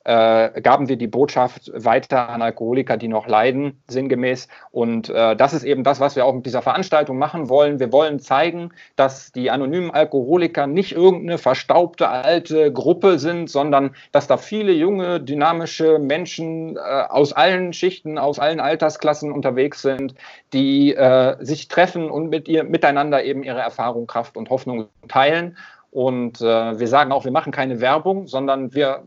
äh, 0.06 0.62
gaben 0.62 0.88
wir 0.88 0.96
die 0.96 1.08
Botschaft 1.08 1.72
weiter 1.76 2.30
an 2.30 2.42
Alkoholiker, 2.42 2.98
die 2.98 3.08
noch 3.08 3.28
leiden, 3.28 3.82
sinngemäß. 3.88 4.48
Und 4.72 5.10
äh, 5.10 5.36
das 5.36 5.54
ist 5.54 5.64
eben 5.64 5.84
das, 5.84 6.00
was 6.00 6.16
wir 6.16 6.26
auch 6.26 6.34
mit 6.34 6.46
dieser 6.46 6.62
Veranstaltung 6.62 7.18
machen 7.18 7.50
wollen. 7.50 7.80
Wir 7.80 7.92
wollen 7.92 8.20
zeigen, 8.20 8.72
dass 8.96 9.32
die 9.32 9.52
anonymen 9.52 9.92
Alkoholiker 9.92 10.68
nicht 10.68 10.94
irgendeine 10.94 11.38
verstaubte 11.38 12.08
alte 12.08 12.72
Gruppe 12.72 13.20
sind, 13.20 13.50
sondern 13.50 13.92
dass 14.12 14.28
da 14.28 14.38
viele 14.38 14.72
junge, 14.72 15.20
dynamische 15.20 16.00
Menschen 16.00 16.78
äh, 16.78 16.80
aus 16.80 17.34
allen 17.34 17.74
Schichten, 17.74 18.18
aus 18.18 18.40
allen 18.40 18.60
Altersklassen 18.60 19.32
unterwegs 19.32 19.82
sind, 19.82 20.16
die 20.54 20.94
äh, 20.96 21.36
sich 21.44 21.68
treffen 21.68 22.10
und 22.10 22.30
mit 22.30 22.48
ihr 22.48 22.64
miteinander 22.64 23.24
eben 23.24 23.44
ihre 23.44 23.60
Erfahrung, 23.60 24.08
Kraft 24.08 24.38
und 24.38 24.50
Hoffnung 24.50 24.88
teilen. 25.08 25.58
Und 25.92 26.40
äh, 26.42 26.80
wir 26.80 26.88
sagen 26.88 27.12
auch, 27.12 27.26
wir 27.26 27.32
machen 27.32 27.52
keine 27.52 27.82
Werbung, 27.82 28.28
sondern 28.28 28.74
wir 28.74 29.04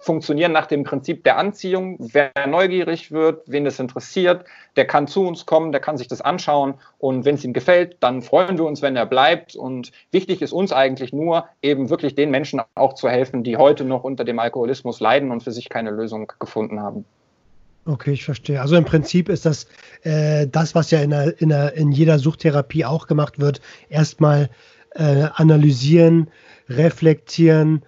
funktionieren 0.00 0.52
nach 0.52 0.66
dem 0.66 0.84
Prinzip 0.84 1.24
der 1.24 1.36
Anziehung. 1.36 1.96
Wer 2.12 2.32
neugierig 2.46 3.10
wird, 3.10 3.42
wen 3.46 3.66
es 3.66 3.78
interessiert, 3.78 4.44
der 4.76 4.86
kann 4.86 5.06
zu 5.06 5.26
uns 5.26 5.46
kommen, 5.46 5.72
der 5.72 5.80
kann 5.80 5.96
sich 5.98 6.08
das 6.08 6.20
anschauen 6.20 6.74
und 6.98 7.24
wenn 7.24 7.34
es 7.34 7.44
ihm 7.44 7.52
gefällt, 7.52 7.96
dann 8.00 8.22
freuen 8.22 8.58
wir 8.58 8.64
uns, 8.64 8.82
wenn 8.82 8.96
er 8.96 9.06
bleibt. 9.06 9.56
Und 9.56 9.92
wichtig 10.10 10.42
ist 10.42 10.52
uns 10.52 10.72
eigentlich 10.72 11.12
nur, 11.12 11.46
eben 11.62 11.90
wirklich 11.90 12.14
den 12.14 12.30
Menschen 12.30 12.60
auch 12.74 12.94
zu 12.94 13.08
helfen, 13.08 13.42
die 13.42 13.56
heute 13.56 13.84
noch 13.84 14.04
unter 14.04 14.24
dem 14.24 14.38
Alkoholismus 14.38 15.00
leiden 15.00 15.30
und 15.30 15.42
für 15.42 15.52
sich 15.52 15.68
keine 15.68 15.90
Lösung 15.90 16.32
gefunden 16.38 16.80
haben. 16.80 17.04
Okay, 17.86 18.12
ich 18.12 18.24
verstehe. 18.24 18.60
Also 18.60 18.76
im 18.76 18.84
Prinzip 18.84 19.28
ist 19.30 19.46
das 19.46 19.66
äh, 20.02 20.46
das, 20.46 20.74
was 20.74 20.90
ja 20.90 21.00
in, 21.00 21.10
der, 21.10 21.40
in, 21.40 21.48
der, 21.48 21.74
in 21.74 21.90
jeder 21.90 22.18
Suchtherapie 22.18 22.84
auch 22.84 23.06
gemacht 23.06 23.38
wird, 23.38 23.60
erstmal 23.88 24.50
äh, 24.94 25.28
analysieren, 25.34 26.28
reflektieren 26.68 27.82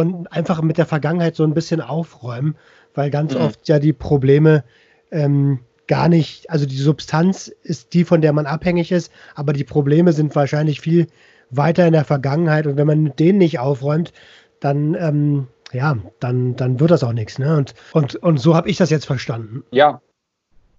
und 0.00 0.32
einfach 0.32 0.62
mit 0.62 0.78
der 0.78 0.86
Vergangenheit 0.86 1.36
so 1.36 1.44
ein 1.44 1.54
bisschen 1.54 1.80
aufräumen, 1.80 2.56
weil 2.94 3.10
ganz 3.10 3.34
mhm. 3.34 3.42
oft 3.42 3.68
ja 3.68 3.78
die 3.78 3.92
Probleme 3.92 4.64
ähm, 5.10 5.60
gar 5.86 6.08
nicht, 6.08 6.50
also 6.50 6.66
die 6.66 6.76
Substanz 6.76 7.48
ist 7.62 7.94
die, 7.94 8.04
von 8.04 8.20
der 8.20 8.32
man 8.32 8.46
abhängig 8.46 8.92
ist, 8.92 9.12
aber 9.34 9.52
die 9.52 9.64
Probleme 9.64 10.12
sind 10.12 10.34
wahrscheinlich 10.34 10.80
viel 10.80 11.06
weiter 11.50 11.86
in 11.86 11.92
der 11.92 12.04
Vergangenheit 12.04 12.66
und 12.66 12.76
wenn 12.76 12.86
man 12.86 13.02
mit 13.02 13.18
denen 13.18 13.38
nicht 13.38 13.58
aufräumt, 13.58 14.12
dann 14.60 14.94
ähm, 14.94 15.48
ja, 15.72 15.96
dann, 16.18 16.56
dann 16.56 16.80
wird 16.80 16.90
das 16.90 17.04
auch 17.04 17.12
nichts. 17.12 17.38
Ne? 17.38 17.56
Und, 17.56 17.74
und, 17.92 18.16
und 18.16 18.38
so 18.38 18.54
habe 18.54 18.68
ich 18.68 18.76
das 18.76 18.90
jetzt 18.90 19.06
verstanden. 19.06 19.62
Ja, 19.70 20.00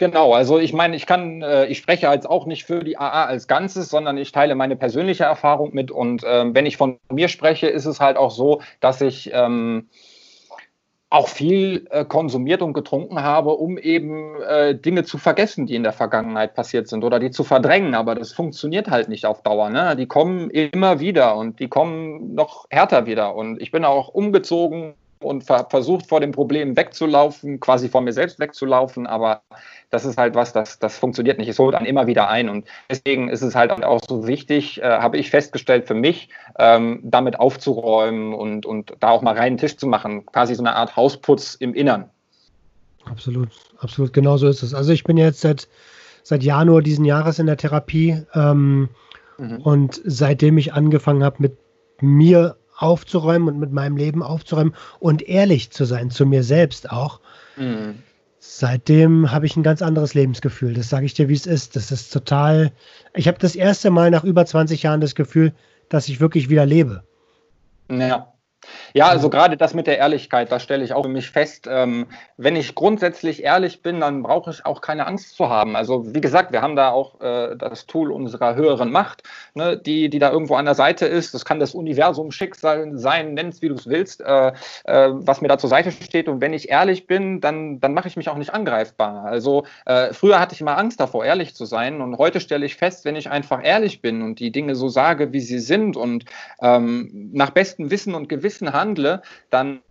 Genau, 0.01 0.33
also 0.33 0.57
ich 0.57 0.73
meine, 0.73 0.95
ich 0.95 1.05
kann, 1.05 1.43
äh, 1.43 1.67
ich 1.67 1.77
spreche 1.77 2.07
jetzt 2.07 2.27
auch 2.27 2.47
nicht 2.47 2.63
für 2.63 2.83
die 2.83 2.97
AA 2.97 3.25
als 3.25 3.47
Ganzes, 3.47 3.89
sondern 3.89 4.17
ich 4.17 4.31
teile 4.31 4.55
meine 4.55 4.75
persönliche 4.75 5.25
Erfahrung 5.25 5.75
mit. 5.75 5.91
Und 5.91 6.23
ähm, 6.25 6.55
wenn 6.55 6.65
ich 6.65 6.75
von 6.75 6.97
mir 7.11 7.27
spreche, 7.27 7.67
ist 7.67 7.85
es 7.85 7.99
halt 7.99 8.17
auch 8.17 8.31
so, 8.31 8.63
dass 8.79 8.99
ich 9.01 9.29
ähm, 9.31 9.89
auch 11.11 11.27
viel 11.27 11.85
äh, 11.91 12.03
konsumiert 12.03 12.63
und 12.63 12.73
getrunken 12.73 13.21
habe, 13.21 13.51
um 13.51 13.77
eben 13.77 14.41
äh, 14.41 14.73
Dinge 14.73 15.03
zu 15.03 15.19
vergessen, 15.19 15.67
die 15.67 15.75
in 15.75 15.83
der 15.83 15.93
Vergangenheit 15.93 16.55
passiert 16.55 16.87
sind 16.87 17.03
oder 17.03 17.19
die 17.19 17.29
zu 17.29 17.43
verdrängen. 17.43 17.93
Aber 17.93 18.15
das 18.15 18.33
funktioniert 18.33 18.89
halt 18.89 19.07
nicht 19.07 19.27
auf 19.27 19.43
Dauer. 19.43 19.69
Ne? 19.69 19.95
Die 19.95 20.07
kommen 20.07 20.49
immer 20.49 20.99
wieder 20.99 21.35
und 21.35 21.59
die 21.59 21.67
kommen 21.67 22.33
noch 22.33 22.65
härter 22.71 23.05
wieder. 23.05 23.35
Und 23.35 23.61
ich 23.61 23.69
bin 23.69 23.85
auch 23.85 24.07
umgezogen 24.07 24.95
und 25.23 25.43
ver 25.43 25.67
versucht 25.69 26.07
vor 26.07 26.19
dem 26.19 26.31
Problem 26.31 26.75
wegzulaufen, 26.75 27.59
quasi 27.59 27.89
vor 27.89 28.01
mir 28.01 28.13
selbst 28.13 28.39
wegzulaufen, 28.39 29.07
aber 29.07 29.41
das 29.89 30.05
ist 30.05 30.17
halt 30.17 30.35
was, 30.35 30.53
das, 30.53 30.79
das 30.79 30.97
funktioniert 30.97 31.37
nicht. 31.37 31.47
Es 31.47 31.59
holt 31.59 31.75
dann 31.75 31.85
immer 31.85 32.07
wieder 32.07 32.29
ein 32.29 32.49
und 32.49 32.65
deswegen 32.89 33.29
ist 33.29 33.41
es 33.41 33.55
halt 33.55 33.71
auch 33.71 34.01
so 34.07 34.27
wichtig, 34.27 34.81
äh, 34.81 34.83
habe 34.83 35.17
ich 35.17 35.29
festgestellt 35.29 35.87
für 35.87 35.93
mich, 35.93 36.29
ähm, 36.57 36.99
damit 37.03 37.39
aufzuräumen 37.39 38.33
und, 38.33 38.65
und 38.65 38.93
da 38.99 39.09
auch 39.09 39.21
mal 39.21 39.35
reinen 39.35 39.57
Tisch 39.57 39.77
zu 39.77 39.87
machen, 39.87 40.25
quasi 40.25 40.55
so 40.55 40.63
eine 40.63 40.75
Art 40.75 40.95
Hausputz 40.95 41.55
im 41.55 41.73
Innern. 41.73 42.09
Absolut, 43.05 43.49
absolut, 43.79 44.13
genau 44.13 44.37
so 44.37 44.47
ist 44.47 44.63
es. 44.63 44.73
Also 44.73 44.93
ich 44.93 45.03
bin 45.03 45.17
jetzt 45.17 45.41
seit, 45.41 45.67
seit 46.23 46.43
Januar 46.43 46.81
diesen 46.81 47.05
Jahres 47.05 47.39
in 47.39 47.47
der 47.47 47.57
Therapie 47.57 48.23
ähm, 48.33 48.89
mhm. 49.37 49.57
und 49.57 50.01
seitdem 50.03 50.57
ich 50.57 50.73
angefangen 50.73 51.23
habe, 51.23 51.37
mit 51.39 51.57
mir 51.99 52.57
aufzuräumen 52.81 53.47
und 53.47 53.59
mit 53.59 53.71
meinem 53.71 53.97
Leben 53.97 54.23
aufzuräumen 54.23 54.75
und 54.99 55.21
ehrlich 55.21 55.71
zu 55.71 55.85
sein, 55.85 56.09
zu 56.09 56.25
mir 56.25 56.43
selbst 56.43 56.91
auch. 56.91 57.19
Mhm. 57.57 57.99
Seitdem 58.39 59.31
habe 59.31 59.45
ich 59.45 59.55
ein 59.55 59.63
ganz 59.63 59.83
anderes 59.83 60.15
Lebensgefühl. 60.15 60.73
Das 60.73 60.89
sage 60.89 61.05
ich 61.05 61.13
dir, 61.13 61.29
wie 61.29 61.35
es 61.35 61.45
ist. 61.45 61.75
Das 61.75 61.91
ist 61.91 62.11
total. 62.11 62.71
Ich 63.13 63.27
habe 63.27 63.37
das 63.37 63.55
erste 63.55 63.91
Mal 63.91 64.09
nach 64.09 64.23
über 64.23 64.45
20 64.45 64.81
Jahren 64.81 64.99
das 64.99 65.13
Gefühl, 65.13 65.53
dass 65.89 66.09
ich 66.09 66.19
wirklich 66.19 66.49
wieder 66.49 66.65
lebe. 66.65 67.03
Ja. 67.89 68.30
Ja, 68.93 69.07
also 69.07 69.29
gerade 69.29 69.57
das 69.57 69.73
mit 69.73 69.87
der 69.87 69.97
Ehrlichkeit, 69.97 70.51
da 70.51 70.59
stelle 70.59 70.83
ich 70.83 70.93
auch 70.93 71.03
für 71.03 71.09
mich 71.09 71.31
fest, 71.31 71.67
ähm, 71.69 72.07
wenn 72.37 72.55
ich 72.55 72.75
grundsätzlich 72.75 73.43
ehrlich 73.43 73.81
bin, 73.81 73.99
dann 73.99 74.21
brauche 74.21 74.51
ich 74.51 74.65
auch 74.65 74.81
keine 74.81 75.07
Angst 75.07 75.35
zu 75.35 75.49
haben. 75.49 75.75
Also 75.75 76.13
wie 76.13 76.21
gesagt, 76.21 76.51
wir 76.51 76.61
haben 76.61 76.75
da 76.75 76.91
auch 76.91 77.19
äh, 77.21 77.55
das 77.57 77.87
Tool 77.87 78.11
unserer 78.11 78.55
höheren 78.55 78.91
Macht, 78.91 79.23
ne, 79.55 79.77
die, 79.77 80.09
die 80.09 80.19
da 80.19 80.31
irgendwo 80.31 80.55
an 80.55 80.65
der 80.65 80.75
Seite 80.75 81.05
ist. 81.05 81.33
Das 81.33 81.45
kann 81.45 81.59
das 81.59 81.73
Universum 81.73 82.31
Schicksal 82.31 82.97
sein, 82.97 83.33
nennst 83.33 83.61
wie 83.61 83.69
du 83.69 83.75
es 83.75 83.87
willst, 83.87 84.21
äh, 84.21 84.51
äh, 84.83 85.09
was 85.11 85.41
mir 85.41 85.47
da 85.47 85.57
zur 85.57 85.69
Seite 85.69 85.91
steht. 85.91 86.27
Und 86.27 86.41
wenn 86.41 86.53
ich 86.53 86.69
ehrlich 86.69 87.07
bin, 87.07 87.41
dann, 87.41 87.79
dann 87.79 87.93
mache 87.93 88.07
ich 88.07 88.17
mich 88.17 88.29
auch 88.29 88.37
nicht 88.37 88.53
angreifbar. 88.53 89.25
Also 89.25 89.65
äh, 89.85 90.13
früher 90.13 90.39
hatte 90.39 90.53
ich 90.53 90.61
immer 90.61 90.77
Angst 90.77 90.99
davor, 90.99 91.25
ehrlich 91.25 91.55
zu 91.55 91.65
sein. 91.65 92.01
Und 92.01 92.17
heute 92.17 92.39
stelle 92.39 92.65
ich 92.65 92.75
fest, 92.75 93.05
wenn 93.05 93.15
ich 93.15 93.29
einfach 93.29 93.63
ehrlich 93.63 94.01
bin 94.01 94.21
und 94.21 94.39
die 94.39 94.51
Dinge 94.51 94.75
so 94.75 94.87
sage, 94.87 95.33
wie 95.33 95.39
sie 95.39 95.59
sind 95.59 95.97
und 95.97 96.25
ähm, 96.61 97.31
nach 97.33 97.49
bestem 97.49 97.89
Wissen 97.89 98.13
und 98.13 98.29
Gewissen 98.29 98.50
Wissen 98.51 98.73
handle, 98.73 99.21
dann 99.49 99.81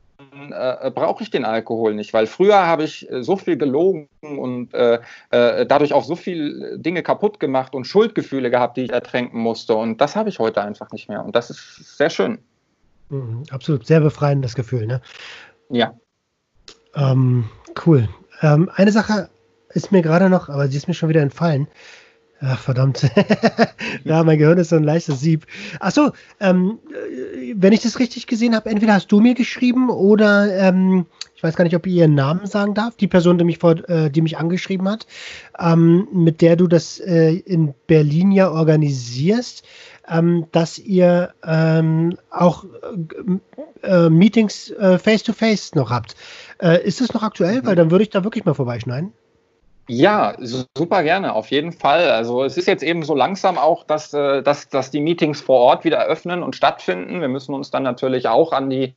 äh, 0.53 0.91
brauche 0.91 1.23
ich 1.23 1.31
den 1.31 1.47
Alkohol 1.47 1.95
nicht, 1.95 2.13
weil 2.13 2.27
früher 2.27 2.67
habe 2.67 2.85
ich 2.85 3.11
äh, 3.11 3.23
so 3.23 3.37
viel 3.37 3.57
gelogen 3.57 4.09
und 4.21 4.75
äh, 4.75 5.01
äh, 5.31 5.65
dadurch 5.65 5.95
auch 5.95 6.05
so 6.05 6.15
viele 6.15 6.79
Dinge 6.79 7.03
kaputt 7.03 7.41
gemacht 7.41 7.75
und 7.75 7.87
Schuldgefühle 7.87 8.51
gehabt, 8.51 8.77
die 8.77 8.83
ich 8.83 8.93
ertränken 8.93 9.41
musste. 9.41 9.75
Und 9.75 10.01
das 10.01 10.17
habe 10.17 10.29
ich 10.29 10.39
heute 10.39 10.63
einfach 10.63 10.93
nicht 10.93 11.09
mehr. 11.09 11.25
Und 11.25 11.35
das 11.37 11.49
ist 11.49 11.97
sehr 11.97 12.11
schön. 12.11 12.39
Mhm, 13.09 13.45
absolut, 13.51 13.87
sehr 13.87 14.01
befreiendes 14.01 14.55
Gefühl, 14.55 14.87
ne? 14.87 15.01
Ja. 15.71 15.95
Ähm, 16.95 17.49
cool. 17.87 18.09
Ähm, 18.43 18.71
eine 18.75 18.93
Sache 18.93 19.31
ist 19.71 19.91
mir 19.91 20.03
gerade 20.03 20.29
noch, 20.29 20.51
aber 20.51 20.69
sie 20.69 20.77
ist 20.77 20.87
mir 20.87 20.95
schon 20.95 21.09
wieder 21.09 21.23
entfallen. 21.23 21.67
Ach, 22.43 22.59
verdammt. 22.59 23.11
ja, 24.05 24.25
mein 24.25 24.39
Gehirn 24.39 24.57
ist 24.57 24.71
so 24.71 24.77
ein 24.77 24.85
leichtes 24.85 25.21
Sieb. 25.21 25.47
Achso, 25.79 26.13
ähm, 26.41 26.79
wenn 27.55 27.75
ich 27.75 27.83
das 27.83 27.99
richtig 27.99 28.27
gesehen 28.27 28.55
habe, 28.55 28.71
entweder 28.71 28.95
hast 28.95 29.13
du 29.13 29.21
mir 29.21 29.35
geschrieben 29.35 29.91
oder 29.91 30.51
ähm, 30.57 31.05
ich 31.35 31.43
weiß 31.43 31.55
gar 31.55 31.65
nicht, 31.65 31.77
ob 31.77 31.87
ich 31.87 31.95
ihren 31.95 32.15
Namen 32.15 32.47
sagen 32.47 32.73
darf, 32.73 32.97
die 32.97 33.09
Person, 33.09 33.37
die 33.37 33.45
mich, 33.45 33.59
vor, 33.59 33.89
äh, 33.91 34.11
die 34.11 34.23
mich 34.23 34.39
angeschrieben 34.39 34.89
hat, 34.89 35.07
ähm, 35.59 36.09
mit 36.13 36.41
der 36.41 36.57
du 36.57 36.67
das 36.67 36.99
äh, 36.99 37.33
in 37.33 37.75
Berlin 37.87 38.33
ja 38.33 38.51
organisierst, 38.51 39.63
ähm, 40.09 40.47
dass 40.53 40.79
ihr 40.79 41.35
ähm, 41.45 42.17
auch 42.31 42.65
äh, 43.83 43.87
äh 43.87 44.11
Meetings 44.11 44.73
face 45.03 45.23
to 45.23 45.33
-face 45.33 45.77
noch 45.77 45.91
habt. 45.91 46.17
Äh, 46.59 46.87
ist 46.87 47.03
das 47.03 47.13
noch 47.13 47.23
aktuell? 47.23 47.65
Weil 47.65 47.77
dann 47.77 47.91
würde 47.91 48.03
ich 48.03 48.11
da 48.11 48.25
wirklich 48.25 48.45
mal 48.45 48.55
vorbeischneiden. 48.55 49.13
Ja, 49.89 50.35
super 50.39 51.03
gerne, 51.03 51.35
auf 51.35 51.51
jeden 51.51 51.73
Fall. 51.73 52.11
Also 52.11 52.45
es 52.45 52.57
ist 52.57 52.69
jetzt 52.69 52.83
eben 52.83 53.03
so 53.03 53.15
langsam 53.15 53.59
auch, 53.59 53.85
dass, 53.85 54.15
äh, 54.15 54.43
dass, 54.43 54.69
dass 54.69 54.91
die 54.91 55.01
Meetings 55.01 55.41
vor 55.41 55.59
Ort 55.61 55.85
wieder 55.85 56.05
öffnen 56.05 56.43
und 56.43 56.55
stattfinden. 56.55 57.21
Wir 57.21 57.29
müssen 57.29 57.55
uns 57.55 57.71
dann 57.71 57.83
natürlich 57.83 58.29
auch 58.29 58.53
an 58.53 58.71
die 58.71 58.95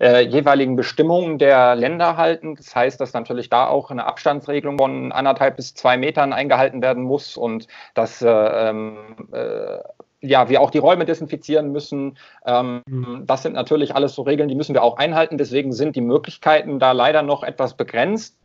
äh, 0.00 0.20
jeweiligen 0.22 0.76
Bestimmungen 0.76 1.38
der 1.38 1.74
Länder 1.74 2.16
halten. 2.16 2.56
Das 2.56 2.74
heißt, 2.74 3.00
dass 3.00 3.12
natürlich 3.12 3.48
da 3.48 3.66
auch 3.66 3.90
eine 3.90 4.06
Abstandsregelung 4.06 4.78
von 4.78 5.12
anderthalb 5.12 5.56
bis 5.56 5.74
zwei 5.74 5.96
Metern 5.96 6.32
eingehalten 6.32 6.82
werden 6.82 7.02
muss 7.02 7.36
und 7.36 7.66
dass 7.94 8.22
äh, 8.22 8.28
ähm, 8.28 8.96
äh, 9.32 9.78
ja, 10.20 10.48
wir 10.48 10.60
auch 10.60 10.70
die 10.70 10.78
Räume 10.78 11.04
desinfizieren 11.04 11.72
müssen. 11.72 12.16
Ähm, 12.46 12.82
mhm. 12.86 13.24
Das 13.26 13.42
sind 13.42 13.54
natürlich 13.54 13.94
alles 13.94 14.14
so 14.14 14.22
Regeln, 14.22 14.48
die 14.48 14.54
müssen 14.54 14.74
wir 14.74 14.82
auch 14.82 14.96
einhalten. 14.96 15.36
Deswegen 15.36 15.72
sind 15.72 15.96
die 15.96 16.00
Möglichkeiten 16.00 16.78
da 16.78 16.92
leider 16.92 17.22
noch 17.22 17.42
etwas 17.42 17.74
begrenzt 17.74 18.36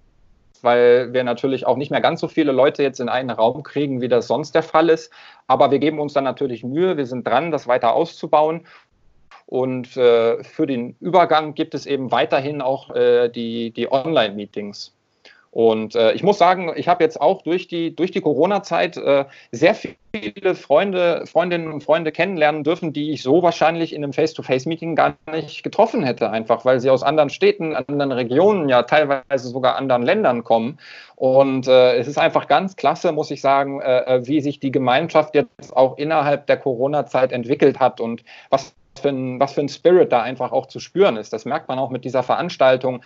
weil 0.63 1.13
wir 1.13 1.23
natürlich 1.23 1.65
auch 1.67 1.77
nicht 1.77 1.91
mehr 1.91 2.01
ganz 2.01 2.19
so 2.19 2.27
viele 2.27 2.51
Leute 2.51 2.83
jetzt 2.83 2.99
in 2.99 3.09
einen 3.09 3.29
Raum 3.29 3.63
kriegen, 3.63 4.01
wie 4.01 4.07
das 4.07 4.27
sonst 4.27 4.55
der 4.55 4.63
Fall 4.63 4.89
ist. 4.89 5.11
Aber 5.47 5.71
wir 5.71 5.79
geben 5.79 5.99
uns 5.99 6.13
dann 6.13 6.23
natürlich 6.23 6.63
Mühe, 6.63 6.97
wir 6.97 7.05
sind 7.05 7.27
dran, 7.27 7.51
das 7.51 7.67
weiter 7.67 7.93
auszubauen. 7.93 8.65
Und 9.45 9.95
äh, 9.95 10.43
für 10.43 10.67
den 10.67 10.95
Übergang 10.99 11.53
gibt 11.53 11.73
es 11.73 11.85
eben 11.85 12.11
weiterhin 12.11 12.61
auch 12.61 12.93
äh, 12.93 13.29
die, 13.29 13.71
die 13.71 13.89
Online-Meetings. 13.89 14.96
Und 15.57 15.95
äh, 15.95 16.11
ich 16.11 16.21
muss 16.21 16.37
sagen, 16.37 16.71
ich 16.75 16.87
habe 16.87 17.03
jetzt 17.03 17.19
auch 17.19 17.41
durch 17.41 17.67
die, 17.67 17.95
durch 17.95 18.11
die 18.11 18.21
Corona-Zeit 18.21 18.95
äh, 18.97 19.25
sehr 19.51 19.73
viele 19.73 20.53
Freunde, 20.53 21.23
Freundinnen 21.25 21.71
und 21.73 21.83
Freunde 21.83 22.11
kennenlernen 22.11 22.63
dürfen, 22.63 22.93
die 22.93 23.11
ich 23.11 23.23
so 23.23 23.41
wahrscheinlich 23.41 23.91
in 23.91 24.03
einem 24.03 24.13
Face-to-Face-Meeting 24.13 24.95
gar 24.95 25.15
nicht 25.31 25.63
getroffen 25.63 26.03
hätte, 26.03 26.29
einfach 26.29 26.63
weil 26.63 26.79
sie 26.79 26.91
aus 26.91 27.01
anderen 27.01 27.31
Städten, 27.31 27.75
anderen 27.75 28.11
Regionen, 28.11 28.69
ja 28.69 28.83
teilweise 28.83 29.47
sogar 29.47 29.77
anderen 29.77 30.03
Ländern 30.03 30.43
kommen. 30.43 30.77
Und 31.15 31.67
äh, 31.67 31.95
es 31.95 32.07
ist 32.07 32.19
einfach 32.19 32.47
ganz 32.47 32.75
klasse, 32.75 33.11
muss 33.11 33.31
ich 33.31 33.41
sagen, 33.41 33.81
äh, 33.81 34.01
äh, 34.01 34.27
wie 34.27 34.41
sich 34.41 34.59
die 34.59 34.71
Gemeinschaft 34.71 35.33
jetzt 35.33 35.75
auch 35.75 35.97
innerhalb 35.97 36.45
der 36.45 36.57
Corona-Zeit 36.57 37.31
entwickelt 37.31 37.79
hat 37.79 37.99
und 37.99 38.23
was 38.51 38.75
für 38.99 39.09
ein, 39.09 39.39
was 39.39 39.53
für 39.53 39.61
ein 39.61 39.69
Spirit 39.69 40.11
da 40.11 40.21
einfach 40.21 40.51
auch 40.51 40.67
zu 40.67 40.79
spüren 40.79 41.17
ist. 41.17 41.33
Das 41.33 41.45
merkt 41.45 41.67
man 41.67 41.79
auch 41.79 41.89
mit 41.89 42.05
dieser 42.05 42.21
Veranstaltung 42.21 43.01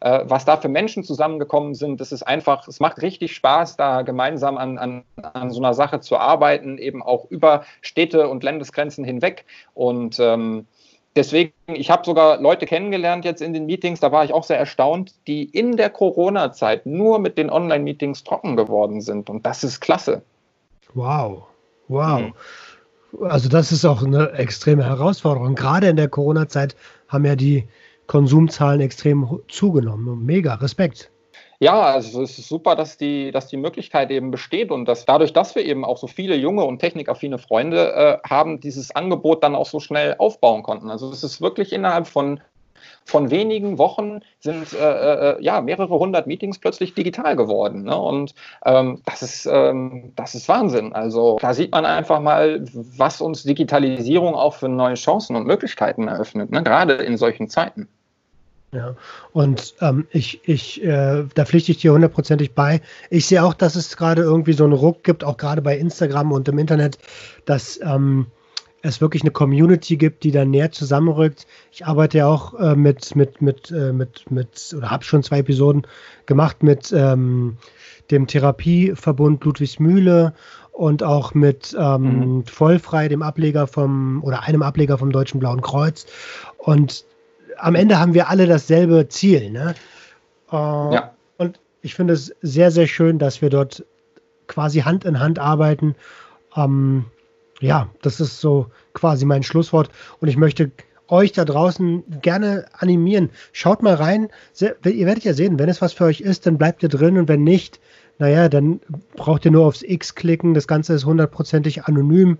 äh, 0.00 0.20
was 0.24 0.44
da 0.44 0.56
für 0.56 0.68
Menschen 0.68 1.04
zusammengekommen 1.04 1.74
sind. 1.74 2.00
Das 2.00 2.12
ist 2.12 2.22
einfach, 2.22 2.68
es 2.68 2.80
macht 2.80 3.02
richtig 3.02 3.34
Spaß, 3.34 3.76
da 3.76 4.02
gemeinsam 4.02 4.58
an, 4.58 4.78
an, 4.78 5.04
an 5.16 5.50
so 5.50 5.60
einer 5.60 5.74
Sache 5.74 6.00
zu 6.00 6.16
arbeiten, 6.16 6.78
eben 6.78 7.02
auch 7.02 7.30
über 7.30 7.64
Städte 7.80 8.28
und 8.28 8.42
Landesgrenzen 8.42 9.04
hinweg. 9.04 9.44
Und 9.74 10.18
ähm, 10.20 10.66
deswegen, 11.16 11.52
ich 11.66 11.90
habe 11.90 12.04
sogar 12.04 12.40
Leute 12.40 12.66
kennengelernt 12.66 13.24
jetzt 13.24 13.42
in 13.42 13.52
den 13.52 13.66
Meetings, 13.66 14.00
da 14.00 14.12
war 14.12 14.24
ich 14.24 14.32
auch 14.32 14.44
sehr 14.44 14.58
erstaunt, 14.58 15.14
die 15.26 15.44
in 15.44 15.76
der 15.76 15.90
Corona-Zeit 15.90 16.86
nur 16.86 17.18
mit 17.18 17.38
den 17.38 17.50
Online-Meetings 17.50 18.24
trocken 18.24 18.56
geworden 18.56 19.00
sind. 19.00 19.30
Und 19.30 19.46
das 19.46 19.64
ist 19.64 19.80
klasse. 19.80 20.22
Wow, 20.94 21.44
wow. 21.88 22.20
Mhm. 22.20 22.34
Also 23.22 23.48
das 23.48 23.70
ist 23.70 23.84
auch 23.84 24.02
eine 24.02 24.32
extreme 24.32 24.84
Herausforderung. 24.84 25.54
Gerade 25.54 25.88
in 25.88 25.96
der 25.96 26.08
Corona-Zeit 26.08 26.74
haben 27.08 27.24
ja 27.24 27.36
die 27.36 27.68
Konsumzahlen 28.06 28.80
extrem 28.80 29.40
zugenommen. 29.48 30.24
Mega, 30.24 30.54
Respekt. 30.54 31.10
Ja, 31.60 31.80
also 31.82 32.22
es 32.22 32.38
ist 32.38 32.48
super, 32.48 32.74
dass 32.76 32.96
die, 32.96 33.30
dass 33.30 33.46
die 33.46 33.56
Möglichkeit 33.56 34.10
eben 34.10 34.30
besteht 34.30 34.70
und 34.70 34.86
dass 34.86 35.04
dadurch, 35.04 35.32
dass 35.32 35.54
wir 35.54 35.64
eben 35.64 35.84
auch 35.84 35.96
so 35.96 36.06
viele 36.06 36.34
junge 36.34 36.64
und 36.64 36.78
technikaffine 36.78 37.38
Freunde 37.38 37.94
äh, 37.94 38.28
haben, 38.28 38.60
dieses 38.60 38.94
Angebot 38.94 39.42
dann 39.42 39.54
auch 39.54 39.66
so 39.66 39.80
schnell 39.80 40.16
aufbauen 40.18 40.62
konnten. 40.62 40.90
Also 40.90 41.10
es 41.10 41.22
ist 41.22 41.40
wirklich 41.40 41.72
innerhalb 41.72 42.06
von, 42.06 42.40
von 43.04 43.30
wenigen 43.30 43.78
Wochen 43.78 44.20
sind 44.40 44.72
äh, 44.72 45.32
äh, 45.32 45.42
ja 45.42 45.60
mehrere 45.60 45.98
hundert 45.98 46.26
Meetings 46.26 46.58
plötzlich 46.58 46.94
digital 46.94 47.36
geworden. 47.36 47.84
Ne? 47.84 47.96
Und 47.96 48.34
ähm, 48.64 49.00
das, 49.04 49.22
ist, 49.22 49.46
ähm, 49.46 50.12
das 50.16 50.34
ist 50.34 50.48
Wahnsinn. 50.48 50.92
Also 50.92 51.38
da 51.40 51.52
sieht 51.54 51.72
man 51.72 51.84
einfach 51.84 52.20
mal, 52.20 52.64
was 52.72 53.20
uns 53.20 53.42
Digitalisierung 53.42 54.34
auch 54.34 54.54
für 54.54 54.68
neue 54.68 54.94
Chancen 54.94 55.36
und 55.36 55.46
Möglichkeiten 55.46 56.08
eröffnet, 56.08 56.50
ne? 56.50 56.62
gerade 56.62 56.94
in 56.94 57.16
solchen 57.16 57.48
Zeiten. 57.48 57.88
Ja, 58.72 58.96
und 59.32 59.74
ähm, 59.82 60.04
ich, 60.10 60.40
ich, 60.48 60.82
äh, 60.82 61.24
da 61.34 61.44
pflichte 61.44 61.70
ich 61.70 61.78
dir 61.78 61.92
hundertprozentig 61.92 62.54
bei. 62.54 62.80
Ich 63.08 63.26
sehe 63.26 63.44
auch, 63.44 63.54
dass 63.54 63.76
es 63.76 63.96
gerade 63.96 64.22
irgendwie 64.22 64.52
so 64.52 64.64
einen 64.64 64.72
Ruck 64.72 65.04
gibt, 65.04 65.22
auch 65.22 65.36
gerade 65.36 65.62
bei 65.62 65.78
Instagram 65.78 66.32
und 66.32 66.48
im 66.48 66.58
Internet, 66.58 66.98
dass 67.44 67.78
ähm, 67.84 68.26
es 68.84 69.00
wirklich 69.00 69.22
eine 69.22 69.30
Community 69.30 69.96
gibt, 69.96 70.24
die 70.24 70.30
da 70.30 70.44
näher 70.44 70.70
zusammenrückt. 70.70 71.46
Ich 71.72 71.86
arbeite 71.86 72.18
ja 72.18 72.26
auch 72.26 72.54
äh, 72.60 72.76
mit, 72.76 73.16
mit, 73.16 73.40
mit, 73.40 73.70
äh, 73.70 73.92
mit, 73.92 74.30
mit, 74.30 74.74
oder 74.76 74.90
habe 74.90 75.04
schon 75.04 75.22
zwei 75.22 75.38
Episoden 75.38 75.86
gemacht 76.26 76.62
mit 76.62 76.92
ähm, 76.92 77.56
dem 78.10 78.26
Therapieverbund 78.26 79.42
Ludwigsmühle 79.42 80.34
und 80.72 81.02
auch 81.02 81.32
mit 81.32 81.74
ähm, 81.78 82.02
mhm. 82.36 82.46
Vollfrei, 82.46 83.08
dem 83.08 83.22
Ableger 83.22 83.66
vom, 83.66 84.22
oder 84.22 84.42
einem 84.42 84.62
Ableger 84.62 84.98
vom 84.98 85.12
Deutschen 85.12 85.40
Blauen 85.40 85.62
Kreuz. 85.62 86.04
Und 86.58 87.06
am 87.56 87.74
Ende 87.74 87.98
haben 87.98 88.12
wir 88.12 88.28
alle 88.28 88.46
dasselbe 88.46 89.08
Ziel. 89.08 89.50
Ne? 89.50 89.74
Äh, 90.52 90.56
ja. 90.56 91.14
Und 91.38 91.58
ich 91.80 91.94
finde 91.94 92.12
es 92.12 92.34
sehr, 92.42 92.70
sehr 92.70 92.86
schön, 92.86 93.18
dass 93.18 93.40
wir 93.40 93.48
dort 93.48 93.82
quasi 94.46 94.80
Hand 94.80 95.06
in 95.06 95.20
Hand 95.20 95.38
arbeiten. 95.38 95.94
Ähm, 96.54 97.06
ja, 97.60 97.88
das 98.02 98.20
ist 98.20 98.40
so 98.40 98.70
quasi 98.92 99.24
mein 99.24 99.42
Schlusswort. 99.42 99.90
Und 100.20 100.28
ich 100.28 100.36
möchte 100.36 100.70
euch 101.08 101.32
da 101.32 101.44
draußen 101.44 102.02
gerne 102.22 102.66
animieren. 102.72 103.30
Schaut 103.52 103.82
mal 103.82 103.94
rein. 103.94 104.28
Ihr 104.60 105.06
werdet 105.06 105.24
ja 105.24 105.34
sehen, 105.34 105.58
wenn 105.58 105.68
es 105.68 105.80
was 105.80 105.92
für 105.92 106.04
euch 106.04 106.20
ist, 106.20 106.46
dann 106.46 106.58
bleibt 106.58 106.82
ihr 106.82 106.88
drin 106.88 107.18
und 107.18 107.28
wenn 107.28 107.44
nicht, 107.44 107.80
naja, 108.18 108.48
dann 108.48 108.80
braucht 109.16 109.44
ihr 109.44 109.50
nur 109.50 109.66
aufs 109.66 109.82
X 109.82 110.14
klicken. 110.14 110.54
Das 110.54 110.66
Ganze 110.66 110.94
ist 110.94 111.04
hundertprozentig 111.04 111.84
anonym 111.84 112.38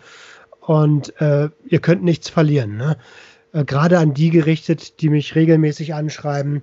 und 0.60 1.20
äh, 1.20 1.50
ihr 1.66 1.80
könnt 1.80 2.02
nichts 2.02 2.28
verlieren. 2.28 2.76
Ne? 2.76 2.96
Äh, 3.52 3.64
Gerade 3.64 3.98
an 3.98 4.14
die 4.14 4.30
gerichtet, 4.30 5.00
die 5.00 5.10
mich 5.10 5.34
regelmäßig 5.34 5.94
anschreiben, 5.94 6.62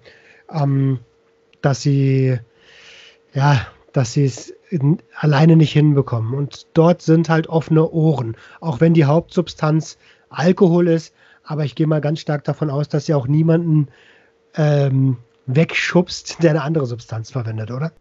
ähm, 0.51 0.99
dass 1.61 1.81
sie 1.81 2.39
ja, 3.33 3.65
dass 3.93 4.13
sie 4.13 4.25
es 4.25 4.53
alleine 5.17 5.55
nicht 5.55 5.73
hinbekommen. 5.73 6.33
Und 6.33 6.67
dort 6.73 7.01
sind 7.01 7.29
halt 7.29 7.47
offene 7.47 7.89
Ohren, 7.89 8.35
auch 8.59 8.79
wenn 8.79 8.93
die 8.93 9.05
Hauptsubstanz 9.05 9.97
Alkohol 10.29 10.87
ist. 10.87 11.13
Aber 11.43 11.65
ich 11.65 11.75
gehe 11.75 11.87
mal 11.87 12.01
ganz 12.01 12.19
stark 12.19 12.43
davon 12.43 12.69
aus, 12.69 12.87
dass 12.87 13.05
sie 13.05 13.13
auch 13.13 13.27
niemanden 13.27 13.87
ähm, 14.55 15.17
wegschubst, 15.45 16.41
der 16.43 16.51
eine 16.51 16.61
andere 16.61 16.85
Substanz 16.85 17.31
verwendet, 17.31 17.71
oder? 17.71 17.91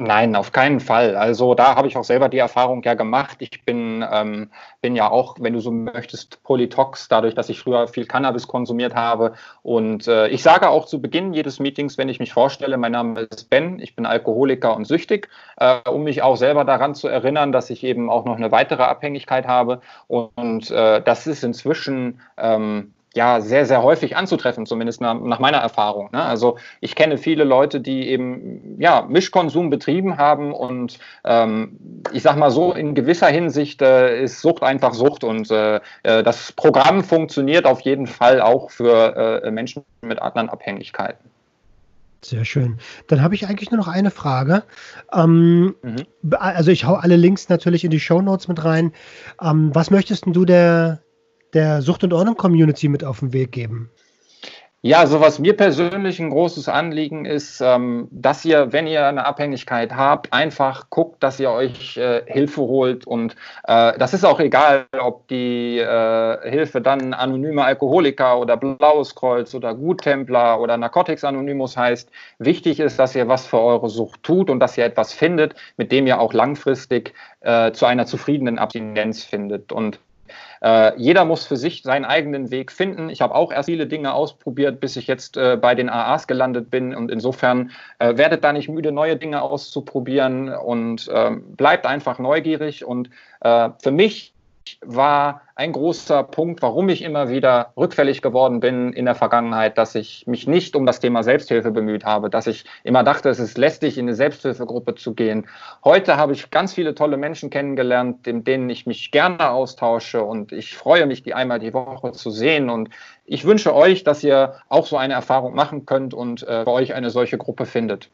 Nein, 0.00 0.36
auf 0.36 0.52
keinen 0.52 0.78
Fall. 0.78 1.16
Also 1.16 1.56
da 1.56 1.74
habe 1.74 1.88
ich 1.88 1.96
auch 1.96 2.04
selber 2.04 2.28
die 2.28 2.38
Erfahrung 2.38 2.84
ja 2.84 2.94
gemacht. 2.94 3.38
Ich 3.40 3.64
bin, 3.64 4.04
ähm, 4.08 4.48
bin 4.80 4.94
ja 4.94 5.10
auch, 5.10 5.34
wenn 5.40 5.54
du 5.54 5.60
so 5.60 5.72
möchtest, 5.72 6.40
Polytox, 6.44 7.08
dadurch, 7.08 7.34
dass 7.34 7.48
ich 7.48 7.58
früher 7.58 7.88
viel 7.88 8.06
Cannabis 8.06 8.46
konsumiert 8.46 8.94
habe. 8.94 9.32
Und 9.62 10.06
äh, 10.06 10.28
ich 10.28 10.44
sage 10.44 10.68
auch 10.68 10.86
zu 10.86 11.02
Beginn 11.02 11.32
jedes 11.34 11.58
Meetings, 11.58 11.98
wenn 11.98 12.08
ich 12.08 12.20
mich 12.20 12.32
vorstelle, 12.32 12.76
mein 12.76 12.92
Name 12.92 13.22
ist 13.22 13.50
Ben, 13.50 13.80
ich 13.80 13.96
bin 13.96 14.06
Alkoholiker 14.06 14.76
und 14.76 14.84
süchtig, 14.84 15.28
äh, 15.56 15.80
um 15.90 16.04
mich 16.04 16.22
auch 16.22 16.36
selber 16.36 16.64
daran 16.64 16.94
zu 16.94 17.08
erinnern, 17.08 17.50
dass 17.50 17.68
ich 17.68 17.82
eben 17.82 18.08
auch 18.08 18.24
noch 18.24 18.36
eine 18.36 18.52
weitere 18.52 18.84
Abhängigkeit 18.84 19.48
habe. 19.48 19.80
Und 20.06 20.70
äh, 20.70 21.02
das 21.02 21.26
ist 21.26 21.42
inzwischen 21.42 22.20
ähm, 22.36 22.94
ja 23.18 23.40
sehr, 23.40 23.66
sehr 23.66 23.82
häufig 23.82 24.16
anzutreffen, 24.16 24.64
zumindest 24.64 25.00
nach, 25.00 25.20
nach 25.20 25.40
meiner 25.40 25.58
Erfahrung. 25.58 26.08
Ne? 26.12 26.22
Also 26.22 26.56
ich 26.80 26.94
kenne 26.94 27.18
viele 27.18 27.42
Leute, 27.42 27.80
die 27.80 28.08
eben 28.08 28.76
ja, 28.78 29.04
Mischkonsum 29.08 29.70
betrieben 29.70 30.16
haben 30.16 30.54
und 30.54 30.98
ähm, 31.24 32.04
ich 32.12 32.22
sag 32.22 32.36
mal 32.36 32.50
so, 32.50 32.72
in 32.72 32.94
gewisser 32.94 33.26
Hinsicht 33.26 33.82
äh, 33.82 34.22
ist 34.22 34.40
Sucht 34.40 34.62
einfach 34.62 34.94
Sucht 34.94 35.24
und 35.24 35.50
äh, 35.50 35.80
äh 36.04 36.22
das 36.22 36.52
Programm 36.52 37.02
funktioniert 37.02 37.66
auf 37.66 37.80
jeden 37.80 38.06
Fall 38.06 38.40
auch 38.40 38.70
für 38.70 39.42
äh, 39.44 39.50
Menschen 39.50 39.82
mit 40.00 40.22
anderen 40.22 40.48
Abhängigkeiten. 40.48 41.28
Sehr 42.22 42.44
schön. 42.44 42.78
Dann 43.08 43.22
habe 43.22 43.34
ich 43.34 43.46
eigentlich 43.46 43.70
nur 43.70 43.78
noch 43.78 43.88
eine 43.88 44.10
Frage. 44.10 44.62
Ähm, 45.12 45.74
mhm. 45.82 46.04
Also 46.38 46.70
ich 46.70 46.84
hau 46.84 46.94
alle 46.94 47.16
Links 47.16 47.48
natürlich 47.48 47.84
in 47.84 47.90
die 47.90 48.00
Show 48.00 48.20
Notes 48.20 48.48
mit 48.48 48.64
rein. 48.64 48.92
Ähm, 49.40 49.74
was 49.74 49.90
möchtest 49.90 50.24
du 50.26 50.44
der, 50.44 51.00
der 51.54 51.82
Sucht- 51.82 52.04
und 52.04 52.12
Ordnung-Community 52.12 52.88
mit 52.88 53.04
auf 53.04 53.20
den 53.20 53.32
Weg 53.32 53.52
geben? 53.52 53.90
Ja, 54.80 55.00
also 55.00 55.20
was 55.20 55.40
mir 55.40 55.56
persönlich 55.56 56.20
ein 56.20 56.30
großes 56.30 56.68
Anliegen 56.68 57.24
ist, 57.24 57.60
ähm, 57.60 58.06
dass 58.12 58.44
ihr, 58.44 58.72
wenn 58.72 58.86
ihr 58.86 59.04
eine 59.08 59.26
Abhängigkeit 59.26 59.92
habt, 59.96 60.32
einfach 60.32 60.88
guckt, 60.88 61.20
dass 61.20 61.40
ihr 61.40 61.50
euch 61.50 61.96
äh, 61.96 62.22
Hilfe 62.26 62.60
holt. 62.60 63.04
Und 63.04 63.34
äh, 63.64 63.98
das 63.98 64.14
ist 64.14 64.24
auch 64.24 64.38
egal, 64.38 64.86
ob 65.00 65.26
die 65.26 65.78
äh, 65.78 66.48
Hilfe 66.48 66.80
dann 66.80 67.12
anonyme 67.12 67.64
Alkoholiker 67.64 68.38
oder 68.38 68.56
Blaues 68.56 69.16
Kreuz 69.16 69.52
oder 69.52 69.74
Guttempler 69.74 70.60
oder 70.60 70.76
Narcotics 70.76 71.24
Anonymous 71.24 71.76
heißt. 71.76 72.08
Wichtig 72.38 72.78
ist, 72.78 73.00
dass 73.00 73.16
ihr 73.16 73.26
was 73.26 73.46
für 73.46 73.58
eure 73.58 73.88
Sucht 73.88 74.22
tut 74.22 74.48
und 74.48 74.60
dass 74.60 74.78
ihr 74.78 74.84
etwas 74.84 75.12
findet, 75.12 75.56
mit 75.76 75.90
dem 75.90 76.06
ihr 76.06 76.20
auch 76.20 76.32
langfristig 76.32 77.14
zu 77.72 77.86
einer 77.86 78.04
zufriedenen 78.04 78.58
Abstinenz 78.58 79.22
findet. 79.22 79.70
Und 79.70 80.00
äh, 80.62 80.92
jeder 80.96 81.24
muss 81.24 81.46
für 81.46 81.56
sich 81.56 81.82
seinen 81.82 82.04
eigenen 82.04 82.50
Weg 82.50 82.72
finden. 82.72 83.10
Ich 83.10 83.20
habe 83.20 83.34
auch 83.34 83.52
erst 83.52 83.66
viele 83.68 83.86
Dinge 83.86 84.12
ausprobiert, 84.12 84.80
bis 84.80 84.96
ich 84.96 85.06
jetzt 85.06 85.36
äh, 85.36 85.56
bei 85.60 85.74
den 85.74 85.88
AAs 85.88 86.26
gelandet 86.26 86.70
bin. 86.70 86.94
Und 86.94 87.10
insofern 87.10 87.70
äh, 87.98 88.16
werdet 88.16 88.44
da 88.44 88.52
nicht 88.52 88.68
müde, 88.68 88.92
neue 88.92 89.16
Dinge 89.16 89.42
auszuprobieren 89.42 90.48
und 90.48 91.08
ähm, 91.12 91.56
bleibt 91.56 91.86
einfach 91.86 92.18
neugierig. 92.18 92.84
Und 92.84 93.10
äh, 93.40 93.70
für 93.82 93.90
mich 93.90 94.34
war 94.84 95.42
ein 95.54 95.72
großer 95.72 96.22
Punkt, 96.22 96.62
warum 96.62 96.88
ich 96.88 97.02
immer 97.02 97.28
wieder 97.28 97.72
rückfällig 97.76 98.22
geworden 98.22 98.60
bin 98.60 98.92
in 98.92 99.06
der 99.06 99.14
Vergangenheit, 99.14 99.76
dass 99.76 99.94
ich 99.94 100.26
mich 100.26 100.46
nicht 100.46 100.76
um 100.76 100.86
das 100.86 101.00
Thema 101.00 101.22
Selbsthilfe 101.22 101.70
bemüht 101.70 102.04
habe, 102.04 102.30
dass 102.30 102.46
ich 102.46 102.64
immer 102.84 103.02
dachte, 103.02 103.28
es 103.28 103.38
ist 103.38 103.58
lästig, 103.58 103.98
in 103.98 104.04
eine 104.04 104.14
Selbsthilfegruppe 104.14 104.94
zu 104.94 105.14
gehen. 105.14 105.46
Heute 105.84 106.16
habe 106.16 106.32
ich 106.32 106.50
ganz 106.50 106.74
viele 106.74 106.94
tolle 106.94 107.16
Menschen 107.16 107.50
kennengelernt, 107.50 108.26
in 108.26 108.44
denen 108.44 108.70
ich 108.70 108.86
mich 108.86 109.10
gerne 109.10 109.50
austausche 109.50 110.22
und 110.22 110.52
ich 110.52 110.76
freue 110.76 111.06
mich, 111.06 111.22
die 111.22 111.34
einmal 111.34 111.58
die 111.58 111.74
Woche 111.74 112.12
zu 112.12 112.30
sehen. 112.30 112.70
Und 112.70 112.90
ich 113.24 113.44
wünsche 113.44 113.74
euch, 113.74 114.04
dass 114.04 114.22
ihr 114.22 114.54
auch 114.68 114.86
so 114.86 114.96
eine 114.96 115.14
Erfahrung 115.14 115.54
machen 115.54 115.86
könnt 115.86 116.14
und 116.14 116.42
äh, 116.44 116.62
bei 116.64 116.72
euch 116.72 116.94
eine 116.94 117.10
solche 117.10 117.38
Gruppe 117.38 117.66
findet. 117.66 118.10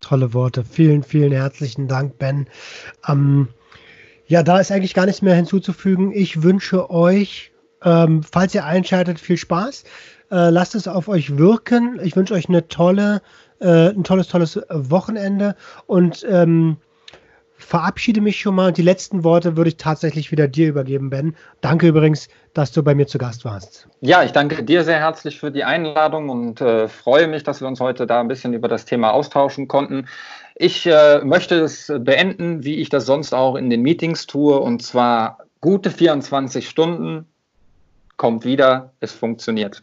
Tolle 0.00 0.32
Worte. 0.34 0.64
Vielen, 0.64 1.02
vielen 1.02 1.32
herzlichen 1.32 1.88
Dank, 1.88 2.18
Ben. 2.18 2.46
Ähm 3.06 3.48
ja, 4.28 4.42
da 4.42 4.60
ist 4.60 4.70
eigentlich 4.70 4.94
gar 4.94 5.06
nichts 5.06 5.22
mehr 5.22 5.34
hinzuzufügen. 5.34 6.12
Ich 6.12 6.42
wünsche 6.42 6.90
euch, 6.90 7.50
ähm, 7.82 8.22
falls 8.22 8.54
ihr 8.54 8.66
einschaltet, 8.66 9.18
viel 9.18 9.38
Spaß. 9.38 9.84
Äh, 10.30 10.50
lasst 10.50 10.74
es 10.74 10.86
auf 10.86 11.08
euch 11.08 11.38
wirken. 11.38 11.98
Ich 12.02 12.14
wünsche 12.14 12.34
euch 12.34 12.48
eine 12.48 12.68
tolle, 12.68 13.22
äh, 13.60 13.88
ein 13.88 14.04
tolles, 14.04 14.28
tolles 14.28 14.60
Wochenende 14.68 15.56
und 15.86 16.26
ähm, 16.28 16.76
verabschiede 17.58 18.20
mich 18.20 18.40
schon 18.40 18.54
mal. 18.54 18.68
Und 18.68 18.78
die 18.78 18.82
letzten 18.82 19.24
Worte 19.24 19.56
würde 19.56 19.68
ich 19.68 19.76
tatsächlich 19.76 20.30
wieder 20.30 20.48
dir 20.48 20.68
übergeben, 20.68 21.10
Ben. 21.10 21.36
Danke 21.60 21.88
übrigens, 21.88 22.28
dass 22.54 22.72
du 22.72 22.82
bei 22.82 22.94
mir 22.94 23.06
zu 23.06 23.18
Gast 23.18 23.44
warst. 23.44 23.88
Ja, 24.00 24.22
ich 24.22 24.32
danke 24.32 24.62
dir 24.62 24.84
sehr 24.84 24.98
herzlich 24.98 25.38
für 25.38 25.50
die 25.50 25.64
Einladung 25.64 26.28
und 26.30 26.60
äh, 26.60 26.88
freue 26.88 27.26
mich, 27.26 27.42
dass 27.42 27.60
wir 27.60 27.68
uns 27.68 27.80
heute 27.80 28.06
da 28.06 28.20
ein 28.20 28.28
bisschen 28.28 28.54
über 28.54 28.68
das 28.68 28.84
Thema 28.84 29.10
austauschen 29.10 29.68
konnten. 29.68 30.06
Ich 30.54 30.86
äh, 30.86 31.20
möchte 31.24 31.56
es 31.56 31.92
beenden, 32.00 32.64
wie 32.64 32.76
ich 32.76 32.88
das 32.88 33.06
sonst 33.06 33.34
auch 33.34 33.56
in 33.56 33.70
den 33.70 33.82
Meetings 33.82 34.26
tue, 34.26 34.58
und 34.58 34.82
zwar 34.82 35.38
gute 35.60 35.90
24 35.90 36.68
Stunden, 36.68 37.26
kommt 38.16 38.44
wieder, 38.44 38.92
es 39.00 39.12
funktioniert. 39.12 39.82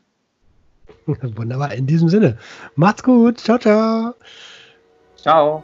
Wunderbar, 1.06 1.74
in 1.74 1.88
diesem 1.88 2.10
Sinne. 2.10 2.38
Macht's 2.76 3.04
gut, 3.04 3.40
ciao, 3.40 3.58
ciao. 3.58 4.14
Ciao. 5.18 5.64